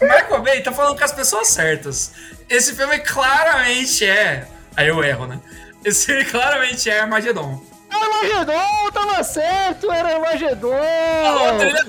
Michael 0.00 0.42
Bay 0.42 0.62
tá 0.62 0.72
falando 0.72 0.96
com 0.96 1.04
as 1.04 1.12
pessoas 1.12 1.48
certas. 1.48 2.12
Esse 2.48 2.74
filme 2.74 2.98
claramente 3.00 4.06
é. 4.06 4.48
Aí 4.74 4.88
eu 4.88 5.04
erro, 5.04 5.26
né? 5.26 5.38
Esse 5.84 6.06
filme 6.06 6.24
claramente 6.24 6.88
é 6.88 7.00
Armagedon. 7.00 7.62
Armagedon, 8.04 8.90
tava 8.92 9.22
certo, 9.24 9.90
era 9.90 10.14
trilha 10.14 10.58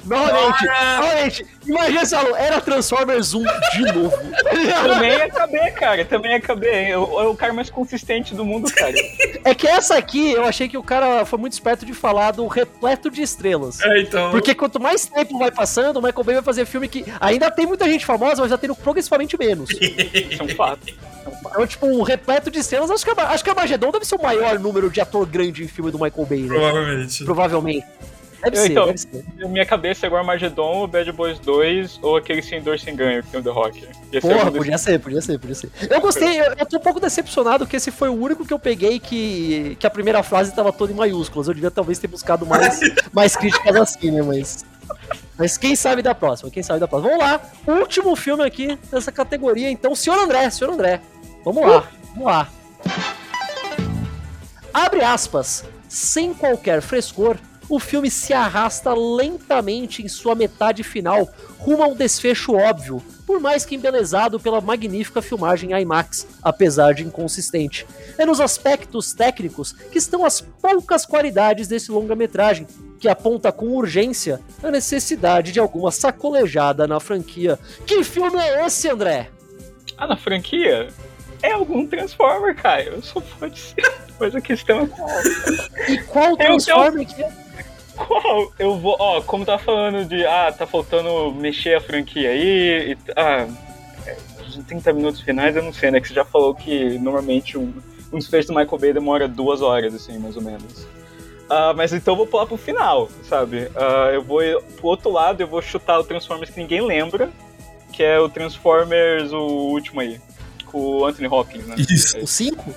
Novamente, 0.05 0.65
novamente, 0.65 1.45
imagina 1.65 2.05
se 2.05 2.15
era 2.37 2.61
Transformers 2.61 3.33
1 3.33 3.43
de 3.43 3.93
novo. 3.93 4.17
Também 4.87 5.11
é 5.11 5.29
KB, 5.29 5.71
cara. 5.71 6.05
Também 6.05 6.33
é 6.33 6.39
KB. 6.39 6.67
É 6.67 6.97
o, 6.97 7.35
cara 7.35 7.53
mais 7.53 7.69
consistente 7.69 8.33
do 8.33 8.45
mundo, 8.45 8.71
cara. 8.73 8.93
É 9.43 9.53
que 9.53 9.67
essa 9.67 9.95
aqui, 9.97 10.31
eu 10.31 10.43
achei 10.45 10.67
que 10.67 10.77
o 10.77 10.83
cara 10.83 11.25
foi 11.25 11.39
muito 11.39 11.53
esperto 11.53 11.85
de 11.85 11.93
fafalar 11.93 12.31
do 12.31 12.47
repleto 12.47 13.09
de 13.09 13.21
estrelas. 13.21 13.81
É, 13.81 14.01
então. 14.01 14.31
Porque 14.31 14.53
quanto 14.53 14.79
mais 14.79 15.05
tempo 15.05 15.37
vai 15.39 15.51
passando, 15.51 15.97
o 15.97 16.01
Michael 16.01 16.23
Bay 16.23 16.35
vai 16.35 16.43
fazer 16.43 16.65
filme 16.65 16.87
que 16.87 17.05
ainda 17.19 17.49
tem 17.51 17.65
muita 17.65 17.85
gente 17.89 18.05
famosa, 18.05 18.41
mas 18.41 18.51
já 18.51 18.57
tendo 18.57 18.75
progressivamente 18.75 19.37
menos. 19.37 19.69
Isso 19.81 20.41
é 20.41 20.43
um 20.43 20.49
fato. 20.49 20.93
Então, 21.47 21.65
tipo, 21.65 21.87
um 21.87 22.03
repleto 22.03 22.51
de 22.51 22.59
estrelas, 22.59 22.91
acho 22.91 23.03
que, 23.03 23.09
a- 23.19 23.29
acho 23.29 23.43
que 23.43 23.49
a 23.49 23.53
Armagedon 23.53 23.91
deve 23.91 24.05
ser 24.05 24.15
o 24.15 24.21
maior 24.21 24.59
número 24.59 24.89
de 24.89 25.01
ator 25.01 25.25
grande 25.25 25.63
em 25.63 25.67
filme 25.67 25.89
do 25.89 25.97
Michael 26.05 26.25
Bay, 26.25 26.41
né? 26.41 26.47
Provavelmente. 26.47 27.23
Provavelmente. 27.23 27.85
Deve 28.43 28.57
Eu, 28.57 28.61
ser, 28.61 28.71
então, 28.71 28.85
deve 28.85 28.97
ser. 28.99 29.25
Na 29.37 29.47
minha 29.47 29.65
cabeça 29.65 30.05
é 30.05 30.07
igual 30.07 30.21
Armageddon, 30.21 30.83
o 30.83 30.87
Bad 30.87 31.11
Boys 31.11 31.39
2 31.39 31.99
ou 32.01 32.17
aquele 32.17 32.41
Sem 32.41 32.61
Dor 32.61 32.79
Sem 32.79 32.95
Ganho 32.95 33.23
que 33.23 33.29
tem 33.29 33.39
o 33.39 33.43
The 33.43 33.49
Rock. 33.49 33.87
Esse 34.11 34.17
é 34.17 34.19
Porra, 34.21 34.49
um 34.49 34.53
podia 34.53 34.77
ser, 34.77 34.99
podia 34.99 35.21
ser, 35.21 35.39
podia 35.39 35.55
ser. 35.55 35.71
Eu 35.89 35.99
gostei, 35.99 36.39
eu, 36.39 36.53
eu 36.57 36.65
tô 36.65 36.77
um 36.77 36.81
pouco 36.81 36.99
decepcionado 36.99 37.65
que 37.65 37.75
esse 37.75 37.89
foi 37.89 38.09
o 38.09 38.13
único 38.13 38.45
que 38.45 38.53
eu 38.53 38.59
peguei 38.59 38.99
que, 38.99 39.75
que 39.79 39.87
a 39.87 39.89
primeira 39.89 40.21
frase 40.21 40.53
tava 40.53 40.71
toda 40.71 40.91
em 40.91 40.95
maiúsculas. 40.95 41.47
Eu 41.47 41.55
devia 41.55 41.71
talvez 41.71 41.97
ter 41.97 42.07
buscado 42.07 42.45
mais, 42.45 42.79
mais 43.11 43.35
críticas 43.35 43.75
assim, 43.75 44.11
né? 44.11 44.21
Mas. 44.21 44.63
Mas 45.37 45.57
quem 45.57 45.75
sabe 45.75 46.03
da 46.03 46.13
próxima, 46.13 46.51
quem 46.51 46.61
sabe 46.61 46.79
da 46.79 46.87
próxima. 46.87 47.09
Vamos 47.09 47.25
lá, 47.25 47.41
último 47.79 48.15
filme 48.15 48.43
aqui 48.43 48.77
dessa 48.91 49.11
categoria, 49.11 49.69
então, 49.71 49.95
senhor 49.95 50.19
André, 50.19 50.49
senhor 50.51 50.71
André. 50.71 51.01
Vamos 51.43 51.67
lá, 51.67 51.87
vamos 52.11 52.25
lá. 52.25 52.49
Abre 54.71 55.03
aspas. 55.03 55.65
Sem 55.95 56.33
qualquer 56.33 56.81
frescor, 56.81 57.37
o 57.69 57.79
filme 57.79 58.11
se 58.11 58.33
arrasta 58.33 58.93
lentamente 58.93 60.03
em 60.03 60.09
sua 60.09 60.35
metade 60.35 60.83
final, 60.83 61.25
rumo 61.57 61.83
a 61.83 61.87
um 61.87 61.95
desfecho 61.95 62.53
óbvio, 62.53 63.01
por 63.25 63.39
mais 63.39 63.63
que 63.63 63.75
embelezado 63.75 64.37
pela 64.37 64.59
magnífica 64.59 65.21
filmagem 65.21 65.71
IMAX, 65.71 66.27
apesar 66.43 66.93
de 66.93 67.05
inconsistente. 67.05 67.87
É 68.17 68.25
nos 68.25 68.41
aspectos 68.41 69.13
técnicos 69.13 69.71
que 69.71 69.97
estão 69.97 70.25
as 70.25 70.41
poucas 70.41 71.05
qualidades 71.05 71.65
desse 71.69 71.93
longa-metragem, 71.93 72.67
que 72.99 73.07
aponta 73.07 73.49
com 73.53 73.67
urgência 73.67 74.41
a 74.61 74.69
necessidade 74.69 75.53
de 75.53 75.61
alguma 75.61 75.91
sacolejada 75.91 76.85
na 76.85 76.99
franquia. 76.99 77.57
Que 77.87 78.03
filme 78.03 78.37
é 78.37 78.65
esse, 78.65 78.89
André? 78.89 79.29
Ah, 79.97 80.07
na 80.07 80.17
franquia? 80.17 80.89
É 81.41 81.51
algum 81.51 81.87
Transformer, 81.87 82.53
cara. 82.53 82.83
Eu 82.83 83.01
sou 83.01 83.21
fã 83.21 83.49
de 83.49 83.59
ser. 83.59 84.05
Mas 84.19 84.35
a 84.35 84.41
questão 84.41 84.81
é 84.81 84.87
qual? 84.87 85.09
E 85.87 85.97
qual 85.99 86.35
Transformer 86.35 87.05
que 87.05 87.23
é? 87.23 87.31
Qual? 87.95 88.51
Eu 88.59 88.77
vou. 88.77 88.95
Ó, 88.99 89.21
como 89.21 89.45
tá 89.45 89.57
falando 89.57 90.05
de. 90.05 90.25
Ah, 90.25 90.51
tá 90.51 90.67
faltando 90.67 91.31
mexer 91.33 91.75
a 91.75 91.81
franquia 91.81 92.29
aí. 92.29 92.91
E, 92.91 92.97
ah, 93.15 93.47
é, 94.05 94.17
os 94.45 94.57
30 94.65 94.93
minutos 94.93 95.21
finais 95.21 95.55
eu 95.55 95.63
não 95.63 95.73
sei, 95.73 95.91
né? 95.91 95.99
Que 96.01 96.07
você 96.07 96.13
já 96.13 96.25
falou 96.25 96.53
que 96.53 96.97
normalmente 96.99 97.57
um, 97.57 97.73
um 98.11 98.17
desfecho 98.17 98.49
do 98.49 98.55
Michael 98.55 98.77
Bay 98.77 98.93
demora 98.93 99.27
duas 99.27 99.61
horas, 99.61 99.93
assim, 99.93 100.17
mais 100.17 100.35
ou 100.35 100.41
menos. 100.41 100.85
Ah, 101.49 101.73
mas 101.75 101.93
então 101.93 102.13
eu 102.13 102.17
vou 102.17 102.27
pular 102.27 102.45
pro 102.45 102.57
final, 102.57 103.09
sabe? 103.23 103.69
Ah, 103.75 104.09
eu 104.13 104.21
vou 104.21 104.41
pro 104.77 104.87
outro 104.87 105.11
lado, 105.11 105.41
eu 105.41 105.47
vou 105.47 105.61
chutar 105.61 105.99
o 105.99 106.03
Transformers 106.03 106.49
que 106.49 106.59
ninguém 106.59 106.81
lembra, 106.81 107.29
que 107.93 108.03
é 108.03 108.19
o 108.19 108.27
Transformers, 108.27 109.31
o 109.31 109.69
último 109.71 110.01
aí, 110.01 110.19
com 110.65 110.79
o 110.79 111.05
Anthony 111.05 111.27
Hopkins, 111.27 111.65
né? 111.67 111.75
Isso. 111.77 112.17
O 112.17 112.27
5? 112.27 112.73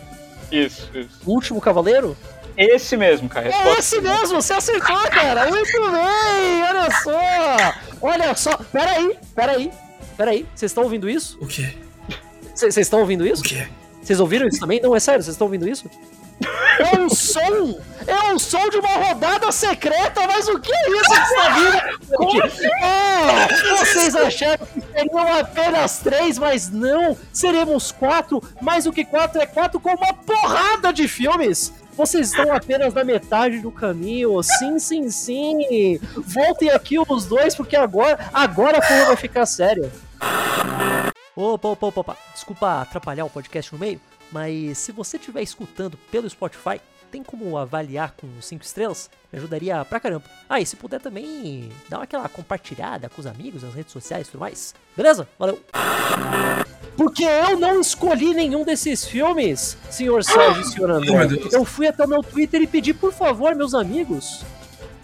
Isso, 0.52 0.90
isso. 0.94 1.20
O 1.26 1.32
último 1.32 1.60
cavaleiro? 1.60 2.16
Esse 2.58 2.96
mesmo, 2.96 3.28
cara. 3.28 3.48
É 3.48 3.78
esse 3.78 4.00
mesmo, 4.00 4.42
você 4.42 4.52
acertou, 4.52 4.96
cara. 5.10 5.46
Muito 5.46 5.80
bem, 5.80 6.62
olha 6.64 6.90
só. 7.02 7.74
Olha 8.02 8.34
só, 8.34 8.56
peraí, 8.72 9.16
peraí, 9.34 9.72
peraí. 10.16 10.46
Vocês 10.54 10.70
estão 10.72 10.82
ouvindo 10.82 11.08
isso? 11.08 11.38
O 11.40 11.46
quê? 11.46 11.72
Vocês 12.54 12.76
estão 12.76 12.98
ouvindo 13.00 13.22
O 13.22 13.26
isso? 13.26 13.42
quê? 13.44 13.68
Vocês 14.02 14.18
ouviram 14.18 14.48
isso 14.48 14.58
também? 14.58 14.80
Não, 14.80 14.96
é 14.96 14.98
sério, 15.00 15.22
vocês 15.22 15.34
estão 15.34 15.46
ouvindo 15.46 15.68
isso? 15.68 15.88
É 16.78 16.98
um 16.98 17.08
som! 17.08 17.80
É 18.06 18.32
um 18.32 18.38
som 18.38 18.68
de 18.70 18.78
uma 18.78 18.88
rodada 18.88 19.50
secreta, 19.52 20.26
mas 20.26 20.48
o 20.48 20.58
que 20.58 20.72
é 20.72 20.90
isso 20.90 21.10
que 21.10 21.20
está 21.20 21.48
vindo? 21.50 22.72
Ah, 22.82 23.48
vocês 23.78 24.16
acharam 24.16 24.66
que 24.66 24.80
seriam 24.80 25.32
apenas 25.38 25.98
três, 25.98 26.38
mas 26.38 26.70
não! 26.70 27.16
Seremos 27.32 27.92
quatro, 27.92 28.42
mais 28.60 28.84
do 28.84 28.92
que 28.92 29.04
quatro 29.04 29.40
é 29.40 29.46
quatro 29.46 29.78
com 29.78 29.90
uma 29.90 30.12
porrada 30.14 30.92
de 30.92 31.06
filmes! 31.06 31.72
Vocês 31.98 32.28
estão 32.28 32.54
apenas 32.54 32.94
na 32.94 33.02
metade 33.02 33.58
do 33.58 33.72
caminho. 33.72 34.40
Sim, 34.40 34.78
sim, 34.78 35.10
sim. 35.10 35.98
Voltem 36.16 36.70
aqui 36.70 36.96
os 36.96 37.26
dois, 37.26 37.56
porque 37.56 37.74
agora, 37.74 38.30
agora 38.32 38.78
a 38.78 38.80
porra 38.80 39.06
vai 39.06 39.16
ficar 39.16 39.44
séria. 39.46 39.90
Opa, 41.34 41.70
opa, 41.70 41.86
opa, 41.88 42.00
opa. 42.00 42.16
Desculpa 42.32 42.82
atrapalhar 42.82 43.24
o 43.24 43.30
podcast 43.30 43.72
no 43.72 43.80
meio, 43.80 44.00
mas 44.30 44.78
se 44.78 44.92
você 44.92 45.16
estiver 45.16 45.42
escutando 45.42 45.98
pelo 46.08 46.30
Spotify, 46.30 46.80
tem 47.10 47.24
como 47.24 47.58
avaliar 47.58 48.12
com 48.12 48.28
5 48.40 48.64
estrelas? 48.64 49.10
Me 49.32 49.40
ajudaria 49.40 49.84
pra 49.84 49.98
caramba. 49.98 50.24
Ah, 50.48 50.60
e 50.60 50.66
se 50.66 50.76
puder 50.76 51.00
também 51.00 51.68
dar 51.88 52.00
aquela 52.00 52.28
compartilhada 52.28 53.08
com 53.08 53.20
os 53.20 53.26
amigos 53.26 53.64
nas 53.64 53.74
redes 53.74 53.92
sociais 53.92 54.28
e 54.28 54.30
tudo 54.30 54.40
mais. 54.42 54.72
Beleza? 54.98 55.28
Valeu! 55.38 55.60
Porque 56.96 57.22
eu 57.22 57.56
não 57.56 57.80
escolhi 57.80 58.34
nenhum 58.34 58.64
desses 58.64 59.04
filmes, 59.04 59.78
senhor 59.88 60.24
Sérgio 60.24 60.60
e 60.60 60.64
senhor 60.64 61.00
meu 61.00 61.20
André. 61.22 61.40
Eu 61.52 61.64
fui 61.64 61.86
até 61.86 62.04
o 62.04 62.08
meu 62.08 62.20
Twitter 62.20 62.60
e 62.60 62.66
pedi, 62.66 62.92
por 62.92 63.12
favor, 63.12 63.54
meus 63.54 63.74
amigos, 63.74 64.42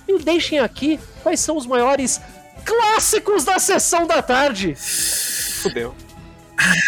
me 0.08 0.18
deixem 0.18 0.58
aqui 0.58 0.98
quais 1.22 1.38
são 1.38 1.56
os 1.56 1.64
maiores 1.64 2.20
clássicos 2.64 3.44
da 3.44 3.60
sessão 3.60 4.04
da 4.04 4.20
tarde. 4.20 4.74
Fudeu. 4.74 5.94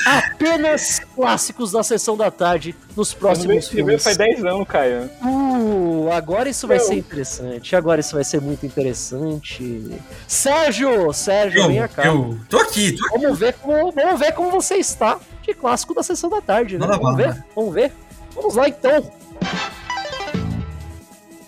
Apenas 0.07 1.01
clássicos 1.14 1.73
da 1.73 1.83
sessão 1.83 2.17
da 2.17 2.31
tarde 2.31 2.75
nos 2.97 3.12
não 3.12 3.19
próximos 3.19 3.69
filmes. 3.69 4.03
faz 4.03 4.17
10 4.17 4.45
anos, 4.45 4.67
Caio. 4.69 5.11
Uh, 5.23 6.09
agora 6.12 6.49
isso 6.49 6.67
vai 6.69 6.79
Não. 6.79 6.85
ser 6.85 6.95
interessante. 6.95 7.75
Agora 7.75 8.01
isso 8.01 8.14
vai 8.14 8.25
ser 8.25 8.41
muito 8.41 8.64
interessante. 8.64 9.91
Sérgio, 10.29 11.12
Sérgio, 11.12 11.61
Eu, 11.62 11.69
vem 11.69 11.89
cá. 11.89 12.07
eu 12.07 12.39
tô 12.49 12.59
aqui, 12.59 12.93
tô 12.93 13.07
aqui. 13.07 13.19
Vamos 13.23 13.39
ver 13.39 13.55
como, 13.55 13.93
vamos 13.93 14.21
ver 14.21 14.33
como 14.33 14.51
você 14.51 14.77
está 14.77 15.19
de 15.43 15.53
clássico 15.55 15.95
da 15.95 16.03
sessão 16.03 16.31
da 16.31 16.41
tarde, 16.41 16.79
né? 16.79 16.87
Manda 16.87 16.99
Vamos 16.99 17.17
ver, 17.17 17.45
vamos 17.55 17.75
ver. 17.75 17.93
Vamos 18.35 18.55
lá 18.55 18.69
então. 18.69 19.11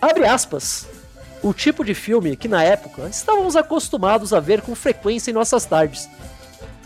Abre 0.01 0.27
aspas. 0.27 0.87
O 1.43 1.53
tipo 1.55 1.85
de 1.85 1.95
filme 1.95 2.37
que 2.37 2.49
na 2.49 2.64
época 2.64 3.09
estávamos 3.09 3.55
acostumados 3.55 4.33
a 4.33 4.41
ver 4.41 4.61
com 4.61 4.75
frequência 4.75 5.31
em 5.31 5.35
nossas 5.35 5.64
tardes. 5.64 6.09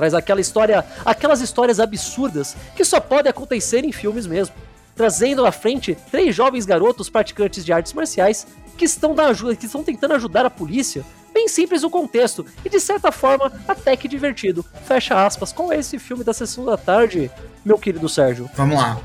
Traz 0.03 0.15
aquela 0.15 0.41
história, 0.41 0.85
aquelas 1.05 1.41
histórias 1.41 1.79
absurdas 1.79 2.57
que 2.75 2.85
só 2.85 2.99
podem 2.99 3.31
acontecer 3.31 3.85
em 3.85 3.93
filmes 3.93 4.27
mesmo. 4.27 4.53
Trazendo 4.97 5.47
à 5.47 5.53
frente 5.53 5.97
três 6.11 6.35
jovens 6.35 6.67
garotos 6.67 7.09
praticantes 7.09 7.65
de 7.65 7.73
artes 7.73 7.93
marciais 7.93 8.49
que 8.77 8.85
estão, 8.85 9.15
na 9.15 9.27
ajuda, 9.27 9.55
que 9.55 9.67
estão 9.67 9.85
tentando 9.85 10.15
ajudar 10.15 10.45
a 10.45 10.51
polícia. 10.51 11.05
Bem 11.33 11.47
simples 11.47 11.85
o 11.85 11.89
contexto 11.89 12.45
e 12.65 12.69
de 12.69 12.81
certa 12.81 13.13
forma 13.13 13.53
até 13.69 13.97
que 13.97 14.09
divertido. 14.09 14.65
Fecha 14.87 15.25
aspas. 15.25 15.53
Qual 15.53 15.73
é 15.73 15.79
esse 15.79 16.01
filme 16.01 16.25
da 16.25 16.33
sessão 16.33 16.65
da 16.65 16.77
tarde, 16.77 17.31
meu 17.65 17.79
querido 17.79 18.09
Sérgio? 18.09 18.51
Vamos 18.57 18.79
lá. 18.79 18.99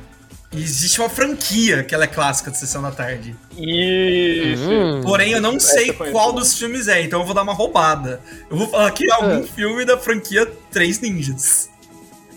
Existe 0.53 0.99
uma 1.01 1.09
franquia 1.09 1.83
que 1.83 1.93
ela 1.93 2.05
é 2.05 2.07
clássica 2.07 2.49
de 2.49 2.57
Sessão 2.57 2.81
da 2.81 2.89
Tarde. 2.91 3.35
Isso. 3.57 4.69
Hum. 4.69 5.01
Porém, 5.03 5.31
eu 5.33 5.41
não 5.41 5.59
sei 5.59 5.91
qual 5.91 6.31
dos 6.31 6.57
filmes 6.57 6.87
é, 6.87 7.01
então 7.01 7.19
eu 7.19 7.25
vou 7.25 7.35
dar 7.35 7.43
uma 7.43 7.53
roubada. 7.53 8.21
Eu 8.49 8.55
vou 8.57 8.67
falar 8.69 8.89
que 8.91 9.05
é 9.05 9.13
algum 9.13 9.43
Ah. 9.43 9.47
filme 9.55 9.83
da 9.85 9.97
franquia 9.97 10.45
Três 10.71 10.99
Ninjas. 11.01 11.69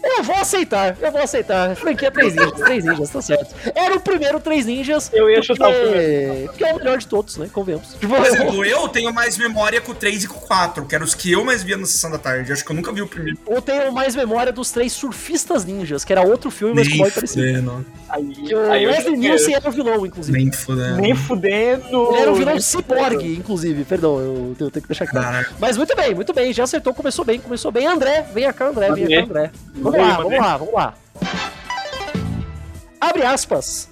Eu 0.03 0.23
vou 0.23 0.37
aceitar, 0.37 0.97
eu 1.01 1.13
vou 1.13 1.21
aceitar. 1.23 1.75
Franquia 1.77 2.11
Três 2.11 2.35
Ninjas, 2.35 2.53
Três 2.61 2.85
Ninjas, 2.85 3.11
tá 3.11 3.21
certo. 3.23 3.55
Era 3.75 3.95
o 3.97 4.01
primeiro 4.01 4.41
Três 4.41 4.67
Ninjas. 4.67 5.11
Eu 5.13 5.29
ia 5.29 5.37
porque- 5.37 5.47
chutar 5.55 5.69
o 5.71 5.73
primeiro. 5.73 6.53
Que 6.53 6.65
é 6.65 6.73
o 6.73 6.77
melhor 6.79 6.99
de 6.99 7.07
todos, 7.07 7.37
né? 7.37 7.49
Convenhamos. 7.53 7.95
Tipo, 7.95 8.15
Por 8.17 8.27
exemplo, 8.27 8.65
eu 8.65 8.89
tenho 8.89 9.13
mais 9.13 9.37
memória 9.37 9.81
com 9.81 9.93
o 9.93 9.95
3 9.95 10.25
e 10.25 10.29
com 10.29 10.39
o 10.39 10.41
4, 10.47 10.85
que 10.87 10.95
eram 10.95 11.05
os 11.05 11.15
que 11.15 11.31
eu 11.33 11.45
mais 11.45 11.63
via 11.63 11.77
na 11.77 11.87
Sessão 11.87 12.11
da 12.11 12.19
Tarde. 12.19 12.53
Acho 12.53 12.65
que 12.65 12.71
eu 12.71 12.77
nunca 12.77 12.93
vi 12.93 13.03
o 13.03 13.07
primeiro. 13.07 13.39
eu 13.49 13.61
tenho 13.63 13.93
mais 13.93 14.15
memória 14.17 14.53
dos 14.53 14.71
três 14.71 14.93
surfistas 14.93 15.65
ninjas, 15.65 16.05
que 16.05 16.13
era 16.13 16.23
outro 16.23 16.51
filme, 16.51 16.75
mas 16.75 16.89
mais 16.97 17.15
parecido. 17.15 17.85
Aí, 18.09 18.25
Que 18.27 18.55
o 18.55 18.71
aí 18.71 18.85
eu 18.85 18.91
Leslie 18.91 19.17
Nielsen 19.17 19.55
era 19.55 19.69
o 19.69 19.73
vilão, 19.73 20.05
inclusive. 20.07 20.37
Nem 20.37 20.51
fudendo. 20.53 21.01
Nem 21.01 21.15
fudendo. 21.15 22.09
Ele 22.13 22.21
era 22.23 22.33
o 22.33 22.35
vilão 22.35 22.61
ciborgue, 22.61 23.37
inclusive. 23.37 23.85
Perdão, 23.85 24.19
eu, 24.19 24.57
eu 24.59 24.71
tenho 24.71 24.83
que 24.83 24.89
deixar 24.89 25.07
claro. 25.07 25.27
Caraca. 25.27 25.53
Mas 25.59 25.77
muito 25.77 25.95
bem, 25.95 26.15
muito 26.15 26.33
bem. 26.33 26.53
Já 26.53 26.65
acertou, 26.65 26.93
começou 26.95 27.25
bem, 27.25 27.39
começou 27.41 27.71
bem. 27.71 27.87
André, 27.87 28.27
vem 28.35 28.51
cá, 28.53 28.69
André, 28.69 28.91
vem 28.93 29.07
cá, 29.09 29.25
André. 29.25 29.51
Vamos 29.75 29.90
Vem, 29.91 30.07
lá, 30.07 30.17
vamos 30.17 30.39
lá, 30.39 30.57
vamos 30.57 30.75
lá. 30.75 30.95
Abre 33.01 33.25
aspas. 33.25 33.89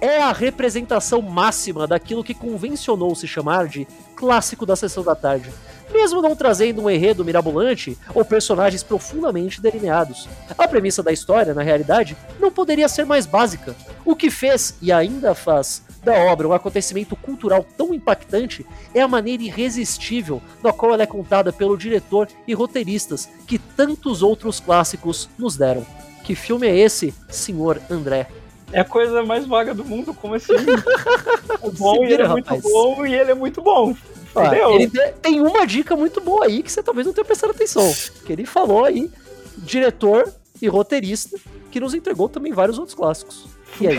É 0.00 0.22
a 0.22 0.32
representação 0.32 1.22
máxima 1.22 1.86
daquilo 1.86 2.22
que 2.22 2.34
convencionou 2.34 3.14
se 3.14 3.26
chamar 3.26 3.66
de 3.68 3.86
clássico 4.14 4.66
da 4.66 4.76
sessão 4.76 5.02
da 5.02 5.14
tarde. 5.14 5.50
Mesmo 5.92 6.20
não 6.20 6.34
trazendo 6.34 6.82
um 6.82 6.90
enredo 6.90 7.24
mirabolante 7.24 7.96
ou 8.14 8.24
personagens 8.24 8.82
profundamente 8.82 9.60
delineados. 9.60 10.28
A 10.58 10.66
premissa 10.66 11.02
da 11.02 11.12
história, 11.12 11.54
na 11.54 11.62
realidade, 11.62 12.16
não 12.40 12.50
poderia 12.50 12.88
ser 12.88 13.06
mais 13.06 13.26
básica. 13.26 13.74
O 14.04 14.16
que 14.16 14.30
fez 14.30 14.76
e 14.82 14.92
ainda 14.92 15.34
faz 15.34 15.82
da 16.04 16.12
obra 16.14 16.46
um 16.46 16.52
acontecimento 16.52 17.16
cultural 17.16 17.64
tão 17.76 17.94
impactante 17.94 18.64
é 18.94 19.00
a 19.00 19.08
maneira 19.08 19.42
irresistível 19.42 20.40
na 20.62 20.72
qual 20.72 20.92
ela 20.94 21.02
é 21.02 21.06
contada 21.06 21.52
pelo 21.52 21.76
diretor 21.76 22.28
e 22.46 22.54
roteiristas 22.54 23.28
que 23.46 23.58
tantos 23.58 24.22
outros 24.22 24.60
clássicos 24.60 25.28
nos 25.38 25.56
deram. 25.56 25.84
Que 26.22 26.34
filme 26.34 26.66
é 26.66 26.76
esse, 26.76 27.12
senhor 27.28 27.80
André? 27.90 28.28
É 28.72 28.80
a 28.80 28.84
coisa 28.84 29.22
mais 29.22 29.46
vaga 29.46 29.72
do 29.74 29.84
mundo, 29.84 30.12
como 30.14 30.34
assim? 30.34 30.52
É 31.62 31.70
bom 31.70 32.04
ele 32.04 32.22
é 32.22 32.28
muito 32.28 32.58
bom 32.60 33.06
e 33.06 33.14
ele 33.14 33.30
é 33.30 33.34
muito 33.34 33.62
bom. 33.62 33.94
Ah, 34.34 34.46
Entendeu? 34.46 34.70
ele 34.72 34.88
te- 34.90 35.12
tem 35.22 35.40
uma 35.40 35.66
dica 35.66 35.94
muito 35.96 36.20
boa 36.20 36.44
aí 36.46 36.62
que 36.62 36.70
você 36.70 36.82
talvez 36.82 37.06
não 37.06 37.14
tenha 37.14 37.24
prestado 37.24 37.50
atenção. 37.50 37.90
Que 38.26 38.32
ele 38.32 38.44
falou 38.44 38.84
aí, 38.84 39.10
diretor 39.58 40.30
e 40.60 40.66
roteirista, 40.68 41.38
que 41.70 41.78
nos 41.80 41.94
entregou 41.94 42.28
também 42.28 42.52
vários 42.52 42.78
outros 42.78 42.94
clássicos. 42.94 43.46
E 43.80 43.88
aí? 43.88 43.98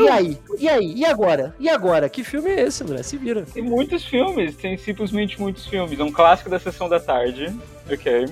E 0.00 0.08
aí? 0.08 0.38
E 0.58 0.68
aí? 0.68 0.92
E 0.94 1.04
agora? 1.04 1.54
E 1.58 1.68
agora? 1.68 2.08
Que 2.08 2.24
filme 2.24 2.50
é 2.50 2.62
esse, 2.62 2.82
André? 2.82 3.02
Se 3.02 3.16
vira. 3.16 3.42
Tem 3.42 3.62
muitos 3.62 4.04
filmes, 4.04 4.56
tem 4.56 4.76
simplesmente 4.76 5.40
muitos 5.40 5.66
filmes. 5.66 5.98
É 5.98 6.04
um 6.04 6.12
clássico 6.12 6.48
da 6.48 6.58
sessão 6.58 6.88
da 6.88 6.98
tarde, 6.98 7.54
ok? 7.90 8.26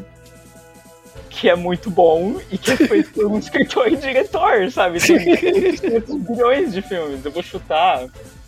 Que 1.28 1.50
é 1.50 1.56
muito 1.56 1.90
bom 1.90 2.40
e 2.50 2.56
que 2.56 2.72
é 2.72 2.76
feito 2.76 3.10
por 3.12 3.26
um 3.26 3.38
escritor 3.38 3.88
e 3.88 3.96
diretor, 3.96 4.70
sabe? 4.70 5.00
Tem 5.00 5.36
500 5.36 6.16
bilhões 6.22 6.72
de 6.72 6.82
filmes. 6.82 7.24
Eu 7.24 7.30
vou 7.30 7.42
chutar. 7.42 8.06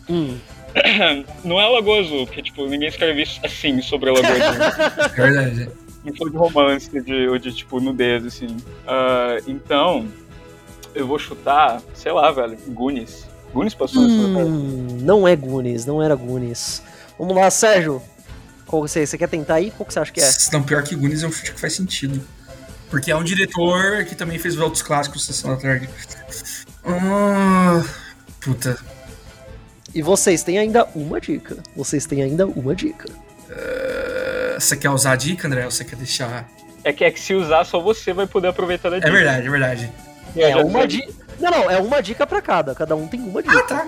Hum. 0.09 0.37
Não 1.43 1.59
é 1.59 1.67
Lagoa 1.67 1.99
Azul, 1.99 2.25
porque, 2.25 2.41
tipo, 2.41 2.65
ninguém 2.67 2.89
escreve 2.89 3.21
isso 3.21 3.39
assim 3.43 3.81
sobre 3.81 4.09
a 4.09 4.13
Lagoa 4.13 4.31
Azul. 4.31 4.63
É 5.01 5.09
verdade. 5.09 5.69
não 6.03 6.15
foi 6.15 6.29
de 6.29 6.37
romance, 6.37 7.01
de, 7.01 7.27
ou 7.27 7.37
de, 7.37 7.53
tipo, 7.53 7.79
nudez, 7.79 8.25
assim. 8.25 8.57
Ah, 8.87 9.37
então, 9.47 10.07
eu 10.97 11.07
vou 11.07 11.19
chutar, 11.19 11.81
sei 11.93 12.11
lá, 12.11 12.31
velho, 12.31 12.57
Goonies. 12.69 13.25
Goonies 13.53 13.73
passou 13.73 14.01
nessa. 14.01 14.27
Hum, 14.45 14.87
não 15.01 15.27
é 15.27 15.35
Goonies, 15.35 15.85
não 15.85 16.01
era 16.01 16.15
Goonies. 16.15 16.81
Vamos 17.17 17.35
lá, 17.35 17.49
Sérgio. 17.49 18.01
Qual 18.65 18.81
você, 18.81 19.05
você 19.05 19.17
quer 19.17 19.29
tentar 19.29 19.55
aí? 19.55 19.71
Qual 19.71 19.85
que 19.87 19.93
você 19.93 19.99
acha 19.99 20.11
que 20.11 20.19
é? 20.19 20.29
Não, 20.51 20.61
pior 20.61 20.83
que 20.83 20.95
Goonies 20.95 21.23
é 21.23 21.27
um 21.27 21.31
chute 21.31 21.53
que 21.53 21.59
faz 21.59 21.73
sentido. 21.73 22.21
Porque 22.89 23.11
é 23.11 23.15
um 23.15 23.23
diretor 23.23 24.03
que 24.05 24.15
também 24.15 24.37
fez 24.39 24.55
os 24.55 24.61
outros 24.61 24.81
clássicos 24.81 25.25
Sessão 25.25 25.51
da 25.51 25.57
Tarde. 25.61 25.89
Ah, 26.85 27.83
puta. 28.41 28.77
E 29.93 30.01
vocês 30.01 30.43
têm 30.43 30.57
ainda 30.57 30.85
uma 30.95 31.19
dica. 31.19 31.57
Vocês 31.75 32.05
têm 32.05 32.21
ainda 32.23 32.45
uma 32.45 32.75
dica. 32.75 33.09
Ah, 33.49 34.57
Você 34.59 34.75
quer 34.77 34.89
usar 34.89 35.11
a 35.13 35.15
dica, 35.15 35.47
André? 35.47 35.65
Ou 35.65 35.71
você 35.71 35.83
quer 35.83 35.95
deixar. 35.95 36.47
É 36.83 36.93
que, 36.93 37.03
é 37.03 37.11
que 37.11 37.19
se 37.19 37.33
usar, 37.33 37.65
só 37.65 37.79
você 37.81 38.13
vai 38.13 38.25
poder 38.27 38.47
aproveitar 38.49 38.89
da 38.89 38.97
É 38.97 38.99
dica. 38.99 39.11
verdade, 39.11 39.47
é 39.47 39.49
verdade. 39.49 39.91
É 40.41 40.51
já 40.51 40.57
uma 40.61 40.87
dica. 40.87 41.13
Não, 41.39 41.51
não, 41.51 41.71
é 41.71 41.77
uma 41.79 42.01
dica 42.01 42.25
pra 42.25 42.41
cada. 42.41 42.73
Cada 42.75 42.95
um 42.95 43.07
tem 43.07 43.19
uma 43.19 43.41
dica. 43.41 43.57
Ah, 43.59 43.63
tá. 43.63 43.87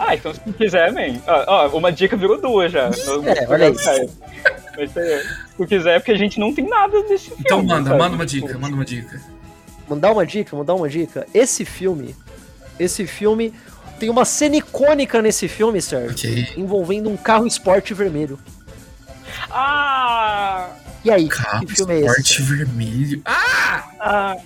Ah, 0.00 0.14
então 0.16 0.34
se 0.34 0.40
quiser, 0.54 0.92
man. 0.92 1.20
Ó, 1.26 1.44
ó, 1.46 1.68
uma 1.78 1.92
dica 1.92 2.16
virou 2.16 2.40
duas 2.40 2.72
já. 2.72 2.86
É, 2.88 3.48
olha 3.48 3.66
aí. 3.68 3.72
Mas 4.76 4.96
é, 4.96 5.20
se 5.20 5.56
tu 5.56 5.66
quiser, 5.66 6.00
porque 6.00 6.12
a 6.12 6.18
gente 6.18 6.40
não 6.40 6.52
tem 6.52 6.68
nada 6.68 7.02
desse 7.04 7.26
filme. 7.28 7.42
Então 7.44 7.62
manda, 7.62 7.90
sabe? 7.90 8.02
manda 8.02 8.16
uma 8.16 8.26
dica, 8.26 8.58
manda 8.58 8.74
uma 8.74 8.84
dica. 8.84 9.20
Mandar 9.88 10.10
uma 10.12 10.26
dica, 10.26 10.56
mandar 10.56 10.74
uma 10.74 10.88
dica. 10.88 11.26
Esse 11.32 11.64
filme, 11.64 12.16
esse 12.78 13.06
filme 13.06 13.54
tem 14.00 14.10
uma 14.10 14.24
cena 14.24 14.56
icônica 14.56 15.22
nesse 15.22 15.46
filme, 15.48 15.80
Sérgio, 15.80 16.10
Ok. 16.10 16.52
envolvendo 16.56 17.08
um 17.08 17.16
carro 17.16 17.46
esporte 17.46 17.94
vermelho. 17.94 18.38
Ah! 19.50 20.68
E 21.04 21.10
aí, 21.10 21.28
Carro 21.28 21.64
que 21.64 21.74
filme 21.74 21.94
é 21.94 21.98
esse? 22.00 22.08
esporte 22.08 22.42
vermelho. 22.42 23.22
Ah! 23.24 23.84
Ah! 24.00 24.36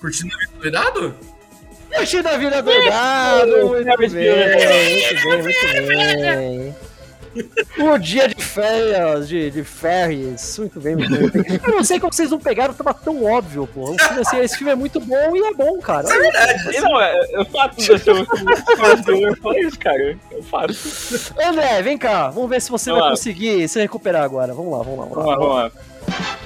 Curtindo 0.00 0.34
a 0.34 0.38
vida 0.38 0.52
do 0.52 0.60
cuidado? 0.60 1.14
Curtindo 1.94 2.28
a 2.28 2.36
vida 2.36 2.62
doidado! 2.62 3.68
Muito 3.68 4.04
Isso! 4.04 4.14
bem, 4.14 4.34
muito 5.24 5.60
bem, 5.66 5.86
muito 5.86 6.20
bem. 6.22 6.76
O 7.78 7.96
dia 7.98 8.26
de 8.28 8.42
férias, 8.44 9.28
de, 9.28 9.50
de 9.52 9.62
férias. 9.62 10.58
Muito 10.58 10.80
bem, 10.80 10.96
muito 10.96 11.30
bem. 11.30 11.60
Eu 11.64 11.74
não 11.76 11.84
sei 11.84 12.00
como 12.00 12.12
vocês 12.12 12.28
não 12.28 12.40
pegaram, 12.40 12.74
tava 12.74 12.92
tão 12.92 13.24
óbvio, 13.24 13.68
pô. 13.72 13.86
Filme 13.96 14.20
assim, 14.20 14.38
esse 14.40 14.56
filme 14.56 14.72
é 14.72 14.74
muito 14.74 14.98
bom 14.98 15.36
e 15.36 15.38
é 15.38 15.54
bom, 15.54 15.78
cara. 15.78 16.08
Isso 16.08 16.12
é 16.12 16.18
verdade. 16.18 16.76
E 16.76 16.80
não, 16.80 17.00
é, 17.00 17.20
é 17.32 17.40
o 17.40 17.44
fato 17.44 17.76
de 17.76 17.88
eu 17.88 17.98
ser 17.98 18.10
o 18.16 18.26
thriller 19.04 19.36
foi 19.40 19.60
isso, 19.60 19.78
cara. 19.78 20.18
É 20.32 20.36
o 20.36 20.42
fato. 20.42 20.74
André, 21.46 21.82
vem 21.82 21.96
cá. 21.96 22.30
Vamos 22.30 22.50
ver 22.50 22.60
se 22.60 22.68
você 22.68 22.90
Vamos 22.90 23.00
vai 23.00 23.10
lá. 23.10 23.16
conseguir 23.16 23.68
se 23.68 23.78
recuperar 23.80 24.24
agora. 24.24 24.52
Vamos 24.52 24.72
lá, 24.76 24.82
vamos 24.82 24.98
lá. 24.98 25.04
Vamos 25.04 25.26
lá. 25.26 25.34
Vamos 25.36 25.48
lá, 25.54 25.68
vamos 25.68 26.16
lá. 26.16 26.36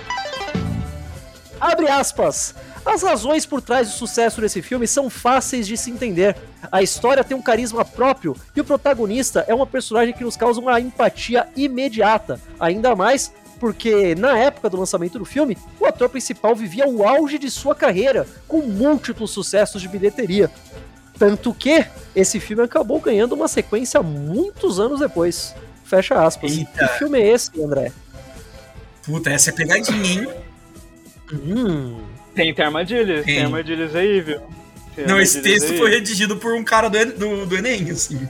Abre 1.60 1.88
aspas. 1.88 2.54
As 2.84 3.02
razões 3.02 3.46
por 3.46 3.62
trás 3.62 3.88
do 3.88 3.94
sucesso 3.94 4.40
desse 4.40 4.60
filme 4.60 4.86
são 4.86 5.08
fáceis 5.08 5.66
de 5.66 5.76
se 5.76 5.90
entender. 5.90 6.36
A 6.70 6.82
história 6.82 7.24
tem 7.24 7.36
um 7.36 7.42
carisma 7.42 7.84
próprio 7.84 8.36
e 8.54 8.60
o 8.60 8.64
protagonista 8.64 9.44
é 9.48 9.54
uma 9.54 9.66
personagem 9.66 10.12
que 10.12 10.24
nos 10.24 10.36
causa 10.36 10.60
uma 10.60 10.78
empatia 10.80 11.48
imediata. 11.56 12.40
Ainda 12.60 12.94
mais 12.94 13.32
porque, 13.58 14.14
na 14.14 14.36
época 14.36 14.68
do 14.68 14.76
lançamento 14.76 15.18
do 15.18 15.24
filme, 15.24 15.56
o 15.80 15.86
ator 15.86 16.10
principal 16.10 16.54
vivia 16.54 16.86
o 16.86 17.06
auge 17.08 17.38
de 17.38 17.50
sua 17.50 17.74
carreira, 17.74 18.26
com 18.46 18.60
múltiplos 18.60 19.30
sucessos 19.30 19.80
de 19.80 19.88
bilheteria. 19.88 20.50
Tanto 21.18 21.54
que 21.54 21.86
esse 22.14 22.38
filme 22.40 22.62
acabou 22.62 23.00
ganhando 23.00 23.34
uma 23.34 23.48
sequência 23.48 24.02
muitos 24.02 24.78
anos 24.78 25.00
depois. 25.00 25.54
Fecha 25.84 26.22
aspas. 26.22 26.52
Eita. 26.52 26.88
Que 26.88 26.98
filme 26.98 27.18
é 27.18 27.28
esse, 27.32 27.50
André? 27.62 27.92
Puta, 29.04 29.30
essa 29.30 29.50
é 29.50 29.52
pegadinha, 29.52 30.22
hein? 30.22 30.28
Hum. 31.32 32.13
Tem, 32.34 32.52
tem 32.52 32.64
armadilhas, 32.64 33.24
tem 33.24 33.36
Tem. 33.36 33.44
armadilhas 33.44 33.94
aí, 33.94 34.20
viu? 34.20 34.40
Tem 34.94 35.06
Não, 35.06 35.20
esse 35.20 35.40
texto 35.42 35.72
aí. 35.72 35.78
foi 35.78 35.90
redigido 35.90 36.36
por 36.36 36.54
um 36.54 36.62
cara 36.62 36.88
do, 36.88 37.06
do, 37.12 37.46
do 37.46 37.56
Enem, 37.56 37.90
assim. 37.90 38.28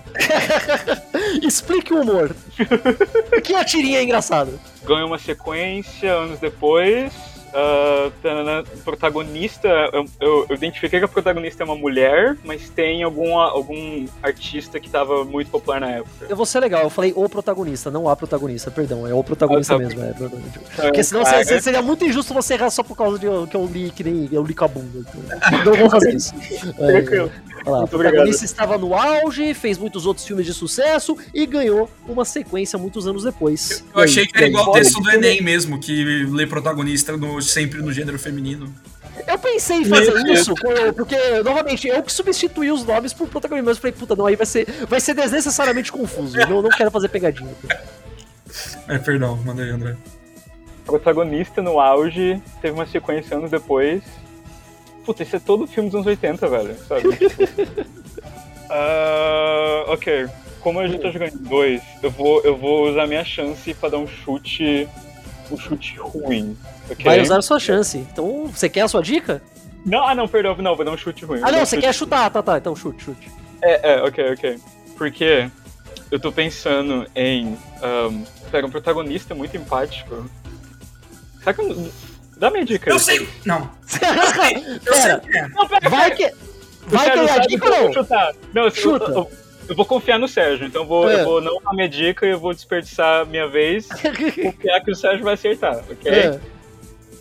Explique 1.42 1.92
o 1.92 2.00
humor. 2.00 2.34
Que 3.42 3.55
a 3.55 3.64
tirinha 3.64 3.98
é 3.98 4.02
engraçada? 4.02 4.52
Ganhou 4.84 5.09
uma 5.09 5.18
sequência 5.18 6.11
anos 6.12 6.38
depois. 6.38 7.12
Ah, 7.55 8.11
tanana, 8.22 8.64
protagonista, 8.84 9.68
eu, 9.92 10.05
eu- 10.20 10.46
eu 10.48 10.57
identifiquei 10.57 10.98
que 10.98 11.05
a 11.05 11.09
protagonista 11.09 11.62
é 11.62 11.64
uma 11.66 11.76
mulher, 11.76 12.36
mas 12.44 12.68
tem 12.68 13.02
algum, 13.02 13.38
algum 13.38 14.07
artista 14.22 14.80
que 14.80 14.88
tava 14.90 15.24
muito 15.24 15.50
popular 15.50 15.80
na 15.80 15.90
época. 15.90 16.26
Eu 16.28 16.36
vou 16.36 16.46
ser 16.46 16.61
legal, 16.61 16.82
eu 16.82 16.90
falei 16.90 17.12
o 17.14 17.28
protagonista, 17.28 17.90
não 17.90 18.09
a 18.09 18.16
protagonista, 18.16 18.70
perdão, 18.70 19.07
é 19.07 19.14
o 19.14 19.22
protagonista 19.22 19.74
Ah, 19.74 19.78
tá. 19.78 19.84
mesmo. 19.84 20.02
É. 20.02 20.11
Então, 20.11 20.30
Porque 20.76 21.05
senão 21.05 21.22
cara, 21.24 21.44
se- 21.44 21.55
se- 21.57 21.61
seria 21.62 21.82
muito 21.82 22.05
injusto 22.05 22.34
você 22.34 22.55
errar 22.55 22.70
só 22.70 22.82
por 22.82 22.96
causa 22.96 23.18
de 23.18 23.26
eu- 23.26 23.46
que 23.46 23.57
eu 23.57 23.66
li 23.66 23.90
que 23.90 24.02
nem 24.05 24.28
eu 24.32 24.42
li 24.44 24.55
com 24.55 24.64
a 24.64 24.68
bunda. 24.68 24.98
Então, 25.52 25.64
não 25.72 25.76
vou 25.76 25.90
fazer 25.90 26.14
isso. 26.14 26.34
É, 26.78 26.92
Tranquilo. 27.02 27.30
olha 27.66 27.76
lá, 27.78 27.84
o 27.84 27.88
protagonista 27.88 28.44
estava 28.44 28.76
no 28.78 28.94
auge, 28.94 29.55
fez 29.55 29.78
muitos 29.78 30.07
outros 30.07 30.26
filmes 30.26 30.44
de 30.46 30.52
sucesso 30.52 31.16
e 31.32 31.46
ganhou 31.46 31.88
uma 32.07 32.24
sequência 32.24 32.78
muitos 32.78 33.07
anos 33.07 33.22
depois. 33.24 33.84
Eu 33.94 34.00
achei 34.02 34.26
que 34.26 34.36
era 34.36 34.46
igual 34.48 34.70
o 34.70 34.72
texto 34.72 35.00
do 35.00 35.11
Enem 35.11 35.40
mesmo, 35.42 35.78
que 35.78 36.24
lê 36.30 36.46
protagonista 36.46 37.16
no- 37.16 37.40
sempre 37.45 37.80
no 37.82 37.92
gênero 37.92 38.18
feminino. 38.18 38.74
Eu 39.28 39.38
pensei 39.38 39.76
em 39.78 39.84
fazer 39.84 40.12
Meu 40.24 40.32
isso, 40.34 40.55
com- 40.57 40.92
porque, 40.95 41.16
novamente, 41.45 41.86
eu 41.86 42.03
que 42.03 42.12
substituí 42.12 42.72
os 42.72 42.84
nomes 42.84 43.12
por 43.12 43.28
protagonista, 43.28 43.64
mas 43.70 43.76
eu 43.76 43.80
falei, 43.80 43.92
puta, 43.97 44.16
não, 44.16 44.26
aí 44.26 44.34
vai 44.34 44.47
ser, 44.47 44.66
vai 44.88 45.01
ser 45.01 45.14
desnecessariamente 45.14 45.92
confuso. 45.92 46.36
Eu 46.38 46.61
não 46.62 46.68
quero 46.70 46.90
fazer 46.90 47.09
pegadinha. 47.09 47.51
É, 48.88 48.99
perdão, 48.99 49.36
manda 49.45 49.62
aí, 49.62 49.70
André. 49.70 49.97
protagonista 50.84 51.62
no 51.62 51.78
auge, 51.78 52.42
teve 52.61 52.74
uma 52.74 52.86
sequência 52.86 53.36
anos 53.36 53.51
depois. 53.51 54.03
Puta, 55.05 55.22
isso 55.22 55.36
é 55.36 55.38
todo 55.38 55.66
filme 55.66 55.88
dos 55.88 55.97
anos 55.97 56.07
80, 56.09 56.49
velho, 56.49 56.76
sabe? 56.88 57.05
Ah, 58.70 59.84
ok. 59.88 60.26
Como 60.61 60.80
a 60.80 60.86
gente 60.86 61.03
tá 61.03 61.11
jogando 61.11 61.34
em 61.34 61.42
dois, 61.45 61.82
eu 62.03 62.11
vou, 62.11 62.40
eu 62.42 62.57
vou 62.57 62.88
usar 62.90 63.07
minha 63.07 63.24
chance 63.24 63.72
pra 63.74 63.88
dar 63.90 63.99
um 63.99 64.07
chute. 64.07 64.88
Um 65.55 65.59
chute 65.59 65.96
ruim. 65.98 66.57
ok? 66.90 67.05
Vai 67.05 67.20
usar 67.20 67.38
a 67.38 67.42
sua 67.42 67.59
chance. 67.59 67.96
Então, 67.98 68.46
você 68.48 68.68
quer 68.68 68.82
a 68.82 68.88
sua 68.88 69.02
dica? 69.02 69.42
Não, 69.86 70.07
ah 70.07 70.14
não, 70.14 70.26
perdão, 70.26 70.57
não, 70.57 70.74
vou 70.76 70.84
dar 70.84 70.92
um 70.92 70.96
chute 70.96 71.24
ruim. 71.24 71.40
Ah, 71.42 71.50
não, 71.52 71.61
um 71.62 71.66
você 71.66 71.76
chute- 71.76 71.86
quer 71.86 71.92
chutar. 71.94 72.30
Tá, 72.30 72.42
tá, 72.42 72.59
então 72.59 72.74
chute, 72.74 73.05
chute. 73.05 73.30
É, 73.62 73.94
é, 73.94 74.02
ok, 74.02 74.32
ok. 74.32 74.59
Porque 74.96 75.50
eu 76.11 76.18
tô 76.20 76.30
pensando 76.32 77.07
em. 77.14 77.57
Um, 77.82 78.24
pega 78.50 78.66
um 78.66 78.70
protagonista 78.70 79.34
muito 79.34 79.57
empático. 79.57 80.28
Será 81.40 81.52
que 81.55 81.61
eu. 81.61 81.92
Dá 82.36 82.50
minha 82.50 82.64
dica 82.64 82.90
Eu 82.90 82.98
sei. 82.98 83.28
Não. 83.44 83.61
Eu 84.84 84.94
sei 84.94 85.02
Pera, 85.02 85.20
que 85.20 85.38
é. 85.38 85.48
Não, 85.48 85.68
pera, 85.68 85.88
vai 85.88 86.11
que. 86.11 86.32
Vai 86.86 87.11
que 87.12 87.18
é 87.18 87.38
dica 87.46 87.66
eu 87.66 87.72
ou 87.72 87.78
vou 87.78 87.86
não? 87.86 87.92
chutar? 87.94 88.32
Não, 88.52 88.70
Chuta. 88.70 89.05
Eu, 89.11 89.14
eu- 89.18 89.30
eu 89.69 89.75
vou 89.77 89.85
confiar 89.85 90.19
no 90.19 90.29
Sérgio, 90.29 90.67
então 90.67 90.83
eu 90.83 90.89
vou, 90.89 91.11
É. 91.11 91.21
eu 91.21 91.25
vou 91.25 91.41
não 91.41 91.61
dar 91.62 91.73
minha 91.73 91.89
dica 91.89 92.27
e 92.27 92.31
eu 92.31 92.39
vou 92.39 92.53
desperdiçar 92.55 93.23
a 93.23 93.25
minha 93.25 93.47
vez, 93.49 93.89
confiar 94.43 94.81
que 94.85 94.91
o 94.91 94.95
Sérgio 94.95 95.25
vai 95.25 95.35
acertar, 95.35 95.77
ok? 95.91 96.11
É. 96.12 96.41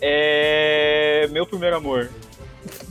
É. 0.00 1.26
Meu 1.30 1.46
primeiro 1.46 1.76
amor. 1.76 2.08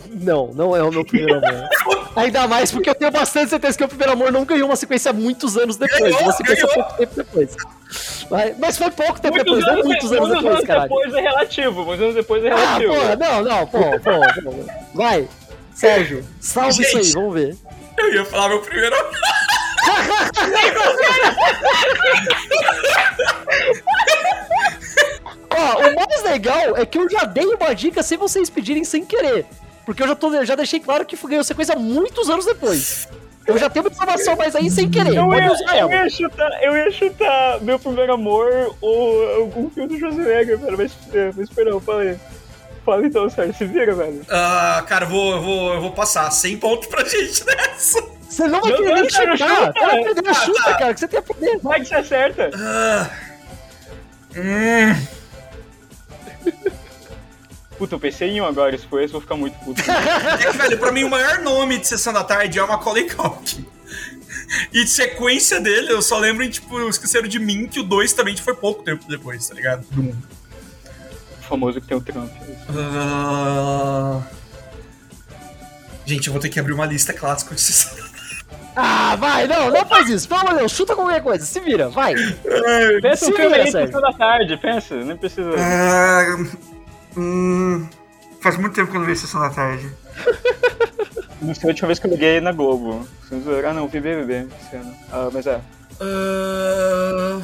Não, 0.10 0.47
não 0.54 0.76
é 0.76 0.84
o 0.84 0.91
meu 0.91 1.04
primeiro 1.04 1.38
amor. 1.43 1.70
Ainda 2.16 2.47
mais 2.47 2.72
porque 2.72 2.88
eu 2.89 2.93
tenho 2.95 3.10
bastante 3.12 3.49
certeza 3.49 3.76
que 3.78 3.84
o 3.84 3.88
primeiro 3.88 4.14
amor 4.14 4.32
não 4.32 4.45
ganhou 4.45 4.68
uma 4.70 4.76
sequência 4.76 5.12
muitos 5.12 5.58
anos 5.58 5.76
depois. 5.78 5.99
Ganhou, 6.01 6.22
uma 6.22 6.32
sequência 6.32 6.68
ganhou. 6.68 6.84
pouco 6.84 6.97
tempo 6.97 7.16
depois. 7.16 7.56
Mas, 8.60 8.78
foi 8.78 8.91
pouco 8.91 9.20
tempo 9.22 9.36
Muitos 9.36 9.58
depois, 9.58 9.66
não 9.66 9.74
anos, 9.74 9.86
muitos 9.86 10.12
anos 10.12 10.28
muitos 10.28 10.38
depois, 10.43 10.56
anos 10.56 10.68
caralho. 10.68 10.89
depois 10.89 11.14
é 11.14 11.22
relativo, 11.22 11.84
muitos 11.86 12.04
anos 12.04 12.16
depois 12.16 12.43
é 12.45 12.51
Ah, 12.51 12.56
relativo. 12.78 12.93
porra, 12.93 13.16
não, 13.16 13.41
não, 13.43 13.68
pô, 13.68 13.80
pô, 13.80 14.51
pô. 14.51 14.74
Vai, 14.93 15.28
Sérgio, 15.74 16.24
salve 16.39 16.82
isso 16.84 16.97
aí, 16.97 17.04
Gente. 17.04 17.14
vamos 17.16 17.34
ver. 17.34 17.56
Eu 17.97 18.14
ia 18.14 18.26
falar 18.26 18.49
meu 18.49 18.62
primeiro. 18.62 18.95
Ó, 25.49 25.77
o 25.87 25.95
mais 25.95 26.23
legal 26.23 26.77
é 26.77 26.85
que 26.85 26.97
eu 26.97 27.09
já 27.09 27.23
dei 27.25 27.45
uma 27.45 27.73
dica 27.73 28.01
sem 28.01 28.17
vocês 28.17 28.49
pedirem 28.49 28.83
sem 28.83 29.05
querer. 29.05 29.45
Porque 29.85 30.01
eu 30.01 30.07
já, 30.07 30.15
tô, 30.15 30.45
já 30.45 30.55
deixei 30.55 30.79
claro 30.79 31.05
que 31.05 31.15
ganhou 31.27 31.43
sequência 31.43 31.75
muitos 31.75 32.29
anos 32.29 32.45
depois. 32.45 33.07
Eu 33.45 33.57
já 33.57 33.69
tenho 33.69 33.85
uma 33.85 33.91
informação, 33.91 34.35
mas 34.37 34.55
aí 34.55 34.71
sem 34.71 34.89
querer. 34.89 35.15
Eu 35.17 35.33
ia, 35.33 35.51
usar 35.51 35.77
eu, 35.77 35.89
ia 35.89 36.09
chutar, 36.09 36.63
eu 36.63 36.77
ia 36.77 36.91
chutar 36.91 37.59
meu 37.61 37.77
primeiro 37.77 38.13
amor 38.13 38.73
ou 38.79 39.35
algum 39.35 39.69
filme 39.69 39.89
do 39.89 39.99
Schwarzenegger, 39.99 40.57
velho. 40.57 40.77
Mas, 40.77 40.93
é, 41.13 41.31
mas 41.35 41.49
perdão, 41.49 41.79
fala 41.81 42.03
aí. 42.03 42.17
Fala 42.85 43.05
então, 43.05 43.29
Sérgio, 43.29 43.53
se 43.55 43.65
vira, 43.65 43.93
velho. 43.93 44.25
Ah, 44.29 44.83
cara, 44.87 45.05
eu 45.05 45.09
vou, 45.09 45.31
eu 45.33 45.41
vou, 45.41 45.73
eu 45.73 45.81
vou 45.81 45.91
passar 45.91 46.29
100 46.31 46.57
pontos 46.57 46.87
pra 46.87 47.03
gente 47.03 47.45
nessa. 47.45 48.01
Você 48.34 48.47
não 48.47 48.61
vai 48.61 48.71
Não, 48.71 48.77
querer 48.84 49.01
não, 49.01 49.09
chutar. 49.09 49.38
chuta. 49.38 49.73
Cara, 49.73 50.03
perder 50.03 50.27
a 50.27 50.34
chuta, 50.34 50.73
cara, 50.75 50.93
que 50.93 50.99
você 50.99 51.07
tem 51.07 51.19
a 51.19 51.21
poder. 51.21 51.59
Vai 51.59 51.79
que 51.81 51.86
você 51.86 51.95
acerta. 51.95 52.49
Ah. 52.55 53.09
Hum. 54.36 55.05
Puta, 57.77 57.93
eu 57.95 57.99
pensei 57.99 58.29
em 58.29 58.41
um 58.41 58.45
agora, 58.45 58.75
se 58.75 58.88
for 58.88 58.99
esse, 59.01 59.09
eu 59.13 59.19
vou 59.19 59.21
ficar 59.21 59.36
muito 59.36 59.55
puto. 59.59 59.79
É 59.81 60.38
que, 60.51 60.57
velho, 60.57 60.79
pra 60.79 60.91
mim 60.91 61.03
o 61.03 61.09
maior 61.09 61.41
nome 61.41 61.77
de 61.77 61.88
Sessão 61.88 62.11
da 62.11 62.23
Tarde 62.23 62.57
é 62.57 62.63
o 62.63 62.67
Macaulay 62.67 63.07
Culkin. 63.07 63.65
E 64.71 64.84
de 64.84 64.89
sequência 64.89 65.59
dele, 65.61 65.91
eu 65.91 66.01
só 66.01 66.17
lembro 66.17 66.43
em, 66.43 66.49
tipo, 66.49 66.79
Esqueceram 66.89 67.27
de 67.27 67.38
Mim, 67.39 67.67
que 67.67 67.79
o 67.79 67.84
2 67.84 68.13
também 68.13 68.36
foi 68.38 68.55
pouco 68.55 68.81
tempo 68.84 69.05
depois, 69.07 69.47
tá 69.47 69.53
ligado? 69.53 69.86
Do 69.91 70.01
mundo. 70.03 70.27
o 71.39 71.43
famoso 71.43 71.79
que 71.81 71.88
tem 71.88 71.97
o 71.97 72.01
Trump. 72.01 72.31
Ah. 72.69 74.21
Gente, 76.05 76.27
eu 76.27 76.34
vou 76.34 76.41
ter 76.41 76.49
que 76.49 76.59
abrir 76.59 76.73
uma 76.73 76.86
lista 76.86 77.13
clássica 77.13 77.55
de 77.55 77.61
Sessão 77.61 77.95
da 77.97 78.03
Ah, 78.76 79.15
vai, 79.15 79.47
não, 79.47 79.69
não 79.69 79.86
faz 79.86 80.09
isso. 80.09 80.28
Pelo 80.28 80.41
amor 80.41 80.53
de 80.53 80.59
Deus, 80.59 80.71
chuta 80.71 80.95
qualquer 80.95 81.21
coisa, 81.21 81.45
se 81.45 81.59
vira, 81.59 81.89
vai. 81.89 82.15
Pensa 83.01 83.30
um 83.30 83.34
filme 83.34 83.55
aí, 83.55 83.71
da 83.71 84.13
Tarde, 84.13 84.57
pensa, 84.57 84.95
nem 84.95 85.15
precisa... 85.15 85.51
Ah, 85.57 86.38
hum, 87.15 87.88
faz 88.41 88.57
muito 88.57 88.74
tempo 88.74 88.89
que 88.89 88.97
eu 88.97 88.99
não 89.01 89.07
vejo 89.07 89.21
Sessão 89.21 89.41
da 89.41 89.49
Tarde. 89.49 89.89
Não 91.43 91.53
sei 91.53 91.65
a 91.65 91.71
última 91.71 91.88
vez 91.88 91.99
que 91.99 92.07
eu 92.07 92.11
liguei 92.11 92.39
na 92.39 92.53
Globo. 92.53 93.05
Ah 93.67 93.74
não, 93.74 93.86
vi 93.86 93.99
BBB 93.99 94.47
esse 94.61 94.78
ano. 94.78 94.95
Ah, 95.11 95.30
mas 95.32 95.45
é. 95.45 95.59
Ah, 95.99 97.41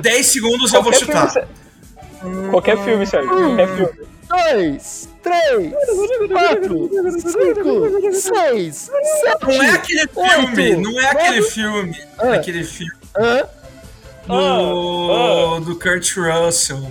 10 0.00 0.26
segundos 0.26 0.72
eu 0.72 0.82
vou 0.82 0.92
chutar. 0.92 1.28
filme, 1.30 2.50
Qualquer 2.50 2.78
filme, 2.84 3.04
Sérgio. 3.04 3.28
Qualquer 3.30 3.68
filme. 3.68 4.13
Dois, 4.28 5.08
três, 5.22 5.72
quatro, 6.32 6.90
cinco, 7.20 8.12
seis, 8.14 8.90
sete. 9.20 9.46
Não 9.46 9.62
é 9.62 9.70
aquele 9.70 10.08
filme, 10.08 10.76
não 10.76 11.00
é 11.00 11.06
aquele 11.10 11.40
nove. 11.40 11.50
filme. 11.50 12.02
Ah. 12.18 12.34
Aquele 12.34 12.64
filme 12.64 12.92
Hã? 13.16 13.48
do, 14.26 15.60
do 15.60 15.78
Kurt 15.78 16.16
Russell. 16.16 16.90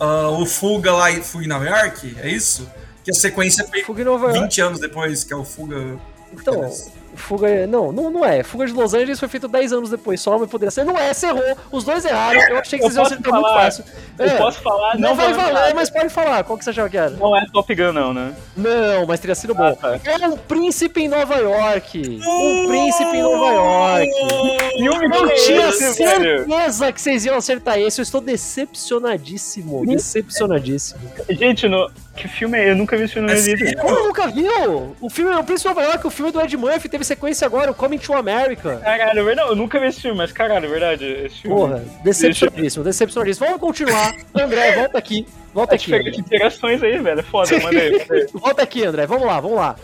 Ah, 0.00 0.28
o 0.30 0.46
Fuga 0.46 0.92
lá 0.92 1.10
em 1.10 1.22
Fuga 1.22 1.44
em 1.44 1.48
Nova 1.48 1.64
York, 1.64 2.16
é 2.22 2.28
isso? 2.30 2.68
Que 3.04 3.10
a 3.10 3.14
sequência 3.14 3.66
foi 3.66 3.82
Fuga 3.82 4.02
em 4.02 4.04
Nova 4.04 4.26
York. 4.26 4.40
20 4.40 4.60
anos 4.60 4.80
depois, 4.80 5.24
que 5.24 5.32
é 5.32 5.36
o 5.36 5.44
Fuga. 5.44 5.98
Então, 6.32 6.70
Fuga. 7.18 7.66
Não, 7.66 7.92
não, 7.92 8.10
não 8.10 8.24
é. 8.24 8.42
Fuga 8.42 8.66
de 8.66 8.72
Los 8.72 8.94
Angeles 8.94 9.18
foi 9.20 9.28
feito 9.28 9.46
10 9.48 9.72
anos 9.72 9.90
depois 9.90 10.20
só, 10.20 10.38
mas 10.38 10.48
poderia 10.48 10.70
ser. 10.70 10.84
Não 10.84 10.96
é, 10.96 11.12
você 11.12 11.26
errou. 11.26 11.56
Os 11.70 11.84
dois 11.84 12.04
erraram. 12.04 12.40
Eu 12.48 12.58
achei 12.58 12.78
que 12.78 12.84
Eu 12.84 12.88
vocês 12.90 12.96
iam 12.96 13.04
acertar 13.06 13.32
muito 13.32 13.48
fácil. 13.54 13.84
Eu 14.18 14.26
É, 14.26 14.30
posso 14.36 14.60
falar? 14.62 14.98
não 14.98 15.14
vai 15.14 15.32
vou 15.32 15.42
valer, 15.42 15.54
nada. 15.54 15.74
mas 15.74 15.90
pode 15.90 16.08
falar. 16.08 16.44
Qual 16.44 16.56
que 16.58 16.64
você 16.64 16.70
achava 16.70 16.88
que 16.88 16.96
era? 16.96 17.10
Não 17.10 17.36
é 17.36 17.44
Top 17.52 17.74
Gun, 17.74 17.92
não, 17.92 18.14
né? 18.14 18.34
Não, 18.56 19.06
mas 19.06 19.20
teria 19.20 19.34
sido 19.34 19.54
bom. 19.54 19.64
Ah, 19.64 19.74
tá. 19.76 20.00
É 20.04 20.28
um 20.28 20.36
príncipe 20.36 21.02
em 21.02 21.08
Nova 21.08 21.36
York. 21.36 22.20
Um 22.26 22.66
príncipe 22.68 23.16
em 23.16 23.22
Nova 23.22 23.52
York. 23.52 24.10
Filme 24.78 25.16
Eu 25.16 25.26
que 25.26 25.32
é 25.32 25.34
tinha 25.36 25.68
esse, 25.70 26.04
velho? 26.04 26.44
certeza 26.46 26.92
que 26.92 27.00
vocês 27.00 27.24
iam 27.24 27.36
acertar 27.36 27.78
esse. 27.78 28.00
Eu 28.00 28.02
estou 28.04 28.20
decepcionadíssimo. 28.20 29.84
Decepcionadíssimo. 29.86 31.00
Gente, 31.28 31.68
no... 31.68 31.90
que 32.16 32.28
filme 32.28 32.56
é? 32.58 32.70
Eu 32.70 32.76
nunca 32.76 32.96
vi 32.96 33.04
esse 33.04 33.14
filme 33.14 33.26
na 33.28 33.34
É 33.36 33.40
minha 33.42 33.56
vida. 33.56 33.70
sério? 33.70 33.82
Como 33.82 34.04
nunca 34.06 34.28
viu? 34.28 34.96
O 35.00 35.10
filme 35.10 35.34
O 35.34 35.42
Príncipe 35.44 35.68
de 35.70 35.74
Nova 35.76 35.88
York, 35.90 36.06
o 36.06 36.10
filme 36.10 36.30
do 36.30 36.40
Ed 36.40 36.56
Murphy, 36.56 36.88
teve 36.88 37.04
sequência 37.04 37.44
agora, 37.44 37.70
o 37.70 37.74
Coming 37.74 37.98
to 37.98 38.14
America. 38.14 38.76
Caralho, 38.84 39.18
é 39.20 39.22
verdade. 39.24 39.48
Eu 39.50 39.56
nunca 39.56 39.80
vi 39.80 39.86
esse 39.88 40.00
filme, 40.00 40.16
mas 40.16 40.30
caralho, 40.32 40.66
é 40.66 40.68
verdade. 40.68 41.04
Esse 41.04 41.42
filme. 41.42 41.56
Porra, 41.56 41.84
decepcionadíssimo, 42.04 42.84
decepcionadíssimo. 42.84 43.46
Vamos 43.46 43.60
continuar. 43.60 44.14
André, 44.34 44.76
volta 44.80 44.98
aqui. 44.98 45.26
Volta 45.52 45.70
Tá 45.70 45.74
aqui. 45.76 45.94
André. 45.94 46.10
de 46.10 46.20
interações 46.20 46.82
aí, 46.82 46.98
velho. 46.98 47.20
É 47.20 47.22
Foda, 47.24 47.50
aí. 47.52 48.26
Volta 48.32 48.62
aqui, 48.62 48.84
André. 48.84 49.06
Vamos 49.06 49.26
lá, 49.26 49.40
vamos 49.40 49.56
lá. 49.56 49.76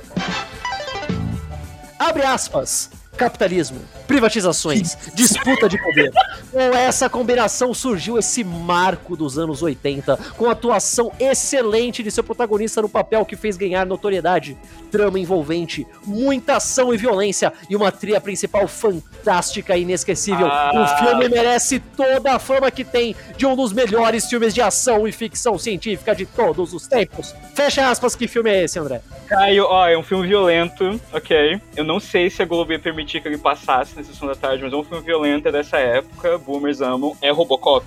Abre 1.98 2.22
aspas. 2.22 2.90
Capitalismo, 3.16 3.80
privatizações, 4.06 4.96
disputa 5.14 5.68
de 5.68 5.80
poder. 5.82 6.12
Com 6.50 6.60
essa 6.76 7.08
combinação 7.08 7.72
surgiu 7.74 8.18
esse 8.18 8.44
marco 8.44 9.16
dos 9.16 9.38
anos 9.38 9.62
80, 9.62 10.16
com 10.36 10.48
a 10.48 10.52
atuação 10.52 11.10
excelente 11.18 12.02
de 12.02 12.10
seu 12.10 12.22
protagonista 12.22 12.80
no 12.80 12.88
papel 12.88 13.24
que 13.24 13.34
fez 13.34 13.56
ganhar 13.56 13.84
notoriedade, 13.84 14.56
trama 14.90 15.18
envolvente, 15.18 15.86
muita 16.06 16.56
ação 16.56 16.94
e 16.94 16.96
violência 16.96 17.52
e 17.68 17.74
uma 17.74 17.90
trilha 17.90 18.20
principal 18.20 18.68
fantástica 18.68 19.76
e 19.76 19.82
inesquecível. 19.82 20.46
Ah. 20.46 20.70
O 20.74 21.04
filme 21.04 21.28
merece 21.28 21.80
toda 21.80 22.34
a 22.34 22.38
fama 22.38 22.70
que 22.70 22.84
tem 22.84 23.16
de 23.36 23.46
um 23.46 23.56
dos 23.56 23.72
melhores 23.72 24.26
filmes 24.26 24.54
de 24.54 24.62
ação 24.62 25.08
e 25.08 25.12
ficção 25.12 25.58
científica 25.58 26.14
de 26.14 26.26
todos 26.26 26.72
os 26.72 26.86
tempos. 26.86 27.34
Fecha 27.54 27.88
aspas, 27.88 28.14
que 28.14 28.28
filme 28.28 28.50
é 28.50 28.64
esse, 28.64 28.78
André? 28.78 29.00
Caio, 29.26 29.64
ó, 29.64 29.88
é 29.88 29.96
um 29.96 30.02
filme 30.02 30.28
violento, 30.28 31.00
ok? 31.12 31.60
Eu 31.76 31.84
não 31.84 31.98
sei 31.98 32.30
se 32.30 32.42
a 32.42 32.44
Globo 32.44 32.72
ia 32.72 32.78
permitir 32.78 33.03
que 33.04 33.18
ele 33.28 33.38
passasse 33.38 33.96
na 33.96 34.02
sessão 34.04 34.26
da 34.28 34.34
tarde, 34.34 34.62
mas 34.62 34.72
é 34.72 34.76
um 34.76 34.84
filme 34.84 35.02
violento, 35.04 35.48
é 35.48 35.52
dessa 35.52 35.76
época, 35.78 36.38
boomers 36.38 36.80
amam, 36.80 37.16
é 37.22 37.30
Robocop. 37.30 37.84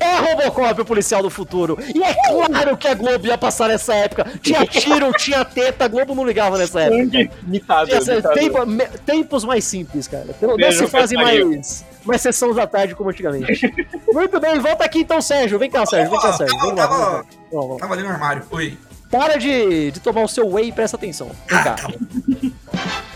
É 0.00 0.16
Robocop, 0.16 0.80
o 0.80 0.84
policial 0.84 1.22
do 1.22 1.30
futuro. 1.30 1.78
E 1.94 2.02
é 2.02 2.12
claro 2.26 2.76
que 2.76 2.88
a 2.88 2.94
Globo 2.94 3.24
ia 3.24 3.38
passar 3.38 3.68
nessa 3.68 3.94
época. 3.94 4.26
Tinha 4.42 4.66
tiro, 4.66 5.12
tinha 5.16 5.44
teta, 5.44 5.84
a 5.84 5.88
Globo 5.88 6.12
não 6.12 6.24
ligava 6.26 6.58
nessa 6.58 6.80
época. 6.80 7.30
Imitado. 7.46 7.88
tempo- 8.34 8.66
me- 8.66 8.86
tempos 9.06 9.44
mais 9.44 9.62
simples, 9.64 10.08
cara. 10.08 10.34
Pelo 10.40 10.56
menos 10.56 10.74
Beijo, 10.76 10.86
se 10.86 10.90
fazem 10.90 11.16
mais, 11.16 11.84
mais 12.04 12.20
sessões 12.20 12.56
da 12.56 12.66
tarde 12.66 12.96
como 12.96 13.10
antigamente. 13.10 13.60
Muito 14.12 14.40
bem, 14.40 14.58
volta 14.58 14.84
aqui 14.84 15.00
então, 15.02 15.20
Sérgio. 15.20 15.56
Vem 15.56 15.70
cá, 15.70 15.86
Sérgio. 15.86 16.10
Vem 16.10 16.20
cá, 16.20 16.32
Sérgio. 16.32 16.58
Vamos 16.58 16.76
lá, 16.76 16.86
vamos 16.86 17.00
lá. 17.06 17.10
Vamos 17.12 17.22
lá, 17.22 17.26
vamos 17.52 17.70
lá. 17.74 17.78
Tava 17.78 17.94
ali 17.94 18.02
no 18.02 18.08
armário. 18.08 18.42
Oi. 18.50 18.76
Para 19.08 19.36
de, 19.36 19.92
de 19.92 20.00
tomar 20.00 20.22
o 20.24 20.28
seu 20.28 20.48
whey 20.50 20.70
e 20.70 20.72
presta 20.72 20.96
atenção. 20.96 21.30
Vem 21.48 21.58
Ah, 21.58 21.62
cá. 21.62 21.76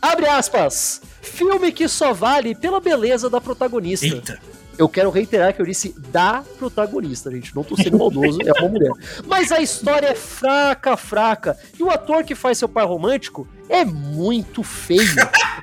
Abre 0.00 0.28
aspas. 0.28 1.02
Filme 1.20 1.72
que 1.72 1.88
só 1.88 2.12
vale 2.12 2.54
pela 2.54 2.80
beleza 2.80 3.28
da 3.28 3.40
protagonista. 3.40 4.06
Eita. 4.06 4.38
Eu 4.78 4.88
quero 4.88 5.10
reiterar 5.10 5.52
que 5.52 5.60
eu 5.60 5.66
disse 5.66 5.92
da 5.98 6.44
protagonista, 6.56 7.32
gente. 7.32 7.54
Não 7.54 7.64
tô 7.64 7.76
sendo 7.76 7.98
maldoso, 7.98 8.38
é 8.40 8.52
uma 8.60 8.68
mulher. 8.68 8.92
Mas 9.26 9.50
a 9.50 9.60
história 9.60 10.06
é 10.06 10.14
fraca, 10.14 10.96
fraca. 10.96 11.58
E 11.76 11.82
o 11.82 11.90
ator 11.90 12.22
que 12.22 12.36
faz 12.36 12.58
seu 12.58 12.68
pai 12.68 12.86
romântico 12.86 13.46
é 13.68 13.84
muito 13.84 14.62
feio. 14.62 15.16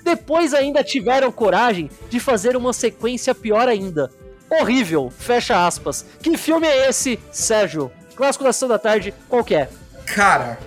Depois 0.03 0.53
ainda 0.53 0.83
tiveram 0.83 1.31
coragem 1.31 1.89
de 2.09 2.19
fazer 2.19 2.57
uma 2.57 2.73
sequência 2.73 3.33
pior 3.33 3.69
ainda. 3.69 4.11
Horrível, 4.49 5.11
fecha 5.17 5.65
aspas. 5.65 6.05
Que 6.21 6.37
filme 6.37 6.67
é 6.67 6.89
esse, 6.89 7.17
Sérgio? 7.31 7.89
Clássico 8.15 8.43
da 8.43 8.51
Sessão 8.51 8.67
da 8.67 8.77
Tarde, 8.77 9.13
qual 9.29 9.45
que 9.45 9.55
é? 9.55 9.69
Cara. 10.05 10.59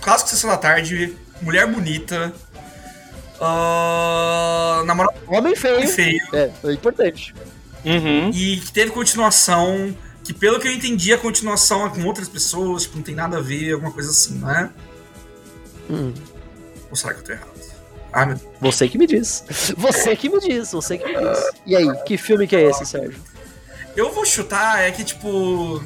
Clássico 0.00 0.30
Sessão 0.30 0.50
da 0.50 0.56
Tarde, 0.56 1.16
mulher 1.42 1.66
bonita. 1.66 2.32
Uh, 3.40 4.84
namorado 4.84 5.16
Homem 5.26 5.56
feio. 5.56 5.88
feio. 5.88 6.20
É, 6.32 6.50
é 6.64 6.72
importante. 6.72 7.34
Uhum. 7.84 8.30
E 8.30 8.58
que 8.58 8.72
teve 8.72 8.90
continuação. 8.90 9.94
Que 10.22 10.34
pelo 10.34 10.60
que 10.60 10.68
eu 10.68 10.72
entendi, 10.72 11.12
a 11.12 11.18
continuação 11.18 11.86
é 11.86 11.90
com 11.90 12.04
outras 12.04 12.28
pessoas, 12.28 12.82
tipo, 12.82 12.96
não 12.96 13.02
tem 13.02 13.14
nada 13.14 13.38
a 13.38 13.40
ver, 13.40 13.72
alguma 13.72 13.90
coisa 13.90 14.10
assim, 14.10 14.34
não 14.38 14.50
é? 14.50 14.70
Hum, 15.88 16.12
Ou 16.90 16.94
será 16.94 17.14
que 17.14 17.20
eu 17.20 17.24
tô 17.24 17.32
errado? 17.32 17.50
Ah, 18.12 18.26
meu 18.26 18.38
você 18.60 18.88
que 18.88 18.98
me 18.98 19.06
diz. 19.06 19.44
Você 19.78 20.14
que 20.16 20.28
me 20.28 20.40
diz, 20.40 20.72
você 20.72 20.98
que 20.98 21.04
me 21.06 21.14
diz. 21.16 21.50
E 21.64 21.76
aí, 21.76 21.86
que 22.04 22.18
filme 22.18 22.46
que 22.46 22.56
é 22.56 22.62
esse, 22.68 22.84
Sérgio? 22.84 23.20
Eu 23.96 24.12
vou 24.12 24.26
chutar, 24.26 24.80
é 24.80 24.90
que 24.90 25.04
tipo. 25.04 25.82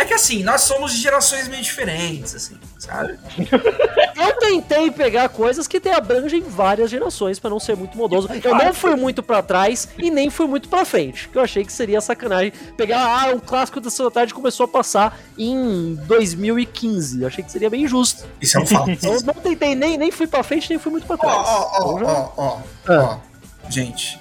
É 0.00 0.04
que 0.04 0.14
assim, 0.14 0.44
nós 0.44 0.60
somos 0.60 0.92
de 0.92 0.98
gerações 1.00 1.48
meio 1.48 1.60
diferentes, 1.62 2.32
assim, 2.32 2.56
sabe? 2.78 3.18
Eu 4.16 4.38
tentei 4.38 4.90
pegar 4.92 5.28
coisas 5.28 5.66
que 5.66 5.80
te 5.80 5.88
abrangem 5.88 6.40
várias 6.40 6.88
gerações 6.90 7.38
pra 7.40 7.50
não 7.50 7.58
ser 7.58 7.76
muito 7.76 7.98
modoso. 7.98 8.28
Eu 8.44 8.54
não 8.54 8.72
fui 8.72 8.94
muito 8.94 9.22
pra 9.24 9.42
trás 9.42 9.88
e 9.98 10.08
nem 10.10 10.30
fui 10.30 10.46
muito 10.46 10.68
pra 10.68 10.84
frente, 10.84 11.28
que 11.28 11.36
eu 11.36 11.42
achei 11.42 11.64
que 11.64 11.72
seria 11.72 12.00
sacanagem 12.00 12.52
pegar 12.76 13.00
ah, 13.24 13.34
um 13.34 13.40
clássico 13.40 13.80
da 13.80 13.90
sua 13.90 14.08
tarde 14.10 14.32
começou 14.32 14.64
a 14.64 14.68
passar 14.68 15.18
em 15.36 15.94
2015. 16.06 17.20
Eu 17.22 17.26
achei 17.26 17.42
que 17.44 17.50
seria 17.50 17.68
bem 17.68 17.82
injusto. 17.82 18.24
Isso 18.40 18.56
é 18.56 18.60
um 18.60 18.66
fato. 18.66 18.90
Eu 19.04 19.20
não 19.22 19.34
tentei 19.34 19.74
nem 19.74 19.98
nem 19.98 20.10
fui 20.12 20.26
pra 20.28 20.42
frente 20.44 20.70
nem 20.70 20.78
fui 20.78 20.92
muito 20.92 21.06
pra 21.08 21.16
Ó, 21.16 21.18
trás. 21.18 21.36
ó, 21.48 21.70
ó, 21.72 21.76
Então 21.96 21.98
já- 21.98 22.12
ó, 22.12 22.32
ó, 22.36 22.58
Ah. 22.88 23.18
ó. 23.24 23.70
Gente, 23.70 24.18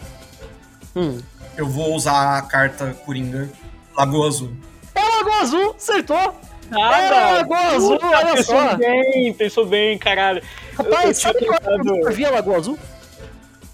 Hum. 0.95 1.19
eu 1.55 1.67
vou 1.67 1.93
usar 1.95 2.37
a 2.37 2.41
carta 2.41 2.95
Coringa 3.05 3.47
Lagoa 3.95 4.27
Azul. 4.27 4.51
É 4.97 5.17
Lagoa 5.17 5.41
Azul, 5.41 5.75
acertou. 5.77 6.17
É 6.17 6.69
Nada! 6.69 7.31
Lagoa 7.37 7.59
Azul, 7.75 7.99
Puta, 7.99 8.07
olha 8.07 8.33
pensou 8.35 8.55
só. 8.59 8.75
bem, 8.75 9.33
pensou 9.33 9.65
bem, 9.65 9.97
caralho. 9.97 10.41
Rapaz, 10.77 11.05
eu 11.09 11.13
sabe 11.15 11.45
eu 11.45 11.53
tentado- 11.53 11.97
eu 11.97 12.11
vi 12.11 12.25
a 12.25 12.31
Lagoa 12.31 12.57
Azul? 12.57 12.77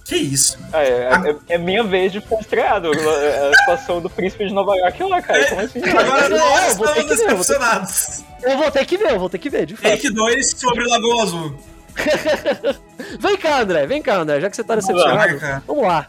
Que 0.05 0.17
isso? 0.17 0.59
Ah, 0.73 0.83
é, 0.83 1.09
é, 1.49 1.55
é 1.55 1.57
minha 1.57 1.81
vez 1.83 2.11
de 2.11 2.19
ficar 2.19 2.39
estreado. 2.41 2.91
A 2.91 3.57
situação 3.59 4.01
do 4.01 4.09
príncipe 4.09 4.45
de 4.45 4.53
Nova 4.53 4.75
York 4.75 5.01
lá, 5.03 5.21
cara. 5.21 5.45
Como 5.47 5.61
assim? 5.61 5.79
Agora 5.81 6.27
Não, 6.29 6.37
nós 6.37 6.69
eu 6.71 6.75
vou 6.75 6.87
ter 6.87 6.99
estamos 6.99 7.07
que 7.09 7.15
ver, 7.15 7.31
eu 7.31 7.35
vou 7.37 7.45
ter- 7.45 7.53
decepcionados. 7.53 8.23
Eu 8.43 8.57
vou 8.57 8.71
ter 8.71 8.85
que 8.85 8.97
ver, 8.97 9.11
eu 9.13 9.19
vou 9.19 9.29
ter 9.29 9.37
que 9.37 9.49
ver, 9.49 9.65
de 9.65 9.75
fato. 9.77 9.89
Take 9.91 10.09
2 10.11 10.49
sobre 10.51 10.85
Lagoa 10.85 11.23
Azul. 11.23 11.55
Vem 13.19 13.37
cá, 13.37 13.61
André, 13.61 13.85
vem 13.85 14.01
cá, 14.01 14.15
André, 14.17 14.41
já 14.41 14.49
que 14.49 14.55
você 14.55 14.63
tá 14.63 14.75
Vamos 14.75 14.87
decepcionado. 14.87 15.33
lá, 15.33 15.39
cara. 15.39 15.63
Vamos 15.67 15.83
lá. 15.87 16.07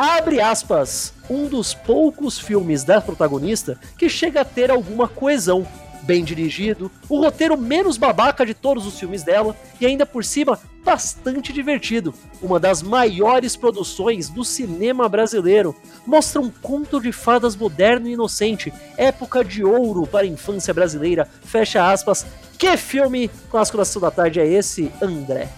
Abre 0.00 0.40
aspas, 0.40 1.12
um 1.28 1.48
dos 1.48 1.74
poucos 1.74 2.38
filmes 2.38 2.84
da 2.84 3.00
protagonista 3.00 3.76
que 3.98 4.08
chega 4.08 4.42
a 4.42 4.44
ter 4.44 4.70
alguma 4.70 5.08
coesão. 5.08 5.66
Bem 6.02 6.22
dirigido, 6.22 6.88
o 7.08 7.20
roteiro 7.20 7.58
menos 7.58 7.96
babaca 7.96 8.46
de 8.46 8.54
todos 8.54 8.86
os 8.86 8.96
filmes 8.96 9.24
dela 9.24 9.56
e 9.80 9.84
ainda 9.84 10.06
por 10.06 10.24
cima 10.24 10.56
bastante 10.84 11.52
divertido. 11.52 12.14
Uma 12.40 12.60
das 12.60 12.80
maiores 12.80 13.56
produções 13.56 14.28
do 14.28 14.44
cinema 14.44 15.08
brasileiro. 15.08 15.74
Mostra 16.06 16.40
um 16.40 16.48
conto 16.48 17.00
de 17.00 17.10
fadas 17.10 17.56
moderno 17.56 18.06
e 18.06 18.12
inocente, 18.12 18.72
época 18.96 19.44
de 19.44 19.64
ouro 19.64 20.06
para 20.06 20.22
a 20.22 20.28
infância 20.28 20.72
brasileira. 20.72 21.28
Fecha 21.42 21.90
aspas. 21.90 22.24
Que 22.56 22.76
filme 22.76 23.28
clássico 23.50 23.78
da 23.78 23.84
Sessão 23.84 24.02
da 24.02 24.12
Tarde 24.12 24.38
é 24.38 24.46
esse, 24.46 24.92
André? 25.02 25.48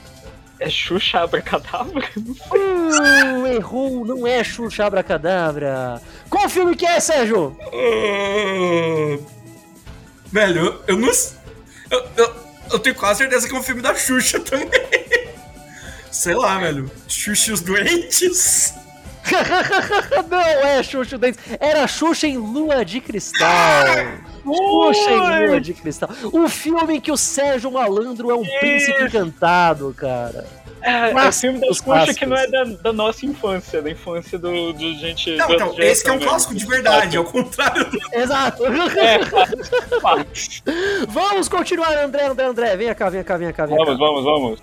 É 0.60 0.68
Xuxa 0.68 1.20
Abracadabra? 1.20 2.06
Uh, 2.16 3.46
errou, 3.48 4.04
não 4.04 4.26
é 4.26 4.44
Xuxa 4.44 4.84
Abracadabra. 4.84 6.00
Qual 6.28 6.48
filme 6.50 6.76
que 6.76 6.84
é, 6.84 7.00
Sérgio? 7.00 7.56
Ah, 7.72 9.18
Velho, 10.30 10.66
eu, 10.66 10.84
eu 10.86 10.96
não. 10.98 11.08
Eu, 11.90 12.08
eu, 12.16 12.34
eu 12.72 12.78
tenho 12.78 12.94
quase 12.94 13.20
certeza 13.20 13.48
que 13.48 13.54
é 13.54 13.58
um 13.58 13.62
filme 13.62 13.80
da 13.80 13.94
Xuxa 13.94 14.38
também. 14.38 14.68
Sei 16.12 16.34
lá, 16.34 16.58
velho. 16.58 16.90
Xuxa 17.08 17.50
e 17.50 17.54
os 17.54 17.62
Doentes? 17.62 18.74
não 20.28 20.40
é 20.40 20.82
Xuxa 20.82 21.16
Dentes, 21.16 21.40
era 21.58 21.86
Xuxa 21.86 22.26
em 22.26 22.36
Lua 22.36 22.84
de 22.84 23.00
Cristal. 23.00 23.48
Xuxa 24.44 25.10
em 25.10 25.46
Lua 25.48 25.60
de 25.60 25.74
Cristal. 25.74 26.10
O 26.32 26.48
filme 26.48 26.96
em 26.96 27.00
que 27.00 27.12
o 27.12 27.16
Sérgio 27.16 27.70
Malandro 27.70 28.30
é 28.30 28.34
um 28.34 28.44
príncipe 28.60 29.04
encantado, 29.04 29.94
cara. 29.96 30.46
É, 30.82 30.92
é 30.92 31.08
o 31.08 31.12
Clássicos, 31.12 31.40
filme 31.40 31.60
da 31.60 31.66
Xuxa 31.66 31.84
clássicos. 31.84 32.18
que 32.18 32.26
não 32.26 32.36
é 32.36 32.46
da, 32.46 32.64
da 32.64 32.92
nossa 32.92 33.26
infância, 33.26 33.82
da 33.82 33.90
infância 33.90 34.38
do, 34.38 34.72
do 34.72 34.94
gente. 34.94 35.36
Não, 35.36 35.50
então, 35.52 35.74
esse 35.78 36.02
que 36.02 36.08
é 36.08 36.12
um 36.12 36.16
mesmo. 36.16 36.30
clássico 36.30 36.54
de 36.54 36.66
verdade, 36.66 37.16
ao 37.16 37.24
contrário 37.24 37.84
do. 37.90 37.98
Exato. 38.12 38.64
É, 38.66 39.18
fato. 40.00 40.26
Vamos 41.08 41.48
continuar, 41.48 41.96
André, 41.98 42.26
André, 42.26 42.44
André. 42.46 42.76
Venha 42.76 42.94
cá, 42.94 43.10
venha 43.10 43.24
cá, 43.24 43.36
venha 43.36 43.52
cá, 43.52 43.68
cá. 43.68 43.74
Vamos, 43.74 43.98
vamos, 43.98 44.24
vamos. 44.24 44.62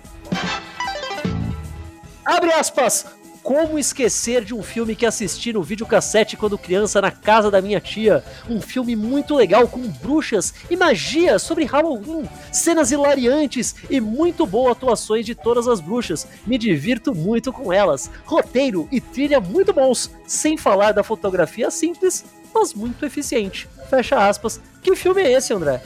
Abre 2.24 2.52
aspas. 2.52 3.06
Como 3.48 3.78
esquecer 3.78 4.44
de 4.44 4.54
um 4.54 4.62
filme 4.62 4.94
que 4.94 5.06
assisti 5.06 5.54
no 5.54 5.62
videocassete 5.62 6.36
quando 6.36 6.58
criança 6.58 7.00
na 7.00 7.10
casa 7.10 7.50
da 7.50 7.62
minha 7.62 7.80
tia? 7.80 8.22
Um 8.46 8.60
filme 8.60 8.94
muito 8.94 9.34
legal 9.34 9.66
com 9.66 9.80
bruxas 9.88 10.52
e 10.68 10.76
magia 10.76 11.38
sobre 11.38 11.64
Halloween, 11.64 12.28
cenas 12.52 12.92
hilariantes 12.92 13.74
e 13.88 14.02
muito 14.02 14.44
boas 14.44 14.72
atuações 14.72 15.24
de 15.24 15.34
todas 15.34 15.66
as 15.66 15.80
bruxas. 15.80 16.28
Me 16.46 16.58
divirto 16.58 17.14
muito 17.14 17.50
com 17.50 17.72
elas. 17.72 18.10
Roteiro 18.26 18.86
e 18.92 19.00
trilha 19.00 19.40
muito 19.40 19.72
bons, 19.72 20.10
sem 20.26 20.58
falar 20.58 20.92
da 20.92 21.02
fotografia 21.02 21.70
simples, 21.70 22.26
mas 22.54 22.74
muito 22.74 23.06
eficiente. 23.06 23.66
Fecha 23.88 24.28
aspas. 24.28 24.60
Que 24.82 24.94
filme 24.94 25.22
é 25.22 25.32
esse, 25.32 25.54
André? 25.54 25.82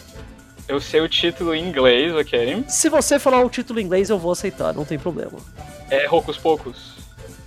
Eu 0.66 0.80
sei 0.80 1.00
o 1.00 1.08
título 1.08 1.54
em 1.54 1.64
inglês, 1.64 2.12
ok? 2.12 2.64
Se 2.66 2.88
você 2.88 3.20
falar 3.20 3.40
o 3.44 3.48
título 3.48 3.78
em 3.78 3.84
inglês, 3.84 4.10
eu 4.10 4.18
vou 4.18 4.32
aceitar, 4.32 4.74
não 4.74 4.84
tem 4.84 4.98
problema. 4.98 5.38
É 5.88 6.06
Rocos 6.06 6.36
Pocos. 6.36 6.91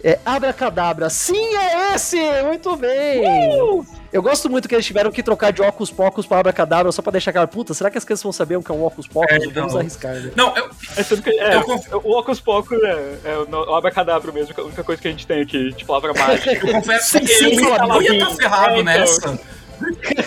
É 0.06 0.20
Abracadabra. 0.24 1.10
Sim, 1.10 1.56
é 1.56 1.95
esse! 1.95 2.16
Muito 2.43 2.76
bem! 2.76 3.24
Uh! 3.60 3.84
Eu 4.14 4.22
gosto 4.22 4.47
muito 4.47 4.70
que 4.70 4.76
eles 4.76 4.86
tiveram 4.86 5.12
que 5.12 5.24
trocar 5.24 5.51
de 5.51 5.64
óculos 5.64 5.89
pocos 5.89 6.28
para 6.28 6.41
Abracadabra 6.41 6.91
só 6.91 7.01
pra 7.01 7.12
deixar 7.12 7.32
aquela 7.32 7.47
puta. 7.47 7.74
Será 7.74 7.89
que 7.89 7.97
as 7.97 8.06
crianças 8.06 8.22
vão 8.22 8.32
saber 8.32 8.56
o 8.56 8.62
que 8.62 8.72
é 8.72 8.76
um 8.76 8.84
óculos 8.84 9.08
pocos? 9.08 9.36
É, 9.36 9.47
Vamos 9.49 9.76
arriscar, 9.76 10.14
né? 10.14 10.32
Não, 10.36 10.56
eu, 10.56 10.66
é 10.95 11.01
é, 11.01 11.56
eu, 11.91 12.01
o 12.03 12.12
óculos 12.12 12.39
pocos 12.39 12.78
é, 12.84 13.18
é 13.26 13.38
o 13.49 13.74
Abracadabra 13.74 14.32
mesmo, 14.32 14.53
a 14.56 14.62
única 14.62 14.84
coisa 14.84 15.01
que 15.01 15.08
a 15.08 15.12
gente 15.12 15.26
tem 15.26 15.41
aqui 15.41 15.74
de 15.74 15.84
palavra 15.84 16.14
mágica. 16.14 16.53
Eu 16.53 16.72
confesso 16.72 17.20
que 17.20 17.32
eu, 17.34 17.49
eu 17.49 18.01
ia 18.03 18.14
estar 18.14 18.36
ferrado 18.36 18.88
é, 18.88 19.03
então. 19.03 19.39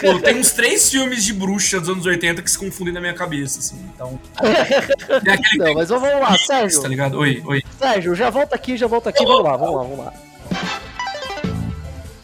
Pô, 0.01 0.21
tem 0.21 0.39
uns 0.39 0.53
três 0.53 0.91
filmes 0.91 1.25
de 1.25 1.33
bruxa 1.33 1.81
dos 1.81 1.89
anos 1.89 2.07
80 2.07 2.43
que 2.43 2.51
se 2.51 2.59
confundem 2.59 2.93
na 2.93 3.01
minha 3.01 3.15
cabeça, 3.15 3.59
assim. 3.59 3.77
Então. 3.95 4.19
É 5.09 5.59
não, 5.59 5.75
mas 5.75 5.89
vamos 5.89 6.09
lá, 6.09 6.37
Sérgio. 6.39 6.83
Tá 6.83 6.89
ligado? 6.89 7.19
Oi, 7.19 7.43
oi. 7.45 7.63
Sérgio, 7.79 8.15
já 8.15 8.31
volta 8.31 8.55
aqui, 8.55 8.77
já 8.77 8.87
volta 8.87 9.11
aqui. 9.11 9.25
Vamos 9.25 9.43
lá, 9.43 9.57
vamos 9.57 9.77
lá, 9.77 9.83
vamos 9.83 9.99
lá. 9.99 10.13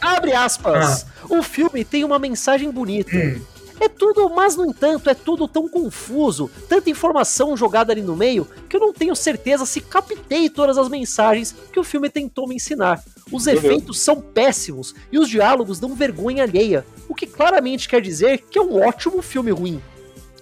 Abre 0.01 0.33
aspas. 0.33 1.07
Ah. 1.07 1.27
O 1.29 1.43
filme 1.43 1.85
tem 1.85 2.05
uma 2.05 2.19
mensagem 2.19 2.71
bonita. 2.71 3.17
Hum. 3.17 3.41
É 3.81 3.89
tudo, 3.89 4.29
mas 4.31 4.57
no 4.57 4.65
entanto, 4.65 5.11
é 5.11 5.15
tudo 5.15 5.49
tão 5.49 5.69
confuso, 5.69 6.51
tanta 6.69 6.91
informação 6.91 7.57
jogada 7.57 7.93
ali 7.93 8.03
no 8.03 8.17
meio, 8.17 8.47
que 8.69 8.77
eu 8.77 8.81
não 8.81 8.93
tenho 8.93 9.17
certeza 9.17 9.67
se 9.67 9.81
captei 9.81 10.49
todas 10.49 10.79
as 10.79 10.89
mensagens 10.89 11.55
que 11.73 11.81
o 11.81 11.85
filme 11.85 12.09
tentou 12.09 12.47
me 12.47 12.55
ensinar. 12.55 13.03
Os 13.33 13.47
efeitos 13.47 14.01
são 14.01 14.21
péssimos 14.21 14.95
e 15.11 15.19
os 15.19 15.29
diálogos 15.29 15.81
dão 15.81 15.95
vergonha 15.95 16.45
alheia, 16.45 16.87
o 17.09 17.15
que 17.15 17.27
claramente 17.27 17.89
quer 17.89 18.01
dizer 18.01 18.45
que 18.49 18.59
é 18.59 18.63
um 18.63 18.81
ótimo 18.81 19.21
filme 19.23 19.51
ruim. 19.51 19.83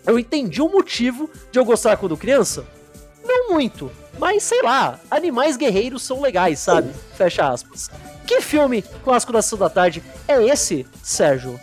Eu 0.07 0.19
entendi 0.19 0.61
o 0.61 0.69
motivo 0.69 1.31
de 1.51 1.59
eu 1.59 1.65
gostar 1.65 1.97
quando 1.97 2.17
criança? 2.17 2.67
Não 3.25 3.51
muito, 3.51 3.91
mas 4.19 4.43
sei 4.43 4.61
lá, 4.63 4.99
animais 5.11 5.57
guerreiros 5.57 6.03
são 6.03 6.21
legais, 6.21 6.59
sabe? 6.59 6.91
Fecha 7.15 7.49
aspas. 7.49 7.89
Que 8.27 8.41
filme 8.41 8.83
clássico 9.05 9.33
da 9.33 9.41
Sessão 9.41 9.59
da 9.59 9.71
Tarde 9.71 10.03
é 10.27 10.45
esse, 10.45 10.87
Sérgio? 11.03 11.59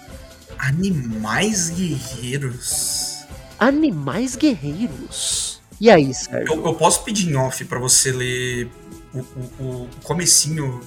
Animais 0.60 1.70
guerreiros? 1.70 3.26
Animais 3.58 4.36
guerreiros. 4.36 5.62
E 5.80 5.90
aí, 5.90 6.14
Sérgio? 6.14 6.54
Eu, 6.54 6.66
eu 6.66 6.76
posso 6.76 7.04
pedir 7.04 7.30
em 7.30 7.36
off 7.38 7.64
pra 7.64 7.80
você 7.80 8.12
ler 8.12 8.70
o, 9.14 9.20
o, 9.20 9.64
o 9.64 9.90
comecinho 10.04 10.82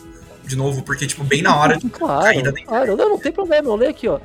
de 0.44 0.54
novo, 0.56 0.82
porque, 0.82 1.06
tipo, 1.06 1.24
bem 1.24 1.40
na 1.40 1.56
hora 1.56 1.78
de 1.78 1.88
claro, 1.90 2.24
caída 2.24 2.52
Claro, 2.52 2.96
não, 2.96 3.08
não 3.08 3.18
tem 3.18 3.32
problema, 3.32 3.68
eu 3.68 3.76
leio 3.76 3.90
aqui, 3.90 4.06
ó. 4.06 4.20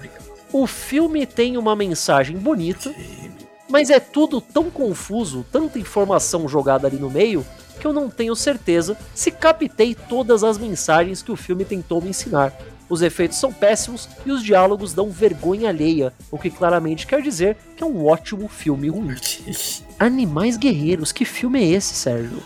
O 0.52 0.68
filme 0.68 1.26
tem 1.26 1.58
uma 1.58 1.76
mensagem 1.76 2.38
bonita, 2.38 2.89
okay. 2.89 3.32
mas 3.70 3.89
é 3.89 4.00
tudo 4.00 4.41
tão 4.41 4.70
confuso, 4.70 5.45
tanta 5.52 5.80
informação 5.80 6.48
jogada 6.48 6.88
ali 6.88 6.98
no 6.98 7.10
meio, 7.10 7.45
que 7.80 7.88
eu 7.88 7.93
não 7.93 8.10
tenho 8.10 8.36
certeza 8.36 8.98
se 9.14 9.32
captei 9.32 9.95
todas 9.95 10.43
as 10.43 10.58
mensagens 10.58 11.22
que 11.22 11.32
o 11.32 11.36
filme 11.36 11.64
tentou 11.64 12.02
me 12.02 12.10
ensinar. 12.10 12.54
Os 12.90 13.02
efeitos 13.02 13.38
são 13.38 13.52
péssimos 13.52 14.08
e 14.26 14.32
os 14.32 14.44
diálogos 14.44 14.94
dão 14.94 15.10
vergonha 15.10 15.70
alheia, 15.70 16.14
o 16.32 16.38
que 16.38 16.50
claramente 16.50 17.06
quer 17.06 17.22
dizer 17.22 17.58
que 17.76 17.84
é 17.84 17.86
um 17.86 18.06
ótimo 18.06 18.48
filme 18.48 18.90
ruim. 18.90 19.16
Animais 20.00 20.58
Guerreiros, 20.58 21.12
que 21.12 21.26
filme 21.26 21.62
é 21.62 21.68
esse, 21.76 21.94
Sérgio? 21.94 22.42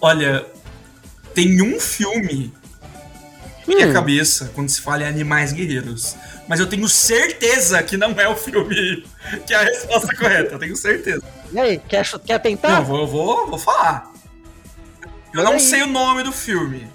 Olha, 0.00 0.44
tem 1.34 1.62
um 1.62 1.80
filme 1.80 2.52
na 3.66 3.74
minha 3.74 3.88
hum. 3.88 3.92
cabeça 3.92 4.50
quando 4.54 4.68
se 4.68 4.80
fala 4.80 5.02
em 5.02 5.06
Animais 5.06 5.52
Guerreiros. 5.52 6.16
Mas 6.48 6.60
eu 6.60 6.66
tenho 6.66 6.88
certeza 6.88 7.82
que 7.82 7.96
não 7.96 8.10
é 8.20 8.28
o 8.28 8.36
filme 8.36 9.06
que 9.46 9.54
é 9.54 9.56
a 9.56 9.62
resposta 9.62 10.14
correta. 10.16 10.54
Eu 10.54 10.58
tenho 10.58 10.76
certeza. 10.76 11.22
E 11.52 11.58
aí, 11.58 11.78
quer, 11.78 12.06
quer 12.20 12.38
tentar? 12.40 12.80
Não, 12.80 12.84
vou, 12.84 13.06
vou, 13.06 13.46
vou 13.48 13.58
falar. 13.58 14.10
Eu 15.32 15.44
não 15.44 15.58
sei 15.58 15.82
o 15.82 15.86
nome 15.86 16.22
do 16.22 16.32
filme. 16.32 16.88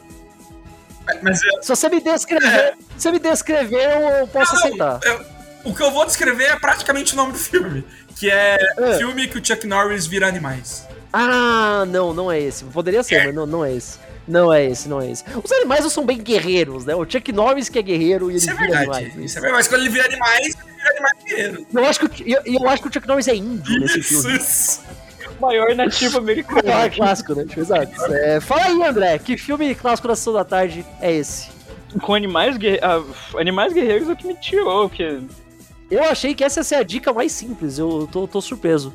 Mas 1.22 1.42
eu... 1.44 1.64
Se 1.64 1.70
você 1.70 1.90
me 1.90 2.02
descrever, 2.02 2.48
é. 2.48 2.74
se 2.98 3.12
me 3.12 3.20
descrever, 3.20 4.20
eu 4.22 4.28
posso 4.28 4.54
não, 4.54 4.60
aceitar. 4.60 5.00
Eu, 5.04 5.26
o 5.66 5.76
que 5.76 5.84
eu 5.84 5.92
vou 5.92 6.06
descrever 6.06 6.46
é 6.46 6.56
praticamente 6.56 7.14
o 7.14 7.16
nome 7.18 7.34
do 7.34 7.40
filme. 7.40 7.84
Que 8.16 8.32
é, 8.32 8.58
é. 8.78 8.98
filme 8.98 9.28
que 9.28 9.38
o 9.38 9.46
Chuck 9.46 9.68
Norris 9.68 10.08
vira 10.08 10.28
animais. 10.28 10.88
Ah, 11.14 11.86
não, 11.88 12.14
não 12.14 12.32
é 12.32 12.40
esse. 12.40 12.64
Poderia 12.66 13.04
ser, 13.04 13.16
é. 13.16 13.26
mas 13.26 13.36
não, 13.36 13.46
não 13.46 13.66
é 13.66 13.74
esse. 13.74 14.00
Não 14.28 14.54
é 14.54 14.66
esse, 14.66 14.90
não 14.90 15.02
é 15.02 15.10
esse. 15.10 15.24
Os 15.42 15.52
animais 15.52 15.82
não 15.82 15.90
são 15.90 16.06
bem 16.06 16.18
guerreiros, 16.18 16.84
né? 16.84 16.94
O 16.94 17.10
Chuck 17.10 17.32
Norris 17.32 17.70
que 17.70 17.80
é 17.80 17.82
guerreiro 17.82 18.30
e 18.30 18.34
ele 18.34 18.38
isso 18.38 18.50
é 18.50 18.54
vira 18.54 18.66
é 18.66 18.78
verdade, 18.80 19.06
animais. 19.06 19.26
Isso 19.26 19.38
é 19.38 19.42
verdade, 19.42 19.60
mas 19.60 19.68
quando 19.68 19.82
ele 19.82 19.90
vira 19.90 20.06
animais, 20.06 20.48
ele 20.48 20.74
vira 20.76 20.90
animais 20.90 21.14
guerreiros. 21.24 21.66
Eu 21.74 21.86
acho 21.86 22.10
que, 22.10 22.32
eu, 22.32 22.42
eu 22.46 22.70
acho 22.70 22.82
que 22.82 22.90
o 22.90 22.94
Chuck 22.94 23.08
Norris 23.08 23.28
é 23.28 23.36
índio 23.36 23.80
nesse 23.80 24.04
filme. 24.04 24.38
Isso. 24.38 24.82
Maior 25.40 25.76
nativo 25.76 26.18
americano. 26.18 26.62
Ah, 26.66 26.90
clássico, 26.94 27.36
né? 27.36 27.46
Exato. 27.56 27.92
É, 28.14 28.40
fala 28.40 28.66
aí, 28.66 28.84
André, 28.84 29.18
que 29.20 29.38
filme 29.38 29.74
clássico 29.76 30.08
da 30.08 30.16
Sessão 30.16 30.34
da 30.34 30.44
Tarde 30.44 30.86
é 31.02 31.14
esse? 31.14 31.50
Com 32.02 32.14
animais, 32.14 32.58
guerre... 32.58 32.80
ah, 32.82 33.02
animais 33.38 33.74
guerreiros 33.74 34.10
é 34.10 34.14
o 34.14 34.16
que 34.16 34.28
me 34.28 34.36
tirou, 34.36 34.90
porque... 34.90 35.20
Eu 35.90 36.04
achei 36.04 36.36
que 36.36 36.44
essa 36.44 36.60
ia 36.60 36.64
ser 36.66 36.76
a 36.76 36.84
dica 36.84 37.14
mais 37.14 37.32
simples, 37.32 37.80
eu 37.80 38.10
tô, 38.12 38.28
tô 38.28 38.42
surpreso 38.42 38.94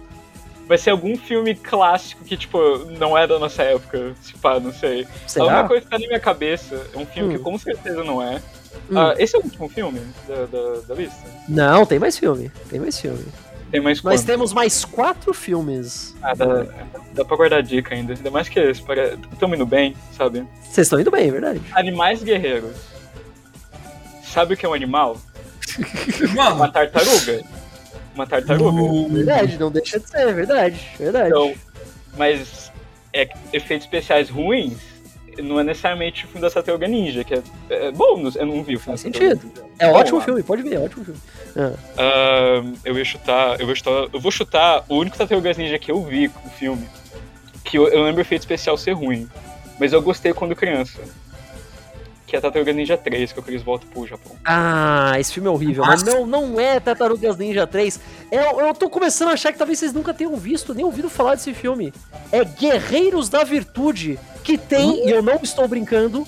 vai 0.73 0.79
ser 0.79 0.91
algum 0.91 1.17
filme 1.17 1.55
clássico 1.55 2.25
que, 2.25 2.35
tipo, 2.35 2.59
não 2.99 3.17
é 3.17 3.27
da 3.27 3.39
nossa 3.39 3.63
época, 3.63 4.15
se 4.23 4.33
pá, 4.35 4.59
não 4.59 4.73
sei. 4.73 5.07
Será? 5.27 5.45
A 5.45 5.49
única 5.49 5.69
coisa 5.69 5.85
que 5.85 5.91
tá 5.91 5.99
na 5.99 6.07
minha 6.07 6.21
cabeça 6.21 6.87
é 6.95 6.99
um 6.99 7.05
filme 7.05 7.35
hum. 7.35 7.37
que 7.37 7.45
com 7.45 7.59
certeza 7.59 8.03
não 8.03 8.23
é. 8.23 8.41
Hum. 8.91 8.97
Uh, 8.97 9.15
esse 9.19 9.37
é 9.37 9.39
o 9.39 9.43
último 9.43 9.69
filme 9.69 10.01
da, 10.27 10.47
da, 10.47 10.81
da, 10.89 10.95
lista? 10.95 11.29
Não, 11.47 11.85
tem 11.85 11.99
mais 11.99 12.19
filme. 12.19 12.51
Tem 12.71 12.81
mais 12.81 12.99
filme. 12.99 13.25
Tem 13.73 13.81
mais 13.81 14.03
Nós 14.03 14.23
temos 14.23 14.53
mais 14.53 14.85
quatro 14.85 15.35
filmes. 15.35 16.15
Ah, 16.23 16.35
dá, 16.35 16.67
dá 17.15 17.25
pra 17.25 17.37
guardar 17.37 17.63
dica 17.63 17.95
ainda. 17.95 18.13
Ainda 18.13 18.31
mais 18.31 18.49
que 18.49 18.61
estamos 18.61 19.57
indo 19.57 19.67
bem, 19.67 19.97
sabe? 20.17 20.47
Vocês 20.63 20.87
estão 20.87 21.01
indo 21.01 21.11
bem, 21.11 21.27
é 21.27 21.31
verdade. 21.31 21.61
Animais 21.73 22.23
guerreiros. 22.23 22.77
Sabe 24.23 24.55
o 24.55 24.57
que 24.57 24.65
é 24.65 24.69
um 24.69 24.75
animal? 24.75 25.17
Uma 26.55 26.71
tartaruga 26.71 27.43
uma 28.15 28.27
tartaruga. 28.27 28.83
Uh, 28.83 29.09
verdade, 29.09 29.59
não 29.59 29.71
deixa 29.71 29.99
de 29.99 30.09
ser, 30.09 30.33
verdade, 30.35 30.79
verdade. 30.99 31.29
Então, 31.29 31.55
mas 32.17 32.71
é, 33.13 33.29
efeitos 33.53 33.87
especiais 33.87 34.29
ruins 34.29 34.92
não 35.39 35.61
é 35.61 35.65
necessariamente 35.65 36.25
o 36.25 36.29
filme 36.29 36.41
da 36.41 36.51
Tartaruga 36.51 36.87
Ninja, 36.87 37.25
que 37.25 37.35
é, 37.35 37.43
é 37.71 37.91
bom, 37.91 38.31
eu 38.35 38.47
não 38.47 38.63
vi 38.63 38.77
o 38.77 38.81
filme 38.81 38.99
Faz 38.99 39.01
sentido. 39.01 39.51
É, 39.79 39.87
é 39.87 39.93
ótimo 39.93 40.19
bom, 40.19 40.25
filme, 40.25 40.43
pode 40.43 40.63
ver, 40.63 40.75
é 40.75 40.79
ótimo 40.81 41.05
filme. 41.05 41.21
Ah. 41.57 41.73
Uh, 42.63 42.75
eu 42.85 42.99
ia 42.99 43.05
chutar, 43.05 43.61
eu 43.61 43.67
vou 43.67 43.75
chutar, 43.75 44.09
eu 44.13 44.21
vou 44.21 44.31
chutar 44.31 44.85
o 44.89 44.97
único 44.97 45.17
Tartarugas 45.17 45.57
Ninja 45.57 45.79
que 45.79 45.91
eu 45.91 46.03
vi 46.03 46.29
no 46.29 46.51
filme, 46.51 46.89
que 47.65 47.79
eu, 47.79 47.89
eu 47.89 48.03
lembro 48.03 48.19
o 48.19 48.23
efeito 48.23 48.43
especial 48.43 48.77
ser 48.77 48.93
ruim, 48.93 49.29
mas 49.79 49.93
eu 49.93 50.03
gostei 50.03 50.33
quando 50.33 50.57
criança 50.57 51.01
que 52.33 52.37
é 52.37 52.41
Tartaruga 52.41 52.73
Ninja 52.73 52.97
3, 52.97 53.31
que 53.31 53.39
é 53.39 53.43
o 53.43 53.45
que 53.45 53.51
eles 53.51 53.63
voltam 53.63 53.87
pro 53.91 54.07
Japão. 54.07 54.35
Ah, 54.43 55.13
esse 55.21 55.35
filme 55.35 55.51
é 55.51 55.53
horrível, 55.53 55.85
Nossa. 55.85 56.03
mas 56.03 56.15
não, 56.15 56.27
não 56.27 56.59
é 56.59 56.81
Tartarugas 56.81 57.37
Ninja 57.37 57.67
3. 57.67 58.01
Eu, 58.31 58.59
eu 58.59 58.73
tô 58.75 58.89
começando 58.89 59.29
a 59.29 59.33
achar 59.33 59.53
que 59.53 59.59
talvez 59.59 59.79
vocês 59.79 59.93
nunca 59.93 60.15
tenham 60.15 60.35
visto, 60.35 60.73
nem 60.73 60.83
ouvido 60.83 61.11
falar 61.11 61.35
desse 61.35 61.53
filme. 61.53 61.93
É 62.33 62.43
Guerreiros 62.43 63.29
da 63.29 63.45
Virtude, 63.45 64.19
que 64.43 64.57
tem, 64.57 64.93
uhum. 64.93 65.09
e 65.09 65.11
eu 65.11 65.23
não 65.23 65.41
estou 65.43 65.69
brincando, 65.69 66.27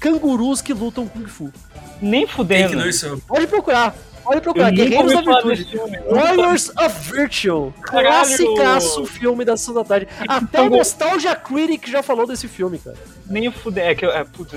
cangurus 0.00 0.62
que 0.62 0.72
lutam 0.72 1.06
Kung 1.06 1.26
Fu. 1.26 1.52
Nem 2.00 2.26
fudendo. 2.26 2.82
Pode 3.28 3.46
procurar. 3.46 3.94
Pode 4.24 4.40
procurar. 4.40 4.70
Guerreiros 4.70 5.12
da 5.12 5.20
Virtude. 5.20 5.66
Warriors 6.10 6.70
of 6.70 7.12
Virtue. 7.12 7.74
Classicaço 7.82 9.04
filme 9.04 9.44
da 9.44 9.54
Sessão 9.58 9.74
da 9.74 9.84
Tarde. 9.84 10.08
Até 10.26 10.62
o 10.62 10.70
Nostalgia 10.70 11.36
Critic 11.36 11.88
já 11.88 12.02
falou 12.02 12.26
desse 12.26 12.48
filme, 12.48 12.78
cara. 12.78 12.96
Nem 13.26 13.52
fuder. 13.52 13.88
É 13.88 13.94
que, 13.94 14.06
é, 14.06 14.24
putz, 14.24 14.54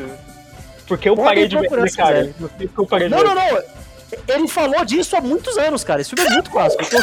porque 0.87 1.09
eu 1.09 1.15
parei 1.15 1.47
de 1.47 1.57
ver, 1.57 1.95
cara. 1.95 2.33
Eu 2.77 2.85
parei 2.85 3.09
não, 3.09 3.23
não, 3.23 3.33
não. 3.35 3.63
Ele 4.27 4.47
falou 4.47 4.85
disso 4.85 5.15
há 5.15 5.21
muitos 5.21 5.57
anos, 5.57 5.83
cara. 5.83 6.01
Esse 6.01 6.11
filme 6.11 6.29
é 6.29 6.33
muito 6.33 6.51
clássico. 6.51 6.83
Você 6.83 6.97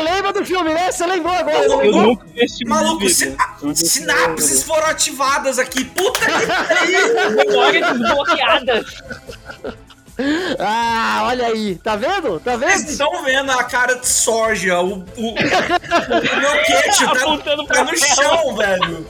lembra 0.00 0.32
do 0.32 0.44
filme, 0.44 0.72
né? 0.72 0.90
Você 0.90 1.06
lembrou 1.06 1.34
agora, 1.34 1.64
eu, 1.64 1.82
eu 1.82 1.92
nunca 1.92 2.24
vi 2.26 2.40
esse 2.40 2.64
Maluco, 2.64 3.04
sinapses 3.74 4.62
foram 4.62 4.86
ativadas 4.86 5.58
aqui. 5.58 5.84
Puta 5.84 6.20
que 6.20 6.26
pariu! 6.46 7.14
Memórias 7.36 7.92
desbloqueadas. 7.92 8.86
Ah, 10.58 11.24
olha 11.24 11.48
aí, 11.48 11.74
tá 11.76 11.96
vendo? 11.96 12.40
Tá 12.40 12.56
vendo? 12.56 12.70
Vocês 12.70 12.92
estão 12.92 13.22
vendo 13.24 13.50
a 13.50 13.64
cara 13.64 13.94
de 13.94 14.08
soja, 14.08 14.80
o, 14.80 14.94
o, 14.94 14.96
o 14.96 15.34
meu 15.34 16.62
queixo 16.64 17.04
tá, 17.12 17.74
tá 17.74 17.84
no 17.84 17.94
chão, 17.96 18.56
velho. 18.56 19.06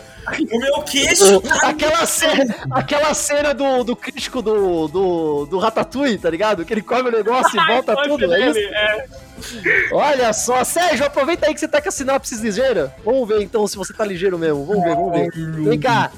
O 0.51 0.59
meu 0.59 0.83
queixo. 0.83 1.41
tá 1.41 1.69
aquela 1.69 2.07
cena, 2.07 2.55
aquela 2.71 3.15
cena 3.15 3.53
do, 3.55 3.85
do 3.85 3.95
crítico 3.97 4.41
do, 4.41 4.89
do, 4.89 5.47
do 5.47 5.59
Ratatouille, 5.59 6.19
tá 6.19 6.31
ligado? 6.31 6.65
Que 6.65 6.73
ele 6.73 6.83
come 6.83 7.09
o 7.09 7.13
negócio 7.13 7.61
e 7.61 7.67
volta 7.67 7.95
Ai, 7.99 8.09
tudo, 8.09 8.33
é 8.35 8.51
isso? 8.51 8.59
é. 8.59 9.07
Olha 9.93 10.33
só, 10.33 10.65
Sérgio, 10.65 11.05
aproveita 11.05 11.47
aí 11.47 11.55
que 11.55 11.61
você 11.61 11.69
tá 11.69 11.81
com 11.83 11.89
a 11.89 11.93
sinopse 11.93 12.37
ligeira. 12.37 12.95
Vamos 13.05 13.29
ver 13.29 13.43
então 13.43 13.67
se 13.67 13.77
você 13.77 13.93
tá 13.93 14.05
ligeiro 14.05 14.39
mesmo. 14.39 14.65
Vamos 14.65 14.85
ver, 14.85 14.95
vamos 14.95 15.13
ver. 15.13 15.31
Vem 15.69 15.81
cá. 15.81 16.11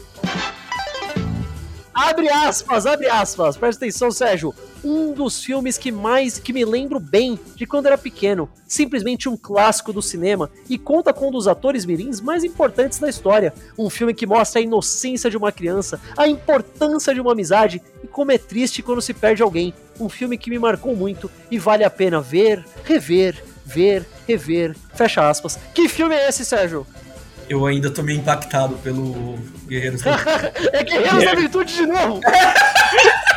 Abre 1.95 2.29
aspas, 2.29 2.87
abre 2.87 3.09
aspas. 3.09 3.57
Presta 3.57 3.85
atenção, 3.85 4.11
Sérgio. 4.11 4.55
Um 4.89 5.13
dos 5.13 5.43
filmes 5.43 5.77
que 5.77 5.91
mais 5.91 6.39
que 6.39 6.53
me 6.53 6.65
lembro 6.65 7.01
bem 7.01 7.37
de 7.57 7.67
quando 7.67 7.87
era 7.87 7.99
pequeno. 7.99 8.49
Simplesmente 8.69 9.29
um 9.29 9.37
clássico 9.37 9.93
do 9.93 10.01
cinema 10.01 10.49
e 10.71 10.79
conta 10.79 11.13
com 11.13 11.27
um 11.27 11.31
dos 11.33 11.49
atores 11.49 11.85
mirins 11.85 12.21
mais 12.21 12.45
importantes 12.45 13.01
da 13.01 13.09
história. 13.09 13.53
Um 13.77 13.91
filme 13.91 14.15
que 14.15 14.25
mostra 14.25 14.61
a 14.61 14.63
inocência 14.63 15.29
de 15.29 15.37
uma 15.37 15.51
criança, 15.51 16.01
a 16.17 16.29
importância 16.29 17.13
de 17.13 17.21
uma 17.21 17.33
amizade 17.33 17.83
e 18.05 18.07
como 18.07 18.31
é 18.31 18.39
triste 18.39 18.81
quando 18.81 19.03
se 19.03 19.13
perde 19.13 19.43
alguém. 19.43 19.75
Um 19.99 20.09
filme 20.09 20.39
que 20.39 20.51
me 20.51 20.59
marcou 20.59 20.95
muito 20.95 21.29
e 21.51 21.59
vale 21.59 21.83
a 21.83 21.91
pena 21.91 22.21
ver, 22.21 22.65
rever, 22.85 23.43
ver, 23.65 24.07
rever. 24.25 24.77
Fecha 24.95 25.29
aspas. 25.29 25.59
Que 25.75 25.89
filme 25.89 26.15
é 26.15 26.29
esse, 26.29 26.45
Sérgio? 26.45 26.87
Eu 27.49 27.67
ainda 27.67 27.91
tô 27.91 28.05
meio 28.05 28.21
impactado 28.21 28.77
pelo 28.77 29.37
Guerreiros 29.67 30.03
da 30.03 30.13
é 30.73 30.85
Guerreiros 30.85 31.25
da 31.25 31.35
Virtude 31.35 31.75
de 31.75 31.87
novo! 31.87 32.21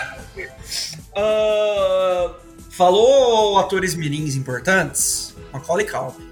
Ah, 1.15 2.31
falou 2.71 3.57
atores 3.57 3.95
mirins 3.95 4.35
importantes? 4.35 5.35
Macaulay 5.51 5.85
Culkin. 5.85 6.29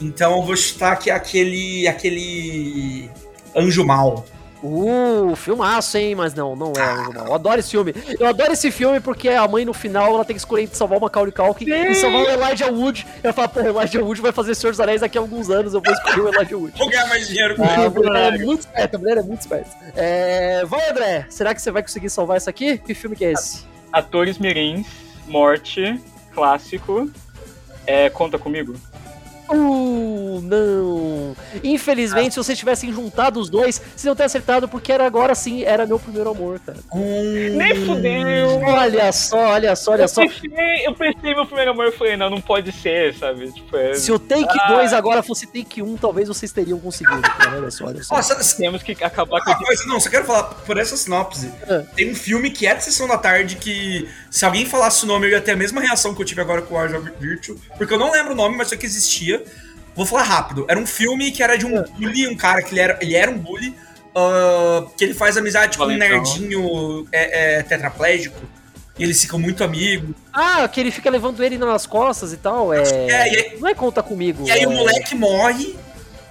Então 0.00 0.36
eu 0.36 0.42
vou 0.42 0.56
chutar 0.56 0.92
aqui 0.92 1.10
aquele 1.10 1.88
aquele 1.88 3.10
anjo 3.54 3.84
mal. 3.84 4.26
Uh, 4.62 5.36
filmaço, 5.36 5.96
hein? 5.98 6.14
Mas 6.14 6.34
não, 6.34 6.56
não 6.56 6.72
é 6.72 7.12
Mal. 7.14 7.26
Eu 7.26 7.34
adoro 7.34 7.60
esse 7.60 7.70
filme. 7.70 7.94
Eu 8.18 8.26
adoro 8.26 8.52
esse 8.52 8.70
filme 8.70 9.00
porque 9.00 9.28
a 9.28 9.46
mãe, 9.46 9.64
no 9.64 9.72
final, 9.74 10.14
ela 10.14 10.24
tem 10.24 10.34
que 10.34 10.40
escolher 10.40 10.62
entre 10.64 10.76
salvar 10.76 10.98
o 10.98 11.00
Macaulay 11.00 11.32
Culkin 11.32 11.66
e 11.70 11.94
salvar 11.94 12.22
o 12.22 12.30
Elijah 12.30 12.70
Wood. 12.70 13.06
Eu 13.22 13.32
falo, 13.34 13.48
pô, 13.50 13.60
o 13.60 13.66
Elijah 13.80 14.02
Wood 14.02 14.20
vai 14.20 14.32
fazer 14.32 14.54
Senhor 14.54 14.72
dos 14.72 14.80
Anéis 14.80 15.00
daqui 15.02 15.18
a 15.18 15.20
alguns 15.20 15.50
anos, 15.50 15.74
eu 15.74 15.80
vou 15.84 15.92
escolher 15.92 16.20
o 16.20 16.28
Elijah 16.34 16.56
Wood. 16.56 16.78
Vou 16.78 16.88
ganhar 16.88 17.06
mais 17.06 17.28
dinheiro 17.28 17.54
com 17.56 17.62
Ah, 17.62 17.84
ele. 17.84 17.88
mulher 17.90 18.34
é 18.34 18.38
muito 18.38 18.60
esperta, 18.60 18.96
a 18.96 19.00
mulher 19.00 19.18
é 19.18 19.22
muito 19.22 19.40
esperta. 19.40 19.70
É... 19.94 20.64
Vai, 20.64 20.90
André, 20.90 21.26
será 21.28 21.54
que 21.54 21.60
você 21.62 21.70
vai 21.70 21.82
conseguir 21.82 22.10
salvar 22.10 22.36
isso 22.38 22.48
aqui? 22.50 22.78
Que 22.78 22.94
filme 22.94 23.14
que 23.14 23.24
é 23.24 23.32
esse? 23.32 23.64
Atores 23.92 24.38
mirins, 24.38 24.86
morte, 25.26 26.00
clássico. 26.34 27.10
É, 27.86 28.10
conta 28.10 28.38
comigo. 28.38 28.74
Uh, 29.48 30.40
não. 30.42 31.36
Infelizmente, 31.62 32.32
se 32.34 32.36
vocês 32.38 32.58
tivessem 32.58 32.92
juntado 32.92 33.40
os 33.40 33.48
dois, 33.48 33.78
vocês 33.78 34.04
iam 34.04 34.14
ter 34.16 34.24
acertado, 34.24 34.68
porque 34.68 34.92
era 34.92 35.06
agora 35.06 35.34
sim, 35.34 35.62
era 35.62 35.86
meu 35.86 35.98
primeiro 35.98 36.30
amor, 36.30 36.60
cara. 36.60 36.78
Hum, 36.92 37.56
Nem 37.56 37.74
fudeu. 37.86 38.60
Olha 38.66 39.12
só, 39.12 39.38
olha 39.52 39.76
só, 39.76 39.92
olha 39.92 40.02
Eu 40.02 40.08
só. 40.08 40.22
pensei, 40.22 40.86
eu 40.86 40.94
pensei 40.94 41.34
meu 41.34 41.46
primeiro 41.46 41.70
amor, 41.72 41.86
eu 41.86 41.92
falei, 41.92 42.16
não, 42.16 42.28
não 42.30 42.40
pode 42.40 42.72
ser, 42.72 43.14
sabe? 43.14 43.50
Tipo, 43.52 43.76
é, 43.76 43.94
Se 43.94 44.12
o 44.12 44.18
take 44.18 44.46
Ah. 44.60 44.72
2 44.74 44.92
agora 44.92 45.22
fosse 45.22 45.46
take 45.46 45.82
1, 45.82 45.96
talvez 45.96 46.28
vocês 46.28 46.52
teriam 46.52 46.78
conseguido. 46.78 47.22
Cara. 47.22 47.56
Olha 47.58 47.70
só, 47.70 47.86
olha 47.86 48.02
só. 48.02 48.14
Ó, 48.16 48.22
sa- 48.22 48.42
sa- 48.42 48.56
temos 48.56 48.82
que 48.82 48.92
acabar 49.04 49.40
com 49.42 49.50
uma 49.50 49.58
coisa, 49.58 49.84
não, 49.86 50.00
só 50.00 50.10
quero 50.10 50.24
falar, 50.24 50.44
por 50.44 50.76
essa 50.78 50.96
sinopse, 50.96 51.50
Ah. 51.68 51.82
tem 51.94 52.10
um 52.10 52.14
filme 52.14 52.50
que 52.50 52.66
é 52.66 52.74
de 52.74 52.84
Sessão 52.84 53.06
da 53.08 53.18
Tarde 53.18 53.56
que, 53.56 54.08
se 54.36 54.44
alguém 54.44 54.66
falasse 54.66 55.02
o 55.04 55.06
nome, 55.06 55.26
eu 55.26 55.30
ia 55.30 55.40
ter 55.40 55.52
a 55.52 55.56
mesma 55.56 55.80
reação 55.80 56.14
que 56.14 56.20
eu 56.20 56.26
tive 56.26 56.42
agora 56.42 56.60
com 56.60 56.74
o 56.74 56.78
Age 56.78 56.94
of 56.94 57.10
Virtue, 57.18 57.56
porque 57.78 57.94
eu 57.94 57.98
não 57.98 58.10
lembro 58.12 58.32
o 58.32 58.36
nome, 58.36 58.54
mas 58.54 58.68
só 58.68 58.76
que 58.76 58.84
existia. 58.84 59.42
Vou 59.94 60.04
falar 60.04 60.24
rápido. 60.24 60.66
Era 60.68 60.78
um 60.78 60.84
filme 60.86 61.30
que 61.32 61.42
era 61.42 61.56
de 61.56 61.64
um 61.64 61.82
bully, 61.82 62.28
um 62.28 62.36
cara 62.36 62.60
que 62.60 62.74
ele 62.74 62.80
era, 62.80 62.98
ele 63.00 63.14
era 63.16 63.30
um 63.30 63.38
bully, 63.38 63.74
ah, 64.14 64.84
que 64.94 65.04
ele 65.04 65.14
faz 65.14 65.38
amizade 65.38 65.78
com 65.78 65.84
um 65.84 65.96
nerdinho 65.96 67.08
é, 67.10 67.60
é, 67.60 67.62
tetraplégico, 67.62 68.38
e 68.98 69.04
eles 69.04 69.18
ficam 69.22 69.38
muito 69.38 69.64
amigos. 69.64 70.14
Ah, 70.34 70.68
que 70.68 70.80
ele 70.80 70.90
fica 70.90 71.08
levando 71.08 71.42
ele 71.42 71.56
nas 71.56 71.86
costas 71.86 72.34
e 72.34 72.36
tal. 72.36 72.74
É. 72.74 72.82
É, 72.82 73.32
e 73.32 73.36
aí- 73.38 73.58
Não 73.58 73.68
é 73.70 73.74
conta 73.74 74.02
comigo. 74.02 74.46
E 74.46 74.50
aí 74.50 74.64
é... 74.64 74.68
o 74.68 74.70
moleque 74.70 75.14
morre, 75.14 75.74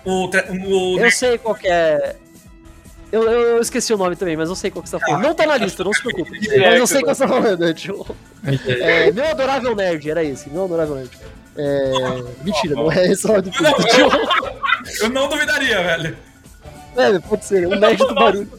o, 0.05 0.27
tra- 0.27 0.45
o, 0.51 0.99
Eu 0.99 1.09
sei 1.09 1.39
qual 1.39 1.55
que 1.55 1.67
é. 1.67 2.17
Eu, 3.15 3.23
eu, 3.23 3.41
eu 3.55 3.61
esqueci 3.61 3.93
o 3.93 3.97
nome 3.97 4.17
também, 4.17 4.35
mas 4.35 4.49
eu 4.49 4.55
sei 4.55 4.69
qual 4.69 4.83
que 4.83 4.89
você 4.89 4.99
tá 4.99 5.05
falando. 5.05 5.23
Ah, 5.23 5.27
não 5.29 5.33
tá 5.33 5.45
na 5.45 5.55
lista, 5.55 5.85
não 5.85 5.93
se 5.93 6.03
preocupe. 6.03 6.31
Mas 6.59 6.77
eu 6.77 6.85
sei 6.85 7.01
qual 7.01 7.15
você 7.15 7.23
tá 7.23 7.29
falando, 7.29 7.59
né, 7.59 7.73
tio? 7.73 8.05
É, 8.67 9.09
meu 9.09 9.25
adorável 9.25 9.73
nerd, 9.73 10.09
era 10.09 10.21
esse, 10.21 10.49
meu 10.49 10.65
adorável 10.65 10.95
nerd. 10.95 11.11
É, 11.55 11.93
mentira, 12.43 12.75
não 12.75 12.91
é 12.91 13.09
esse 13.09 13.25
o 13.25 13.29
nome 13.29 13.43
do 13.43 13.53
filme. 13.53 13.73
tio. 13.85 14.09
Eu 15.01 15.09
não 15.11 15.29
duvidaria, 15.29 15.81
velho. 15.81 16.17
É, 16.97 17.19
pode 17.19 17.45
ser, 17.45 17.65
um 17.65 17.79
nerd 17.79 17.97
do 17.99 18.13
barulho. 18.13 18.51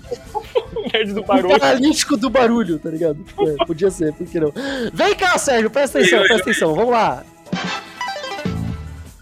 o 0.75 0.81
nerd 0.91 1.13
do 1.13 1.23
barulho. 1.23 1.55
analítico 1.55 2.17
do 2.17 2.31
barulho, 2.31 2.79
tá 2.79 2.89
ligado? 2.89 3.23
Tipo, 3.25 3.49
é, 3.51 3.57
podia 3.67 3.91
ser, 3.91 4.15
por 4.15 4.27
que 4.27 4.41
não? 4.41 4.55
Vem 4.91 5.15
cá, 5.15 5.37
Sérgio, 5.37 5.69
presta 5.69 5.99
atenção, 5.99 6.21
presta 6.21 6.43
atenção, 6.43 6.75
vamos 6.75 6.93
lá. 6.93 7.23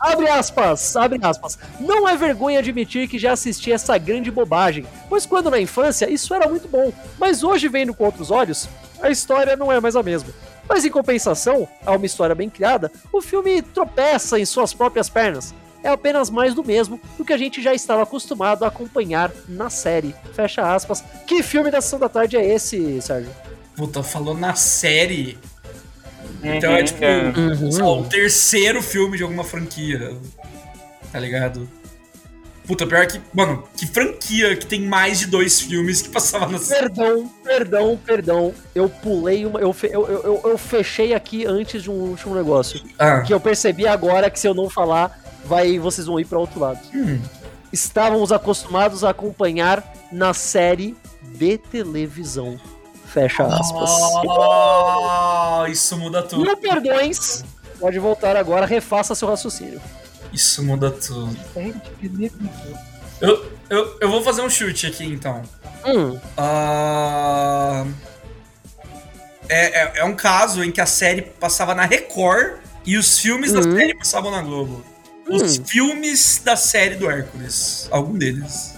Abre 0.04 0.28
aspas, 0.28 0.94
abre 0.96 1.18
aspas. 1.22 1.58
Não 1.80 2.06
é 2.06 2.14
vergonha 2.14 2.58
admitir 2.58 3.08
que 3.08 3.18
já 3.18 3.32
assisti 3.32 3.72
essa 3.72 3.96
grande 3.96 4.30
bobagem, 4.30 4.84
pois 5.08 5.24
quando 5.24 5.50
na 5.50 5.58
infância 5.58 6.10
isso 6.10 6.34
era 6.34 6.46
muito 6.46 6.68
bom, 6.68 6.92
mas 7.18 7.42
hoje 7.42 7.68
vendo 7.68 7.94
com 7.94 8.04
outros 8.04 8.30
olhos, 8.30 8.68
a 9.00 9.08
história 9.08 9.56
não 9.56 9.72
é 9.72 9.80
mais 9.80 9.96
a 9.96 10.02
mesma. 10.02 10.28
Mas 10.68 10.84
em 10.84 10.90
compensação, 10.90 11.66
a 11.86 11.92
uma 11.92 12.04
história 12.04 12.34
bem 12.34 12.50
criada, 12.50 12.92
o 13.10 13.22
filme 13.22 13.62
tropeça 13.62 14.38
em 14.38 14.44
suas 14.44 14.74
próprias 14.74 15.08
pernas. 15.08 15.54
É 15.82 15.88
apenas 15.88 16.28
mais 16.28 16.52
do 16.52 16.62
mesmo 16.62 17.00
do 17.16 17.24
que 17.24 17.32
a 17.32 17.38
gente 17.38 17.62
já 17.62 17.72
estava 17.72 18.02
acostumado 18.02 18.64
a 18.64 18.68
acompanhar 18.68 19.32
na 19.48 19.70
série. 19.70 20.14
Fecha 20.34 20.74
aspas. 20.74 21.02
Que 21.26 21.42
filme 21.42 21.70
da 21.70 21.80
Sessão 21.80 21.98
da 21.98 22.10
Tarde 22.10 22.36
é 22.36 22.44
esse, 22.46 23.00
Sérgio? 23.00 23.30
Puta, 23.74 24.02
falou 24.02 24.34
na 24.34 24.54
série. 24.54 25.38
Então 26.44 26.72
é 26.76 26.80
Uhum, 26.80 26.84
tipo, 26.84 27.78
lá, 27.78 27.92
o 27.92 28.04
terceiro 28.04 28.82
filme 28.82 29.16
de 29.16 29.22
alguma 29.22 29.44
franquia. 29.44 30.12
Tá 31.12 31.18
ligado? 31.18 31.68
Puta, 32.66 32.86
pior 32.86 33.06
que. 33.06 33.20
Mano, 33.32 33.62
que 33.76 33.86
franquia 33.86 34.56
que 34.56 34.64
tem 34.66 34.80
mais 34.80 35.18
de 35.18 35.26
dois 35.26 35.60
filmes 35.60 36.00
que 36.00 36.08
passava 36.08 36.46
na 36.50 36.58
série. 36.58 36.80
Perdão, 36.88 37.30
perdão, 37.44 38.00
perdão. 38.04 38.54
Eu 38.74 38.88
pulei 38.88 39.44
uma. 39.44 39.60
Eu, 39.60 39.72
fe- 39.72 39.90
eu, 39.92 40.06
eu, 40.08 40.22
eu- 40.22 40.50
eu 40.50 40.58
fechei 40.58 41.12
aqui 41.12 41.44
antes 41.46 41.82
de 41.82 41.90
um 41.90 41.94
último 41.94 42.34
negócio. 42.34 42.80
Ah, 42.98 43.20
Que 43.20 43.34
eu 43.34 43.38
percebi 43.40 43.86
agora 43.86 44.30
que 44.30 44.40
se 44.40 44.46
eu 44.48 44.54
não 44.54 44.70
falar, 44.70 45.20
vai, 45.44 45.78
vocês 45.78 46.06
vão 46.06 46.18
ir 46.18 46.24
pra 46.24 46.38
outro 46.38 46.58
lado. 46.58 46.80
hum, 46.94 47.20
Estávamos 47.70 48.32
acostumados 48.32 49.04
a 49.04 49.10
acompanhar 49.10 49.84
na 50.10 50.32
série 50.32 50.96
de 51.36 51.58
televisão. 51.58 52.58
Fecha 53.14 53.44
aspas. 53.46 53.90
Ah, 54.28 55.64
isso 55.68 55.96
muda 55.96 56.20
tudo. 56.22 56.42
Mil 56.42 56.56
perdões. 56.56 57.44
Pode 57.78 57.98
voltar 58.00 58.36
agora, 58.36 58.66
refaça 58.66 59.14
seu 59.14 59.28
raciocínio. 59.28 59.80
Isso 60.32 60.62
muda 60.64 60.90
tudo. 60.90 61.36
Eu, 63.20 63.52
eu, 63.70 63.96
eu 64.00 64.10
vou 64.10 64.20
fazer 64.22 64.42
um 64.42 64.50
chute 64.50 64.86
aqui 64.88 65.04
então. 65.04 65.42
Hum, 65.86 66.18
Ah, 66.36 67.84
é, 69.48 69.82
é, 69.82 69.92
é 70.00 70.04
um 70.04 70.16
caso 70.16 70.64
em 70.64 70.72
que 70.72 70.80
a 70.80 70.86
série 70.86 71.22
passava 71.22 71.72
na 71.74 71.84
Record 71.84 72.56
e 72.84 72.96
os 72.96 73.18
filmes 73.18 73.52
da 73.52 73.60
Uhum. 73.60 73.76
série 73.76 73.94
passavam 73.96 74.30
na 74.32 74.42
Globo. 74.42 74.84
Os 75.30 75.58
Hum. 75.58 75.64
filmes 75.64 76.40
da 76.44 76.56
série 76.56 76.96
do 76.96 77.08
Hércules. 77.08 77.86
Algum 77.90 78.14
deles. 78.18 78.73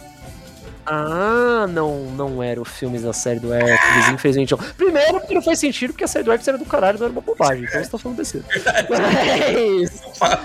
Ah, 0.86 1.66
não, 1.68 2.04
não 2.12 2.40
era 2.40 2.60
o 2.60 2.64
filme 2.64 2.98
da 3.00 3.12
série 3.12 3.40
do 3.40 3.52
Hércules, 3.52 4.08
infelizmente. 4.08 4.52
não. 4.52 4.58
Primeiro, 4.58 5.18
porque 5.18 5.34
não 5.34 5.42
faz 5.42 5.58
sentido, 5.58 5.92
porque 5.92 6.04
a 6.04 6.08
série 6.08 6.24
do 6.24 6.30
Hércules 6.30 6.46
era 6.46 6.58
do 6.58 6.64
caralho, 6.64 6.98
não 6.98 7.06
era 7.06 7.12
uma 7.12 7.20
bobagem. 7.20 7.64
Então 7.64 7.82
você 7.82 7.90
tá 7.90 7.98
falando 7.98 8.18
besteira. 8.18 8.46
Mas, 8.88 10.02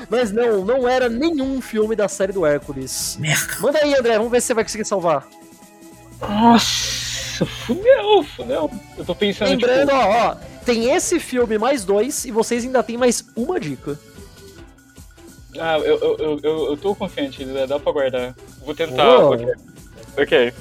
mas 0.10 0.32
não, 0.32 0.66
não 0.66 0.90
era 0.90 1.08
nenhum 1.08 1.62
filme 1.62 1.96
da 1.96 2.08
série 2.08 2.34
do 2.34 2.44
Hércules. 2.44 3.18
Merda. 3.20 3.54
Manda 3.60 3.80
aí, 3.80 3.94
André, 3.94 4.18
vamos 4.18 4.32
ver 4.32 4.42
se 4.42 4.48
você 4.48 4.54
vai 4.56 4.64
conseguir 4.64 4.86
salvar. 4.86 5.28
Nossa, 6.20 7.46
fudeu, 7.46 8.24
fudeu. 8.36 8.72
Eu 8.98 9.06
tô 9.06 9.14
pensando, 9.14 9.50
Lembrando, 9.50 9.92
tipo, 9.92 10.02
ó, 10.02 10.32
ó, 10.32 10.36
tem 10.66 10.92
esse 10.92 11.20
filme 11.20 11.58
mais 11.58 11.86
dois 11.86 12.26
e 12.26 12.32
vocês 12.32 12.64
ainda 12.64 12.82
tem 12.82 12.98
mais 12.98 13.24
uma 13.36 13.60
dica. 13.60 14.00
ah, 15.60 15.78
eu, 15.80 16.00
eu, 16.00 16.40
eu, 16.44 16.66
eu, 16.70 16.78
tô 16.78 16.96
confiante, 16.96 17.46
né? 17.46 17.68
dá 17.68 17.80
pra 17.80 17.92
guardar. 17.92 18.36
Vou 18.66 18.74
tentar. 18.74 19.20
Ok. 20.18 20.54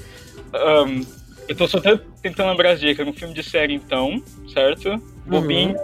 Ahn, 0.52 1.02
eu 1.48 1.56
tô 1.56 1.66
só 1.68 1.80
te- 1.80 2.00
tentando 2.22 2.50
lembrar 2.50 2.70
as 2.72 2.80
dicas. 2.80 3.06
No 3.06 3.12
filme 3.12 3.34
de 3.34 3.42
série, 3.42 3.74
então, 3.74 4.22
certo? 4.52 4.96
Bobinho. 5.26 5.76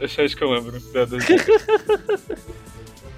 É 0.00 0.08
só 0.08 0.22
isso 0.22 0.36
que 0.36 0.42
eu 0.44 0.50
lembro. 0.50 0.80
da- 0.92 1.04
das 1.04 1.24
dicas. 1.26 1.66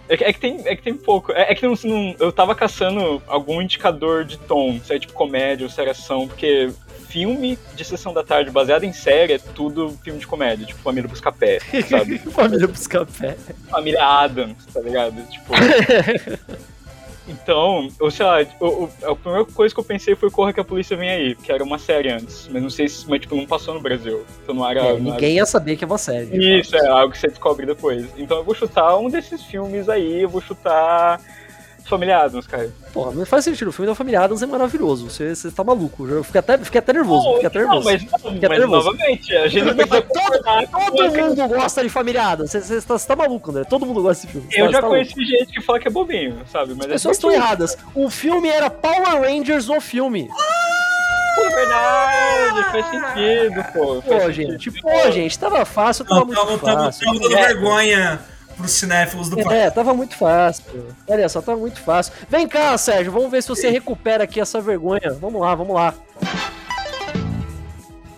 É 0.09 0.17
que, 0.17 0.25
é 0.25 0.33
que 0.33 0.41
tem, 0.41 0.61
é 0.67 0.77
que 0.77 0.83
tem 0.83 0.95
pouco. 0.95 1.33
É, 1.33 1.53
é 1.53 1.55
que 1.55 1.65
não, 1.67 1.75
não- 1.85 2.15
eu 2.19 2.31
tava 2.31 2.55
caçando 2.55 3.23
algum 3.27 3.63
indicador 3.63 4.25
de 4.27 4.37
tom, 4.37 4.79
se 4.85 4.93
é 4.93 4.99
tipo 4.99 5.15
comédia 5.15 5.65
ou 5.65 5.71
série 5.71 5.89
ação, 5.89 6.29
porque 6.29 6.71
filme 7.09 7.59
de 7.75 7.83
sessão 7.85 8.13
da 8.13 8.23
tarde 8.23 8.51
baseado 8.51 8.85
em 8.85 8.93
série 8.93 9.35
é 9.35 9.39
tudo 9.39 9.97
filme 10.05 10.19
de 10.21 10.27
comédia, 10.27 10.67
tipo 10.67 10.81
Família 10.81 11.09
Buscapé, 11.09 11.61
sabe? 11.89 12.19
Família 12.31 12.67
Buscapé. 12.69 13.37
Família 13.71 14.05
Adams, 14.05 14.67
tá 14.67 14.81
ligado? 14.81 15.15
Tipo. 15.31 15.53
Então, 17.29 17.89
ou 18.01 18.11
sei 18.11 18.27
lá, 18.27 18.45
o, 18.61 18.67
o- 18.67 18.91
a 19.05 19.15
primeira 19.15 19.45
coisa 19.45 19.73
que 19.73 19.81
eu 19.81 19.85
pensei 19.85 20.15
foi 20.17 20.29
Corra 20.31 20.53
que 20.53 20.59
a 20.61 20.65
Polícia 20.65 20.97
Vem 20.97 21.09
Aí, 21.09 21.35
que 21.37 21.53
era 21.53 21.63
uma 21.63 21.79
série 21.79 22.11
antes, 22.11 22.49
mas 22.51 22.61
não 22.63 22.71
sei 22.71 22.89
se, 22.89 23.09
mas 23.09 23.21
tipo, 23.21 23.37
não 23.37 23.47
passou 23.47 23.75
no 23.75 23.81
Brasil. 23.81 24.25
Então 24.43 24.55
não 24.55 24.69
era. 24.69 24.81
É, 24.81 24.83
não 24.85 24.91
era- 24.91 24.99
ninguém 25.01 25.37
ia 25.37 25.47
saber 25.47 25.77
que 25.77 25.85
é 25.85 25.87
uma 25.87 25.99
série. 25.99 26.61
Isso, 26.61 26.75
é 26.77 26.87
algo 26.89 27.13
que 27.13 27.19
você 27.19 27.29
descobre 27.29 27.65
depois. 27.65 28.07
Então 28.19 28.39
eu 28.39 28.45
vou 28.45 28.55
chutar 28.55 28.97
um 28.99 29.09
desses 29.09 29.43
filmes 29.45 29.89
aí, 29.89 30.23
eu 30.23 30.29
vou 30.29 30.41
chutar 30.41 31.21
Família 31.89 32.19
Adams, 32.19 32.47
cara. 32.47 32.65
fato. 32.65 32.93
Porra, 32.93 33.13
não 33.13 33.27
faz 33.27 33.45
sentido. 33.45 33.69
O 33.69 33.73
filme 33.73 33.87
da 33.91 33.95
Família 33.95 34.21
Adams 34.23 34.43
é 34.43 34.47
maravilhoso. 34.47 35.11
Você, 35.11 35.35
você 35.35 35.51
tá 35.51 35.63
maluco. 35.65 36.07
Eu 36.07 36.23
fiquei 36.25 36.39
até, 36.39 36.59
fiquei 36.59 36.79
até 36.79 36.93
nervoso. 36.93 37.25
Não, 37.25 37.33
Fiquei 37.35 37.47
até 37.49 37.59
não, 37.61 37.69
nervoso. 37.75 37.85
mas, 37.91 38.03
não, 38.23 38.33
Fiquei 38.33 38.49
mas 38.49 38.59
nervoso. 38.59 38.85
novamente, 38.87 39.37
a 39.37 39.49
gente 39.49 39.65
não 39.65 39.75
precisa 39.75 40.03
Todo 40.03 41.03
a- 41.03 41.11
mundo 41.11 41.49
gosta 41.49 41.83
de 41.83 41.89
Família 41.89 42.27
Adams. 42.27 42.51
Você, 42.51 42.61
você 42.61 42.81
tá, 42.83 42.99
você 42.99 43.07
tá 43.09 43.17
maluco, 43.17 43.51
André. 43.51 43.65
Todo 43.65 43.85
mundo 43.87 44.03
gosta 44.03 44.23
desse 44.27 44.33
filme. 44.33 44.47
Você 44.51 44.61
Eu 44.61 44.67
tá- 44.67 44.73
já 44.73 44.81
tá 44.83 44.87
conheci 44.89 45.25
gente 45.25 45.53
que 45.53 45.61
fala 45.61 45.79
que 45.81 45.89
é 45.89 45.91
bobinho, 45.91 46.39
sabe? 46.51 46.75
Mas 46.75 46.87
As 46.87 46.93
pessoas 46.93 47.17
é 47.17 47.19
estão 47.19 47.31
erradas. 47.33 47.77
O 47.95 48.09
filme 48.11 48.49
era 48.49 48.69
Power 48.71 49.23
Rangers 49.23 49.69
o 49.69 49.81
filme. 49.81 50.29
Pô, 51.35 51.43
verdade, 51.55 52.63
faz 52.71 52.87
sentido, 52.91 53.65
pô. 53.73 54.03
Pô, 54.03 54.31
gente, 54.31 54.53
sentido. 54.65 54.83
pô, 54.83 55.11
gente, 55.11 55.39
tava 55.39 55.65
fácil, 55.65 56.05
tava 56.05 56.21
Não, 56.21 56.27
muito 56.27 56.39
tamo, 56.41 56.59
fácil. 56.59 57.07
tamo 57.07 57.21
dando 57.21 57.37
É, 57.39 57.47
vergonha 57.49 58.21
pros 58.63 58.73
cinéfilos 58.73 59.29
do 59.29 59.37
país. 59.37 59.51
É, 59.51 59.71
tava 59.71 59.93
muito 59.93 60.17
fácil. 60.17 60.65
Olha 61.07 61.29
só, 61.29 61.43
tava 61.43 61.59
muito 61.59 61.81
fácil. 61.81 62.13
Vem 62.29 62.47
cá, 62.47 62.79
Sérgio, 62.79 63.13
vamos 63.13 63.31
ver 63.31 63.43
se 63.43 63.49
você 63.49 63.69
recupera 63.69 64.25
aqui 64.25 64.41
essa 64.41 64.61
vergonha. 64.61 65.13
Vamos 65.21 65.41
lá, 65.41 65.55
vamos 65.55 65.75
lá. 65.75 65.95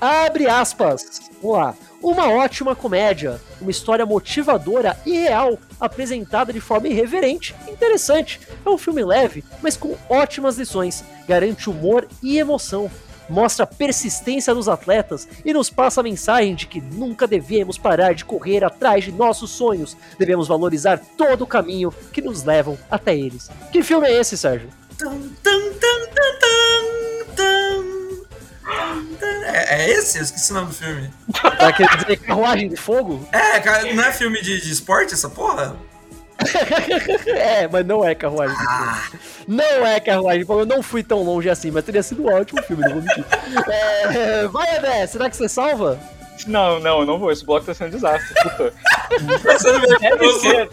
Abre 0.00 0.46
aspas. 0.46 1.30
Vamos 1.42 1.56
lá. 1.56 1.74
Uma 2.02 2.28
ótima 2.28 2.76
comédia, 2.76 3.40
uma 3.58 3.70
história 3.70 4.04
motivadora 4.04 4.94
e 5.06 5.12
real, 5.12 5.58
apresentada 5.80 6.52
de 6.52 6.60
forma 6.60 6.88
irreverente 6.88 7.54
e 7.66 7.70
interessante. 7.70 8.38
É 8.64 8.68
um 8.68 8.76
filme 8.76 9.02
leve, 9.02 9.42
mas 9.62 9.74
com 9.74 9.96
ótimas 10.10 10.58
lições. 10.58 11.02
Garante 11.26 11.70
humor 11.70 12.06
e 12.22 12.38
emoção. 12.38 12.90
Mostra 13.28 13.64
a 13.64 13.66
persistência 13.66 14.54
dos 14.54 14.68
atletas 14.68 15.28
e 15.44 15.52
nos 15.52 15.70
passa 15.70 16.00
a 16.00 16.04
mensagem 16.04 16.54
de 16.54 16.66
que 16.66 16.80
nunca 16.80 17.26
devemos 17.26 17.78
parar 17.78 18.14
de 18.14 18.24
correr 18.24 18.64
atrás 18.64 19.04
de 19.04 19.12
nossos 19.12 19.50
sonhos. 19.50 19.96
Devemos 20.18 20.48
valorizar 20.48 20.98
todo 21.16 21.42
o 21.42 21.46
caminho 21.46 21.92
que 22.12 22.22
nos 22.22 22.44
levam 22.44 22.78
até 22.90 23.16
eles. 23.16 23.50
Que 23.72 23.82
filme 23.82 24.06
é 24.06 24.20
esse, 24.20 24.36
Sérgio? 24.36 24.68
É, 29.46 29.82
é 29.82 29.90
esse? 29.90 30.18
Eu 30.18 30.24
esqueci 30.24 30.50
o 30.52 30.54
nome 30.54 30.68
do 30.68 30.74
filme. 30.74 31.10
Tá 31.58 31.72
querendo 31.72 31.96
dizer 31.98 32.16
Carruagem 32.18 32.68
de 32.68 32.76
Fogo? 32.76 33.26
É, 33.32 33.94
não 33.94 34.04
é 34.04 34.12
filme 34.12 34.42
de, 34.42 34.60
de 34.60 34.72
esporte 34.72 35.14
essa 35.14 35.30
porra? 35.30 35.76
É, 37.26 37.68
mas 37.68 37.86
não 37.86 38.04
é 38.04 38.14
Carruagem 38.14 38.56
Fogo. 38.56 39.18
Não 39.48 39.86
é 39.86 40.00
Carruagem. 40.00 40.44
Eu 40.48 40.66
não 40.66 40.82
fui 40.82 41.02
tão 41.02 41.22
longe 41.22 41.48
assim, 41.48 41.70
mas 41.70 41.84
teria 41.84 42.02
sido 42.02 42.22
um 42.22 42.32
ótimo 42.32 42.62
filme, 42.62 42.82
não 42.82 42.94
vou 42.94 43.02
mentir. 43.02 43.24
É, 43.68 44.46
vai, 44.48 44.76
André, 44.76 45.06
será 45.06 45.30
que 45.30 45.36
você 45.36 45.48
salva? 45.48 45.98
Não, 46.46 46.80
não, 46.80 47.00
eu 47.00 47.06
não 47.06 47.18
vou. 47.18 47.30
Esse 47.30 47.44
bloco 47.44 47.66
tá 47.66 47.74
sendo 47.74 47.88
um 47.88 47.90
desastre, 47.90 48.34
puta. 48.42 48.72
Deve 50.00 50.32
ser. 50.40 50.70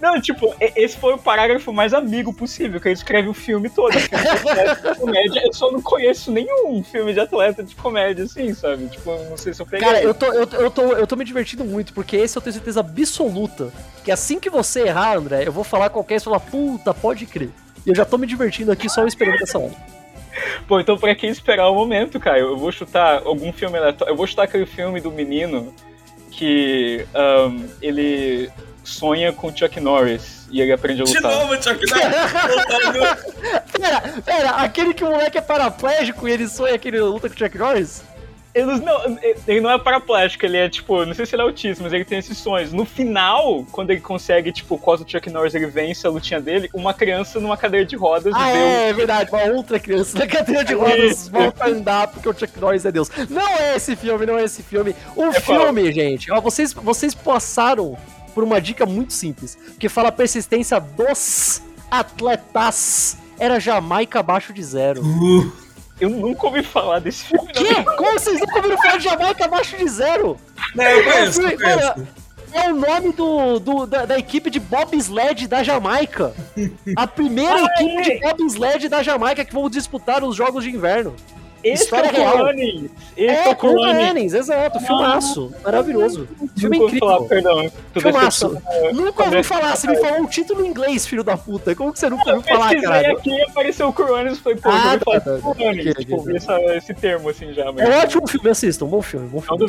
Não, 0.00 0.20
tipo, 0.20 0.54
esse 0.58 0.96
foi 0.96 1.14
o 1.14 1.18
parágrafo 1.18 1.72
mais 1.72 1.92
amigo 1.92 2.32
possível, 2.32 2.80
que 2.80 2.88
ele 2.88 2.94
escreve 2.94 3.28
o 3.28 3.34
filme 3.34 3.68
todo. 3.68 3.92
Filme 3.92 4.22
de 4.22 4.28
atleta 4.28 4.92
de 4.92 4.98
comédia, 4.98 5.42
eu 5.44 5.52
só 5.52 5.70
não 5.70 5.82
conheço 5.82 6.32
nenhum 6.32 6.82
filme 6.82 7.12
de 7.12 7.20
atleta 7.20 7.62
de 7.62 7.74
comédia, 7.74 8.24
assim, 8.24 8.54
sabe? 8.54 8.86
Tipo, 8.88 9.16
não 9.28 9.36
sei 9.36 9.52
se 9.52 9.60
eu 9.60 9.66
peguei. 9.66 9.86
Cara, 9.86 10.02
eu 10.02 10.14
tô, 10.14 10.26
eu, 10.26 10.48
eu, 10.52 10.70
tô, 10.70 10.82
eu 10.92 11.06
tô 11.06 11.16
me 11.16 11.24
divertindo 11.24 11.64
muito, 11.64 11.92
porque 11.92 12.16
esse 12.16 12.36
eu 12.36 12.42
tenho 12.42 12.54
certeza 12.54 12.80
absoluta 12.80 13.72
que 14.02 14.10
assim 14.10 14.40
que 14.40 14.48
você 14.48 14.82
errar, 14.82 15.18
André, 15.18 15.46
eu 15.46 15.52
vou 15.52 15.64
falar 15.64 15.90
qualquer 15.90 16.16
e 16.16 16.20
falar, 16.20 16.40
puta, 16.40 16.94
pode 16.94 17.26
crer. 17.26 17.50
E 17.84 17.90
eu 17.90 17.94
já 17.94 18.04
tô 18.04 18.16
me 18.16 18.26
divertindo 18.26 18.72
aqui 18.72 18.88
só 18.88 19.06
esperando 19.06 19.42
essa 19.42 19.58
hora. 19.58 19.74
Pô, 20.66 20.80
então 20.80 20.96
pra 20.96 21.14
que 21.14 21.26
esperar 21.26 21.68
o 21.68 21.74
momento, 21.74 22.18
cara? 22.18 22.38
Eu 22.38 22.56
vou 22.56 22.72
chutar 22.72 23.22
algum 23.24 23.52
filme 23.52 23.76
aleatório. 23.76 24.12
Eu 24.12 24.16
vou 24.16 24.26
chutar 24.26 24.44
aquele 24.44 24.66
filme 24.66 25.00
do 25.00 25.10
menino 25.10 25.74
que 26.30 27.06
ahn, 27.14 27.66
ele 27.82 28.50
sonha 28.90 29.32
com 29.32 29.54
Chuck 29.54 29.78
Norris 29.80 30.46
e 30.50 30.60
ele 30.60 30.72
aprende 30.72 31.02
a 31.02 31.04
De 31.04 31.14
lutar. 31.14 31.30
novo, 31.32 31.54
Chuck 31.62 31.80
Norris. 31.90 33.20
Pera, 33.72 34.00
pera, 34.24 34.50
aquele 34.56 34.92
que 34.92 35.04
o 35.04 35.08
moleque 35.10 35.38
é 35.38 35.40
paraplégico 35.40 36.28
e 36.28 36.32
ele 36.32 36.48
sonha 36.48 36.78
que 36.78 36.88
ele 36.88 37.00
luta 37.00 37.28
com 37.28 37.34
o 37.34 37.38
Chuck 37.38 37.56
Norris? 37.56 38.02
Ele 38.52 38.66
não, 38.80 39.18
ele 39.46 39.60
não 39.60 39.70
é 39.70 39.78
paraplégico, 39.78 40.44
ele 40.44 40.56
é 40.56 40.68
tipo, 40.68 41.04
não 41.06 41.14
sei 41.14 41.24
se 41.24 41.36
ele 41.36 41.42
é 41.42 41.44
autista, 41.44 41.84
mas 41.84 41.92
ele 41.92 42.04
tem 42.04 42.18
esses 42.18 42.36
sonhos. 42.36 42.72
No 42.72 42.84
final, 42.84 43.64
quando 43.70 43.90
ele 43.90 44.00
consegue, 44.00 44.50
tipo, 44.50 44.76
por 44.76 44.84
causa 44.84 45.04
do 45.04 45.10
Chuck 45.10 45.30
Norris, 45.30 45.54
ele 45.54 45.66
vence 45.68 46.04
a 46.04 46.10
lutinha 46.10 46.40
dele, 46.40 46.68
uma 46.74 46.92
criança 46.92 47.38
numa 47.38 47.56
cadeira 47.56 47.86
de 47.86 47.94
rodas 47.94 48.34
Ah, 48.36 48.50
é, 48.50 48.88
é 48.88 48.92
verdade, 48.92 49.30
uma 49.30 49.44
outra 49.54 49.78
criança 49.78 50.18
na 50.18 50.26
cadeira 50.26 50.64
de 50.64 50.74
rodas 50.74 51.12
Isso. 51.22 51.30
volta 51.30 51.64
a 51.64 51.68
andar 51.68 52.08
porque 52.08 52.28
o 52.28 52.34
Chuck 52.36 52.58
Norris 52.58 52.84
é 52.84 52.90
Deus. 52.90 53.08
Não 53.30 53.48
é 53.48 53.76
esse 53.76 53.94
filme, 53.94 54.26
não 54.26 54.36
é 54.36 54.42
esse 54.42 54.64
filme. 54.64 54.96
O 55.14 55.26
É 55.26 55.40
qual? 55.40 55.60
filme, 55.66 55.92
gente, 55.92 56.32
ó, 56.32 56.40
vocês, 56.40 56.72
vocês 56.72 57.14
passaram 57.14 57.96
por 58.30 58.42
uma 58.44 58.60
dica 58.60 58.86
muito 58.86 59.12
simples, 59.12 59.58
que 59.78 59.88
fala 59.88 60.08
a 60.08 60.12
persistência 60.12 60.78
dos 60.80 61.62
atletas. 61.90 63.16
Era 63.38 63.58
Jamaica 63.58 64.20
abaixo 64.20 64.52
de 64.52 64.62
zero. 64.62 65.02
Uh, 65.02 65.50
Eu 65.98 66.10
nunca 66.10 66.46
ouvi 66.46 66.62
falar 66.62 66.98
desse 66.98 67.24
filme. 67.24 67.52
Que? 67.52 67.74
Como 67.84 68.12
vocês 68.18 68.38
nunca 68.40 68.56
ouviram 68.56 68.76
falar 68.78 68.96
de 68.98 69.04
Jamaica 69.04 69.44
abaixo 69.46 69.76
de 69.76 69.88
zero? 69.88 70.36
Não, 70.74 70.84
eu 70.84 71.04
conheço, 71.04 71.40
eu 71.42 71.58
Cara, 71.58 71.92
conheço. 71.94 72.08
É 72.52 72.68
o 72.70 72.74
nome 72.74 73.12
do, 73.12 73.58
do- 73.60 73.86
da, 73.86 74.04
da 74.06 74.18
equipe 74.18 74.50
de 74.50 74.58
bobsled 74.58 75.46
da 75.46 75.62
Jamaica. 75.62 76.34
A 76.96 77.06
primeira 77.06 77.62
equipe 77.62 78.02
de 78.02 78.20
bobsled 78.20 78.88
da 78.88 79.02
Jamaica 79.02 79.44
que 79.44 79.54
vão 79.54 79.70
disputar 79.70 80.22
os 80.24 80.34
Jogos 80.36 80.64
de 80.64 80.70
Inverno. 80.70 81.14
Esse 81.62 81.84
História 81.84 82.08
é 82.08 82.10
é, 83.16 83.26
É, 83.26 84.36
exato. 84.36 84.80
Filmaço. 84.80 85.52
Maravilhoso. 85.62 86.26
Filme 86.56 86.78
incrível. 86.78 87.08
falar, 87.08 87.28
perdão. 87.28 87.70
Filmaço. 87.98 88.48
decepcionado. 88.48 88.94
Nunca 88.94 89.24
ouvi 89.24 89.42
falar. 89.42 89.76
Você 89.76 89.86
me 89.88 89.96
falou 89.98 90.22
o 90.22 90.26
título 90.26 90.64
em 90.64 90.68
inglês, 90.70 91.06
filho 91.06 91.22
da 91.22 91.36
puta. 91.36 91.74
Como 91.74 91.92
que 91.92 91.98
você 91.98 92.08
nunca 92.08 92.34
ouviu 92.34 92.42
falar, 92.48 92.68
Pesquisei 92.70 92.88
caralho? 92.88 93.18
aqui 93.18 93.30
e 93.30 93.42
apareceu 93.42 93.88
o 93.88 93.92
Coronis 93.92 94.38
e 94.38 94.40
falei, 94.40 94.58
pô, 94.58 94.68
Ah, 94.70 94.94
eu 94.94 95.00
tá, 95.00 95.20
tá, 95.20 95.38
tá. 95.38 95.48
Ok, 95.48 95.94
Tipo, 95.94 96.16
ouvi 96.16 96.36
esse 96.36 96.94
termo 96.94 97.28
assim 97.28 97.52
já. 97.52 97.70
Mas... 97.70 97.78
É 97.84 97.88
um 97.88 97.98
ótimo 98.00 98.26
filme, 98.26 98.48
assistam. 98.50 98.86
Bom 98.86 99.02
filme. 99.02 99.28
Bom 99.28 99.40
filme. 99.40 99.66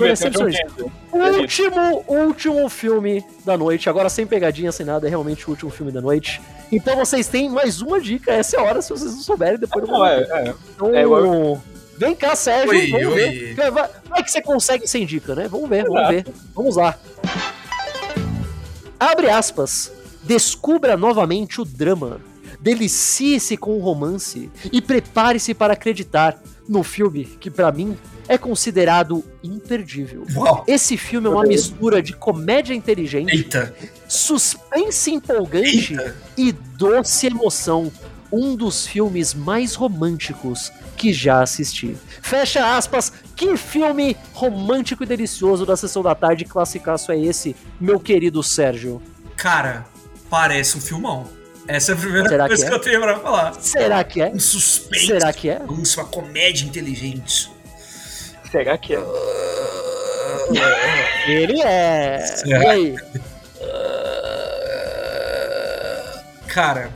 Último, 1.11 2.03
último 2.07 2.69
filme 2.69 3.23
da 3.45 3.57
noite. 3.57 3.89
Agora 3.89 4.09
sem 4.09 4.25
pegadinha, 4.25 4.71
sem 4.71 4.85
nada, 4.85 5.07
é 5.07 5.09
realmente 5.09 5.45
o 5.47 5.49
último 5.51 5.69
filme 5.71 5.91
da 5.91 5.99
noite. 6.01 6.41
Então 6.71 6.95
vocês 6.95 7.27
têm 7.27 7.49
mais 7.49 7.81
uma 7.81 7.99
dica. 7.99 8.31
Essa 8.31 8.55
é 8.55 8.59
a 8.59 8.63
hora, 8.63 8.81
se 8.81 8.89
vocês 8.89 9.13
não 9.13 9.21
souberem, 9.21 9.57
depois 9.59 9.83
eu 9.85 9.91
vou. 9.93 10.05
é, 10.05 10.21
é. 10.21 10.53
Então, 10.75 10.95
é, 10.95 11.03
eu- 11.03 11.61
Vem 12.01 12.15
cá, 12.15 12.35
Sérgio. 12.35 12.69
Oi, 12.71 12.89
vamos 12.89 13.07
oi. 13.07 13.13
ver. 13.15 13.53
Vai, 13.55 13.69
vai- 13.71 13.89
vai 14.09 14.23
que 14.23 14.31
você 14.31 14.41
consegue 14.41 14.87
sem 14.87 15.05
dica, 15.05 15.35
né? 15.35 15.47
Vamos 15.47 15.69
ver, 15.69 15.83
vamos 15.85 16.07
ver. 16.09 16.25
Vamos 16.55 16.75
lá. 16.75 16.97
Abre 18.99 19.29
aspas. 19.29 19.91
Descubra 20.23 20.97
novamente 20.97 21.61
o 21.61 21.65
drama. 21.65 22.19
Delicie-se 22.59 23.55
com 23.57 23.77
o 23.77 23.79
romance 23.79 24.49
e 24.71 24.81
prepare-se 24.81 25.53
para 25.53 25.73
acreditar 25.73 26.39
no 26.69 26.83
filme 26.83 27.25
que, 27.25 27.49
pra 27.49 27.71
mim, 27.71 27.97
é 28.27 28.37
considerado 28.37 29.23
imperdível. 29.43 30.25
Uau. 30.35 30.63
Esse 30.67 30.95
filme 30.95 31.27
é 31.27 31.29
uma 31.29 31.43
mistura 31.43 32.01
de 32.01 32.13
comédia 32.13 32.73
inteligente, 32.73 33.35
Eita. 33.35 33.73
suspense 34.07 35.11
empolgante 35.11 35.93
Eita. 35.93 36.15
e 36.37 36.51
doce 36.51 37.27
emoção. 37.27 37.91
Um 38.31 38.55
dos 38.55 38.87
filmes 38.87 39.33
mais 39.33 39.73
românticos 39.75 40.71
que 41.01 41.11
já 41.11 41.41
assisti. 41.41 41.97
Fecha 42.21 42.77
aspas. 42.77 43.11
Que 43.35 43.57
filme 43.57 44.15
romântico 44.33 45.03
e 45.03 45.07
delicioso 45.07 45.65
da 45.65 45.75
sessão 45.75 46.03
da 46.03 46.13
tarde 46.13 46.45
classicaço 46.45 47.11
é 47.11 47.19
esse, 47.19 47.55
meu 47.79 47.99
querido 47.99 48.43
Sérgio? 48.43 49.01
Cara, 49.35 49.87
parece 50.29 50.77
um 50.77 50.81
filmão. 50.81 51.27
Essa 51.67 51.93
é 51.93 51.95
a 51.95 51.97
primeira 51.97 52.29
Será 52.29 52.47
coisa 52.47 52.63
que 52.63 52.69
que, 52.69 52.75
é? 52.75 52.77
eu 52.77 52.81
tenho 52.81 53.01
pra 53.01 53.19
falar. 53.19 53.55
Será 53.55 54.03
que 54.03 54.21
é? 54.21 54.27
Um 54.27 54.39
suspense. 54.39 55.07
Será 55.07 55.33
que 55.33 55.49
é? 55.49 55.59
Uma 55.67 56.05
comédia 56.05 56.65
inteligente. 56.65 57.51
Será 58.51 58.77
que 58.77 58.93
é? 58.93 58.99
Ele 61.27 61.61
é. 61.63 62.19
Será? 62.27 62.59
E 62.59 62.67
aí? 62.67 62.95
Cara, 66.47 66.91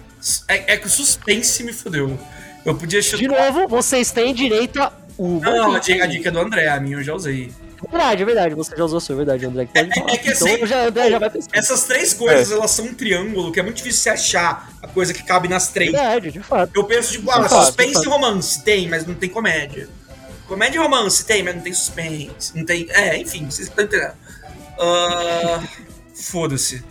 é, 0.48 0.74
é 0.74 0.78
que 0.78 0.86
o 0.86 0.90
suspense 0.90 1.64
me 1.64 1.74
fudeu. 1.74 2.20
Eu 2.66 2.76
podia 2.76 3.02
chutar. 3.02 3.18
De 3.18 3.28
novo, 3.28 3.68
vocês 3.68 4.12
têm 4.12 4.34
direito 4.34 4.82
a 4.82 4.92
uma 5.18 5.40
Não, 5.40 5.76
a 5.76 5.80
dica. 5.80 5.94
dica, 5.94 6.04
a 6.04 6.08
dica 6.08 6.30
é 6.30 6.32
do 6.32 6.40
André, 6.40 6.68
a 6.68 6.80
minha 6.80 6.98
eu 6.98 7.04
já 7.04 7.14
usei. 7.14 7.52
É 7.88 7.92
verdade, 7.92 8.24
é 8.24 8.26
verdade. 8.26 8.56
Você 8.56 8.76
já 8.76 8.84
usou 8.84 8.98
a 8.98 9.02
sua, 9.02 9.14
é 9.14 9.18
verdade, 9.18 9.46
André. 9.46 9.68
Pode 9.72 9.90
É- 9.92 9.94
falar. 9.96 10.12
é 10.14 10.18
que 10.18 10.32
então, 10.32 10.48
assim, 10.48 10.66
já, 10.66 10.88
André 10.88 11.10
já 11.12 11.20
vai. 11.20 11.32
Essas 11.54 11.84
três 11.84 12.14
coisas, 12.14 12.52
É. 12.52 12.56
elas 12.56 12.72
são 12.72 12.86
um 12.86 12.94
triângulo 12.94 13.52
que 13.52 13.60
é 13.60 13.64
muito 13.64 13.78
difícil 13.78 14.02
você 14.02 14.10
achar 14.10 14.70
a 14.82 14.88
coisa 14.88 15.14
que 15.14 15.22
cabe 15.24 15.48
nas 15.48 15.70
três. 15.70 15.92
Verdade, 15.92 16.32
de 16.32 16.40
fato. 16.40 16.72
Eu 16.76 16.84
penso, 16.86 17.12
tipo, 17.12 17.30
ah, 17.30 17.48
fato, 17.48 17.66
suspense 17.66 18.04
e 18.04 18.08
romance. 18.10 18.64
Tem, 18.64 18.88
mas 18.90 19.06
não 19.06 19.14
tem 19.14 19.30
comédia. 19.30 19.88
Comédia 20.48 20.78
e 20.80 20.82
romance 20.82 21.24
tem, 21.26 21.44
mas 21.44 21.56
não 21.56 21.62
tem 21.62 21.74
suspense. 21.74 22.52
Não 22.56 22.66
tem. 22.66 22.88
É, 22.90 23.18
enfim, 23.18 23.46
vocês 23.50 23.68
estão 23.68 23.86
entendendo. 23.86 24.14
Ah, 24.80 25.64
Foda-se. 26.14 26.84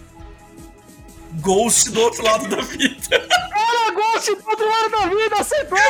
Ghost 1.40 1.90
do 1.90 2.00
outro 2.00 2.22
lado 2.22 2.46
da 2.48 2.62
vida. 2.62 3.26
Era 4.14 4.20
Ghost 4.20 4.34
do 4.34 4.48
outro 4.48 4.68
lado 4.68 4.90
da 4.90 5.06
vida, 5.08 5.36
acertou! 5.40 5.78
É 5.78 5.82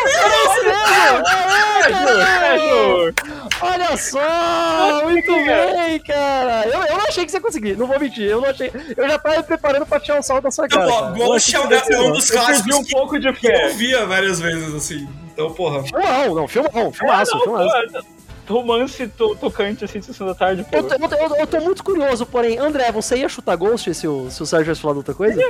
isso 0.45 0.65
mesmo! 0.65 1.27
Aê, 1.27 1.93
caralho! 1.93 3.15
Olha 3.61 3.97
só! 3.97 5.03
Muito 5.05 5.33
bem, 5.33 5.99
cara! 6.01 6.67
Eu, 6.67 6.83
eu 6.85 6.97
não 6.99 7.05
achei 7.07 7.25
que 7.25 7.31
você 7.31 7.37
ia 7.37 7.41
conseguir, 7.43 7.77
não 7.77 7.87
vou 7.87 7.99
mentir. 8.01 8.25
Eu 8.25 8.41
não 8.41 8.49
achei. 8.49 8.71
Eu 8.97 9.09
já 9.09 9.19
tava 9.19 9.37
me 9.37 9.43
preparando 9.43 9.87
pra 9.87 10.01
tirar 10.01 10.21
o 10.21 10.23
salto 10.23 10.45
da 10.45 10.51
sua 10.51 10.69
cara. 10.69 10.87
Não. 10.87 11.09
Eu 11.19 11.27
Ghost 11.27 11.55
é 11.55 11.61
um, 11.61 11.69
que 11.69 11.75
é 11.93 12.01
um 12.01 12.13
dos 12.13 12.31
Eu 12.31 12.39
clássicos 12.41 12.77
um 12.77 12.85
que 12.85 12.93
pouco 12.93 13.19
de 13.19 13.29
eu 13.29 13.35
fé. 13.35 13.69
via 13.71 14.07
várias 14.07 14.41
vezes, 14.41 14.75
assim. 14.75 15.07
Então, 15.33 15.53
porra. 15.53 15.83
Filmão, 15.83 16.35
não, 16.35 16.49
filmão, 16.49 16.93
filmaço, 16.93 17.37
Não, 17.37 17.43
filmaço. 17.43 18.07
Romance 18.47 19.07
to- 19.09 19.35
tocante 19.37 19.85
assim, 19.85 20.01
sessão 20.03 20.27
da 20.27 20.35
tarde. 20.35 20.65
Eu, 20.71 20.83
tô- 20.83 20.95
eu, 20.95 21.09
tô- 21.09 21.37
eu- 21.37 21.47
tô 21.47 21.61
muito 21.61 21.83
curioso, 21.83 22.27
porém, 22.27 22.59
André, 22.59 22.91
você 22.93 23.17
ia 23.17 23.29
chutar 23.29 23.57
Ghost 23.57 23.93
se 23.95 24.07
o, 24.07 24.31
se 24.31 24.43
o 24.43 24.47
Sérgio 24.47 24.65
tivesse 24.67 24.81
falado 24.83 24.99
outra 24.99 25.15
coisa? 25.15 25.41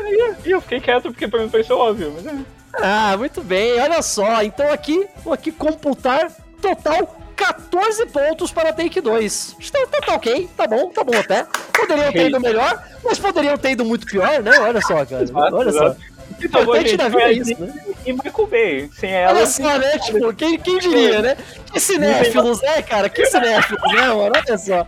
E 0.44 0.50
eu 0.50 0.60
fiquei 0.60 0.80
quieto 0.80 1.04
porque 1.10 1.26
pra 1.28 1.40
mim 1.40 1.48
pareceu 1.48 1.78
óbvio, 1.78 2.12
mas 2.16 2.26
é. 2.26 2.38
Ah, 2.82 3.16
muito 3.16 3.42
bem, 3.42 3.80
olha 3.80 4.02
só. 4.02 4.42
Então 4.42 4.70
aqui, 4.72 5.06
vou 5.24 5.32
aqui 5.32 5.50
computar 5.52 6.30
total 6.60 7.20
14 7.36 8.06
pontos 8.06 8.52
para 8.52 8.72
Take 8.72 9.00
2. 9.00 9.56
Tá, 9.72 9.86
tá, 9.90 10.06
tá 10.06 10.14
ok, 10.14 10.48
tá 10.56 10.66
bom, 10.66 10.88
tá 10.90 11.02
bom 11.04 11.16
até. 11.18 11.46
Poderiam 11.76 12.12
ter 12.12 12.28
ido 12.28 12.40
melhor, 12.40 12.82
mas 13.04 13.18
poderiam 13.18 13.56
ter 13.58 13.72
ido 13.72 13.84
muito 13.84 14.06
pior, 14.06 14.42
né? 14.42 14.58
Olha 14.60 14.80
só, 14.80 15.04
cara. 15.04 15.24
Olha 15.52 15.72
só. 15.72 15.96
O 16.40 16.44
importante 16.44 16.96
da 16.96 17.08
vida 17.08 17.22
é 17.22 17.32
isso, 17.32 17.60
né? 17.60 17.72
E 18.06 18.12
Michael 18.12 18.46
Bay, 18.46 18.90
sem 18.92 19.10
ela. 19.10 19.38
Olha 19.38 19.46
só, 19.46 19.78
né? 19.78 19.98
Tipo, 19.98 20.34
quem, 20.34 20.58
quem 20.58 20.78
diria, 20.78 21.22
né? 21.22 21.36
Que 21.72 21.80
cinéfilos, 21.80 22.60
né, 22.60 22.82
cara? 22.82 23.08
Que 23.08 23.24
cinéfilos, 23.26 23.82
né, 23.92 24.08
mano? 24.08 24.32
Olha 24.34 24.58
só. 24.58 24.86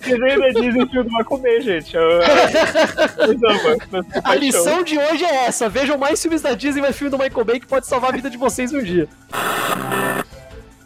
Desenho 0.00 0.40
da 0.40 0.60
Disney 0.60 0.86
filme 0.86 1.10
do 1.10 1.16
Michael 1.16 1.38
Bay, 1.38 1.60
gente. 1.60 1.94
Eu, 1.94 2.02
eu, 2.02 2.20
eu 2.20 3.38
mas 3.90 4.06
com 4.06 4.20
A 4.24 4.34
lição 4.34 4.82
de 4.82 4.98
hoje 4.98 5.24
é 5.24 5.46
essa: 5.46 5.68
vejam 5.68 5.98
mais 5.98 6.20
filmes 6.20 6.42
da 6.42 6.54
Disney 6.54 6.80
e 6.80 6.82
mais 6.82 6.96
filme 6.96 7.10
do 7.10 7.18
Michael 7.18 7.44
Bay 7.44 7.60
que 7.60 7.66
pode 7.66 7.86
salvar 7.86 8.10
a 8.10 8.16
vida 8.16 8.30
de 8.30 8.36
vocês 8.36 8.72
um 8.72 8.82
dia. 8.82 9.08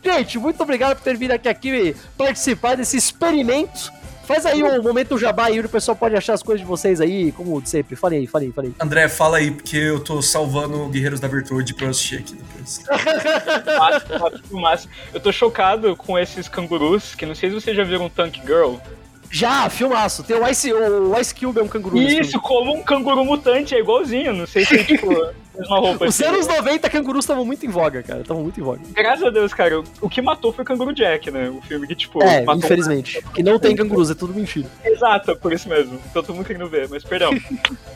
Gente, 0.02 0.38
muito 0.38 0.60
obrigado 0.62 0.96
por 0.96 1.02
ter 1.02 1.16
vindo 1.16 1.32
aqui, 1.32 1.48
aqui 1.48 1.94
participar 2.16 2.76
desse 2.76 2.96
experimento. 2.96 3.92
Faz 4.30 4.46
aí 4.46 4.62
um 4.62 4.80
momento 4.80 5.18
jabá 5.18 5.46
aí, 5.46 5.58
onde 5.58 5.66
o 5.66 5.68
pessoal 5.68 5.96
pode 5.96 6.14
achar 6.14 6.34
as 6.34 6.42
coisas 6.42 6.60
de 6.60 6.66
vocês 6.66 7.00
aí, 7.00 7.32
como 7.32 7.60
sempre. 7.66 7.96
Falei 7.96 8.20
aí, 8.20 8.26
falei, 8.28 8.52
falei. 8.52 8.72
André, 8.78 9.08
fala 9.08 9.38
aí, 9.38 9.50
porque 9.50 9.76
eu 9.76 9.98
tô 9.98 10.22
salvando 10.22 10.88
Guerreiros 10.88 11.18
da 11.18 11.26
Virtude 11.26 11.74
pra 11.74 11.86
eu 11.86 11.90
assistir 11.90 12.20
aqui 12.20 12.36
depois. 12.36 12.84
Massa, 13.76 14.18
massa, 14.20 14.40
massa. 14.52 14.88
Eu 15.12 15.18
tô 15.18 15.32
chocado 15.32 15.96
com 15.96 16.16
esses 16.16 16.46
cangurus, 16.46 17.16
que 17.16 17.26
não 17.26 17.34
sei 17.34 17.48
se 17.48 17.56
vocês 17.56 17.76
já 17.76 17.82
viram 17.82 18.08
Tank 18.08 18.40
Girl. 18.46 18.76
Já, 19.30 19.70
filmaço. 19.70 20.24
Tem 20.24 20.36
o 20.36 20.48
Ice, 20.48 20.72
o 20.72 21.18
Ice 21.18 21.34
Cube 21.34 21.60
é 21.60 21.62
um 21.62 21.68
canguru. 21.68 21.96
Isso, 21.98 22.40
como 22.40 22.74
um 22.74 22.82
canguru 22.82 23.24
mutante, 23.24 23.74
é 23.74 23.78
igualzinho. 23.78 24.32
Não 24.32 24.46
sei 24.46 24.64
se 24.64 24.74
é 24.74 24.84
tipo 24.84 25.06
mesma 25.60 25.78
roupa. 25.78 26.06
Os 26.06 26.20
assim. 26.20 26.32
anos 26.32 26.46
90 26.46 26.90
cangurus 26.90 27.24
estavam 27.24 27.44
muito 27.44 27.64
em 27.64 27.68
voga, 27.68 28.02
cara. 28.02 28.20
Estavam 28.20 28.42
muito 28.42 28.58
em 28.58 28.62
voga. 28.62 28.80
Graças 28.90 29.24
a 29.24 29.30
Deus, 29.30 29.52
cara, 29.54 29.82
o 30.00 30.08
que 30.08 30.20
matou 30.20 30.52
foi 30.52 30.62
o 30.62 30.66
Canguru 30.66 30.92
Jack, 30.92 31.30
né? 31.30 31.48
O 31.50 31.60
filme 31.62 31.86
que, 31.86 31.94
tipo, 31.94 32.22
É, 32.22 32.44
infelizmente. 32.56 33.22
Que 33.34 33.42
não 33.42 33.58
tem 33.58 33.76
cangurus, 33.76 34.10
é 34.10 34.14
tudo 34.14 34.34
mentira. 34.34 34.68
Exato, 34.84 35.36
por 35.36 35.52
isso 35.52 35.68
mesmo. 35.68 36.00
Então 36.10 36.22
todo 36.22 36.34
mundo 36.34 36.46
querendo 36.46 36.68
ver, 36.68 36.88
mas 36.88 37.04
perdão. 37.04 37.30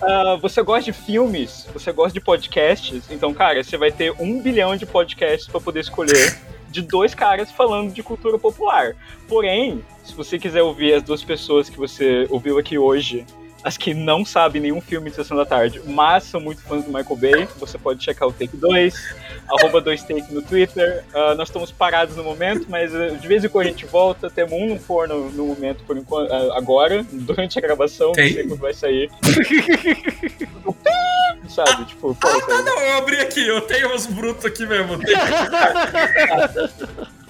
Ah, 0.06 0.36
você 0.40 0.62
gosta 0.62 0.82
de 0.82 0.92
filmes, 0.92 1.66
você 1.72 1.90
gosta 1.90 2.12
de 2.12 2.20
podcasts, 2.20 3.04
então, 3.10 3.32
cara, 3.32 3.62
você 3.62 3.76
vai 3.78 3.90
ter 3.90 4.12
um 4.18 4.40
bilhão 4.40 4.76
de 4.76 4.84
podcasts 4.84 5.48
pra 5.48 5.58
poder 5.60 5.80
escolher 5.80 6.36
de 6.74 6.82
dois 6.82 7.14
caras 7.14 7.52
falando 7.52 7.92
de 7.92 8.02
cultura 8.02 8.36
popular. 8.36 8.96
Porém, 9.28 9.84
se 10.02 10.12
você 10.12 10.38
quiser 10.38 10.62
ouvir 10.62 10.94
as 10.94 11.02
duas 11.04 11.22
pessoas 11.22 11.70
que 11.70 11.78
você 11.78 12.26
ouviu 12.28 12.58
aqui 12.58 12.76
hoje, 12.76 13.24
as 13.64 13.78
que 13.78 13.94
não 13.94 14.26
sabem 14.26 14.60
nenhum 14.60 14.80
filme 14.80 15.08
de 15.08 15.16
Sessão 15.16 15.34
da 15.36 15.46
Tarde, 15.46 15.80
mas 15.86 16.24
são 16.24 16.38
muito 16.38 16.60
fãs 16.62 16.84
do 16.84 16.92
Michael 16.92 17.16
Bay, 17.16 17.48
você 17.58 17.78
pode 17.78 18.04
checar 18.04 18.28
o 18.28 18.32
Take 18.32 18.54
2, 18.58 19.14
arroba 19.48 19.80
2Take 19.80 20.30
no 20.30 20.42
Twitter. 20.42 21.02
Ah, 21.14 21.34
nós 21.34 21.48
estamos 21.48 21.72
parados 21.72 22.14
no 22.14 22.22
momento, 22.22 22.66
mas 22.68 22.94
ah, 22.94 23.08
de 23.08 23.26
vez 23.26 23.42
em 23.42 23.48
quando 23.48 23.66
a 23.66 23.70
gente 23.70 23.86
volta. 23.86 24.28
Temos 24.28 24.52
um 24.52 24.66
no 24.68 24.78
forno 24.78 25.30
no 25.30 25.46
momento, 25.46 25.82
por 25.84 25.96
enquanto, 25.96 26.30
ah, 26.30 26.58
agora, 26.58 27.04
durante 27.10 27.58
a 27.58 27.62
gravação, 27.62 28.12
Tem? 28.12 28.26
não 28.26 28.34
sei 28.34 28.46
quando 28.48 28.60
vai 28.60 28.74
sair. 28.74 29.10
Sabe, 31.48 31.84
tipo, 31.86 32.14
pô, 32.14 32.28
Ah, 32.28 32.40
cara, 32.40 32.62
não, 32.62 32.78
eu 32.80 32.98
abri 32.98 33.20
aqui, 33.20 33.46
eu 33.46 33.60
tenho 33.62 33.94
uns 33.94 34.06
brutos 34.06 34.44
aqui 34.44 34.66
mesmo. 34.66 34.98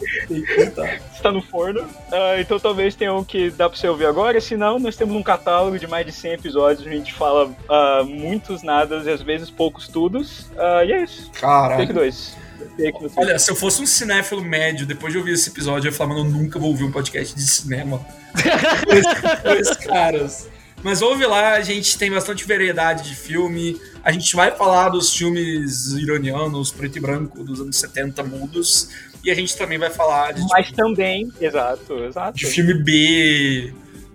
está 1.13 1.31
no 1.31 1.43
forno. 1.43 1.87
Ah, 2.13 2.41
então 2.41 2.59
talvez 2.59 2.95
tenha 2.95 3.13
um 3.13 3.25
que 3.25 3.51
dá 3.51 3.69
pra 3.69 3.79
você 3.79 3.89
ouvir 3.89 4.07
agora. 4.07 4.41
Se 4.41 4.57
não, 4.57 4.79
nós 4.79 4.97
temos 4.97 5.15
um 5.15 5.23
catálogo 5.23 5.79
de 5.79 5.87
mais 5.87 6.07
de 6.07 6.13
100 6.13 6.33
episódios. 6.33 6.87
A 6.87 6.91
gente 6.91 7.13
fala 7.13 7.51
ah, 7.69 8.03
muitos 8.05 8.63
nadas 8.63 9.07
e 9.07 9.11
às 9.11 9.23
vezes 9.23 9.51
poucos 9.51 9.89
tudos. 9.89 10.47
Ah, 10.57 10.85
e 10.85 10.93
é 10.93 11.05
isso. 11.05 11.31
Take. 11.77 11.93
2. 11.93 12.37
Take 12.77 13.03
no 13.03 13.11
Olha, 13.17 13.39
se 13.39 13.51
eu 13.51 13.57
fosse 13.57 13.83
um 13.83 13.87
cinéfilo 13.87 14.43
médio, 14.43 14.87
depois 14.87 15.13
de 15.13 15.19
ouvir 15.19 15.33
esse 15.33 15.51
episódio, 15.51 15.89
eu 15.89 15.93
ia 15.93 15.97
falar, 15.97 16.15
mano, 16.15 16.29
eu 16.29 16.33
nunca 16.33 16.59
vou 16.59 16.71
ouvir 16.71 16.85
um 16.85 16.93
podcast 16.93 17.35
de 17.35 17.43
cinema. 17.43 18.05
Dois 19.45 19.77
caras. 19.77 20.49
Mas 20.85 21.01
ouve 21.01 21.25
lá, 21.25 21.55
a 21.55 21.63
gente 21.63 21.97
tem 21.97 22.11
bastante 22.11 22.47
variedade 22.47 23.09
de 23.09 23.17
filme. 23.17 23.81
A 24.05 24.13
gente 24.13 24.37
vai 24.37 24.51
falar 24.51 24.91
dos 24.91 25.17
filmes 25.17 25.93
iranianos, 25.93 26.71
preto 26.71 26.99
e 26.99 27.01
branco, 27.01 27.43
dos 27.43 27.59
anos 27.59 27.77
70 27.79 28.23
mudos. 28.25 28.91
E 29.25 29.31
a 29.31 29.35
gente 29.35 29.57
também 29.57 29.79
vai 29.79 29.91
falar 29.91 30.33
de, 30.33 30.43
Mas 30.49 30.71
também, 30.73 31.33
exato, 31.41 31.95
exato. 32.05 32.37
de 32.37 32.47
filme 32.47 32.75
B 32.75 33.73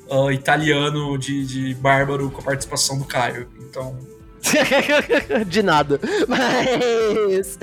ah, 0.09 0.31
italiano 0.31 1.17
de, 1.17 1.45
de 1.45 1.73
Bárbaro 1.75 2.29
com 2.29 2.41
a 2.41 2.43
participação 2.43 2.97
do 2.97 3.05
Caio. 3.05 3.47
Então, 3.59 3.97
de 5.47 5.61
nada. 5.61 5.99
Mas. 6.27 7.57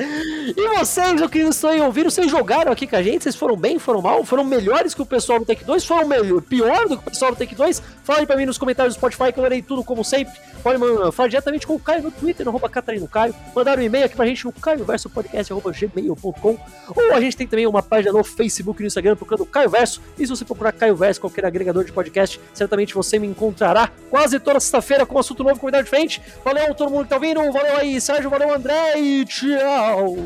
E 0.57 0.69
vocês, 0.79 1.21
eu 1.21 1.29
queria 1.29 1.49
estão 1.49 1.71
aí 1.71 1.81
ouvindo, 1.81 2.11
vocês 2.11 2.31
jogaram 2.31 2.71
aqui 2.71 2.87
com 2.87 2.97
a 2.97 3.03
gente? 3.03 3.23
Vocês 3.23 3.37
foram 3.37 3.57
bem, 3.57 3.79
foram 3.79 4.03
mal? 4.03 4.25
Foram 4.25 4.45
melhores 4.45 4.95
que 4.95 5.03
o 5.03 5.07
pessoal 5.07 5.39
do 5.39 5.45
Take 5.45 5.65
2? 5.65 5.85
Foram 5.85 6.07
melhor, 6.07 6.41
pior 6.43 6.89
do 6.89 6.97
que 6.97 7.09
o 7.09 7.11
pessoal 7.11 7.33
do 7.33 7.37
Take 7.37 7.55
2? 7.55 7.83
Fala 8.05 8.21
aí 8.21 8.27
pra 8.27 8.37
mim 8.37 8.47
nos 8.47 8.59
comentários 8.59 8.95
do 8.95 8.99
Spotify 8.99 9.33
que 9.33 9.39
eu 9.39 9.43
lerei 9.43 9.63
tudo 9.63 9.83
como 9.83 10.05
sempre. 10.05 10.35
Pode 10.63 10.79
falar 11.13 11.29
diretamente 11.29 11.67
com 11.67 11.75
o 11.75 11.81
Caio 11.81 12.03
no 12.03 12.11
Twitter, 12.11 12.45
no 12.45 12.51
arroba 12.51 12.69
Catarino 12.69 13.09
Caio. 13.09 13.35
Mandar 13.55 13.79
um 13.79 13.83
e-mail 13.83 14.07
aqui 14.07 14.17
pra 14.17 14.27
gente 14.27 14.45
no 14.45 14.53
caioversopodcast.gmail.com 14.53 16.59
Ou 16.89 17.15
a 17.15 17.21
gente 17.21 17.37
tem 17.37 17.47
também 17.47 17.67
uma 17.67 17.83
página 17.83 18.13
no 18.13 18.25
Facebook 18.25 18.81
e 18.81 18.85
no 18.85 18.89
Instagram 18.89 19.17
procurando 19.17 19.47
Caio 19.47 19.71
Verso. 19.71 20.01
E 20.19 20.27
se 20.27 20.31
você 20.31 20.45
procurar 20.45 20.73
Caio 20.73 20.97
Verso, 20.97 21.21
qualquer 21.21 21.45
agregador 21.45 21.85
de 21.85 21.93
podcast, 21.93 22.41
certamente 22.53 22.95
você 22.95 23.19
me 23.19 23.27
encontrará 23.27 23.91
quase 24.11 24.39
toda 24.41 24.61
sexta-feira 24.61 25.07
com 25.07 25.17
um 25.17 25.19
assunto 25.19 25.45
novo, 25.45 25.61
convidado 25.61 25.85
diferente. 25.85 26.21
Valeu 26.45 26.75
todo 26.75 26.91
mundo 26.91 27.05
que 27.05 27.11
tá 27.11 27.17
ouvindo, 27.17 27.41
valeu 27.53 27.77
aí 27.77 28.01
Sérgio, 28.01 28.31
valeu 28.31 28.53
André 28.53 28.99
e 28.99 29.25
tchau! 29.25 30.17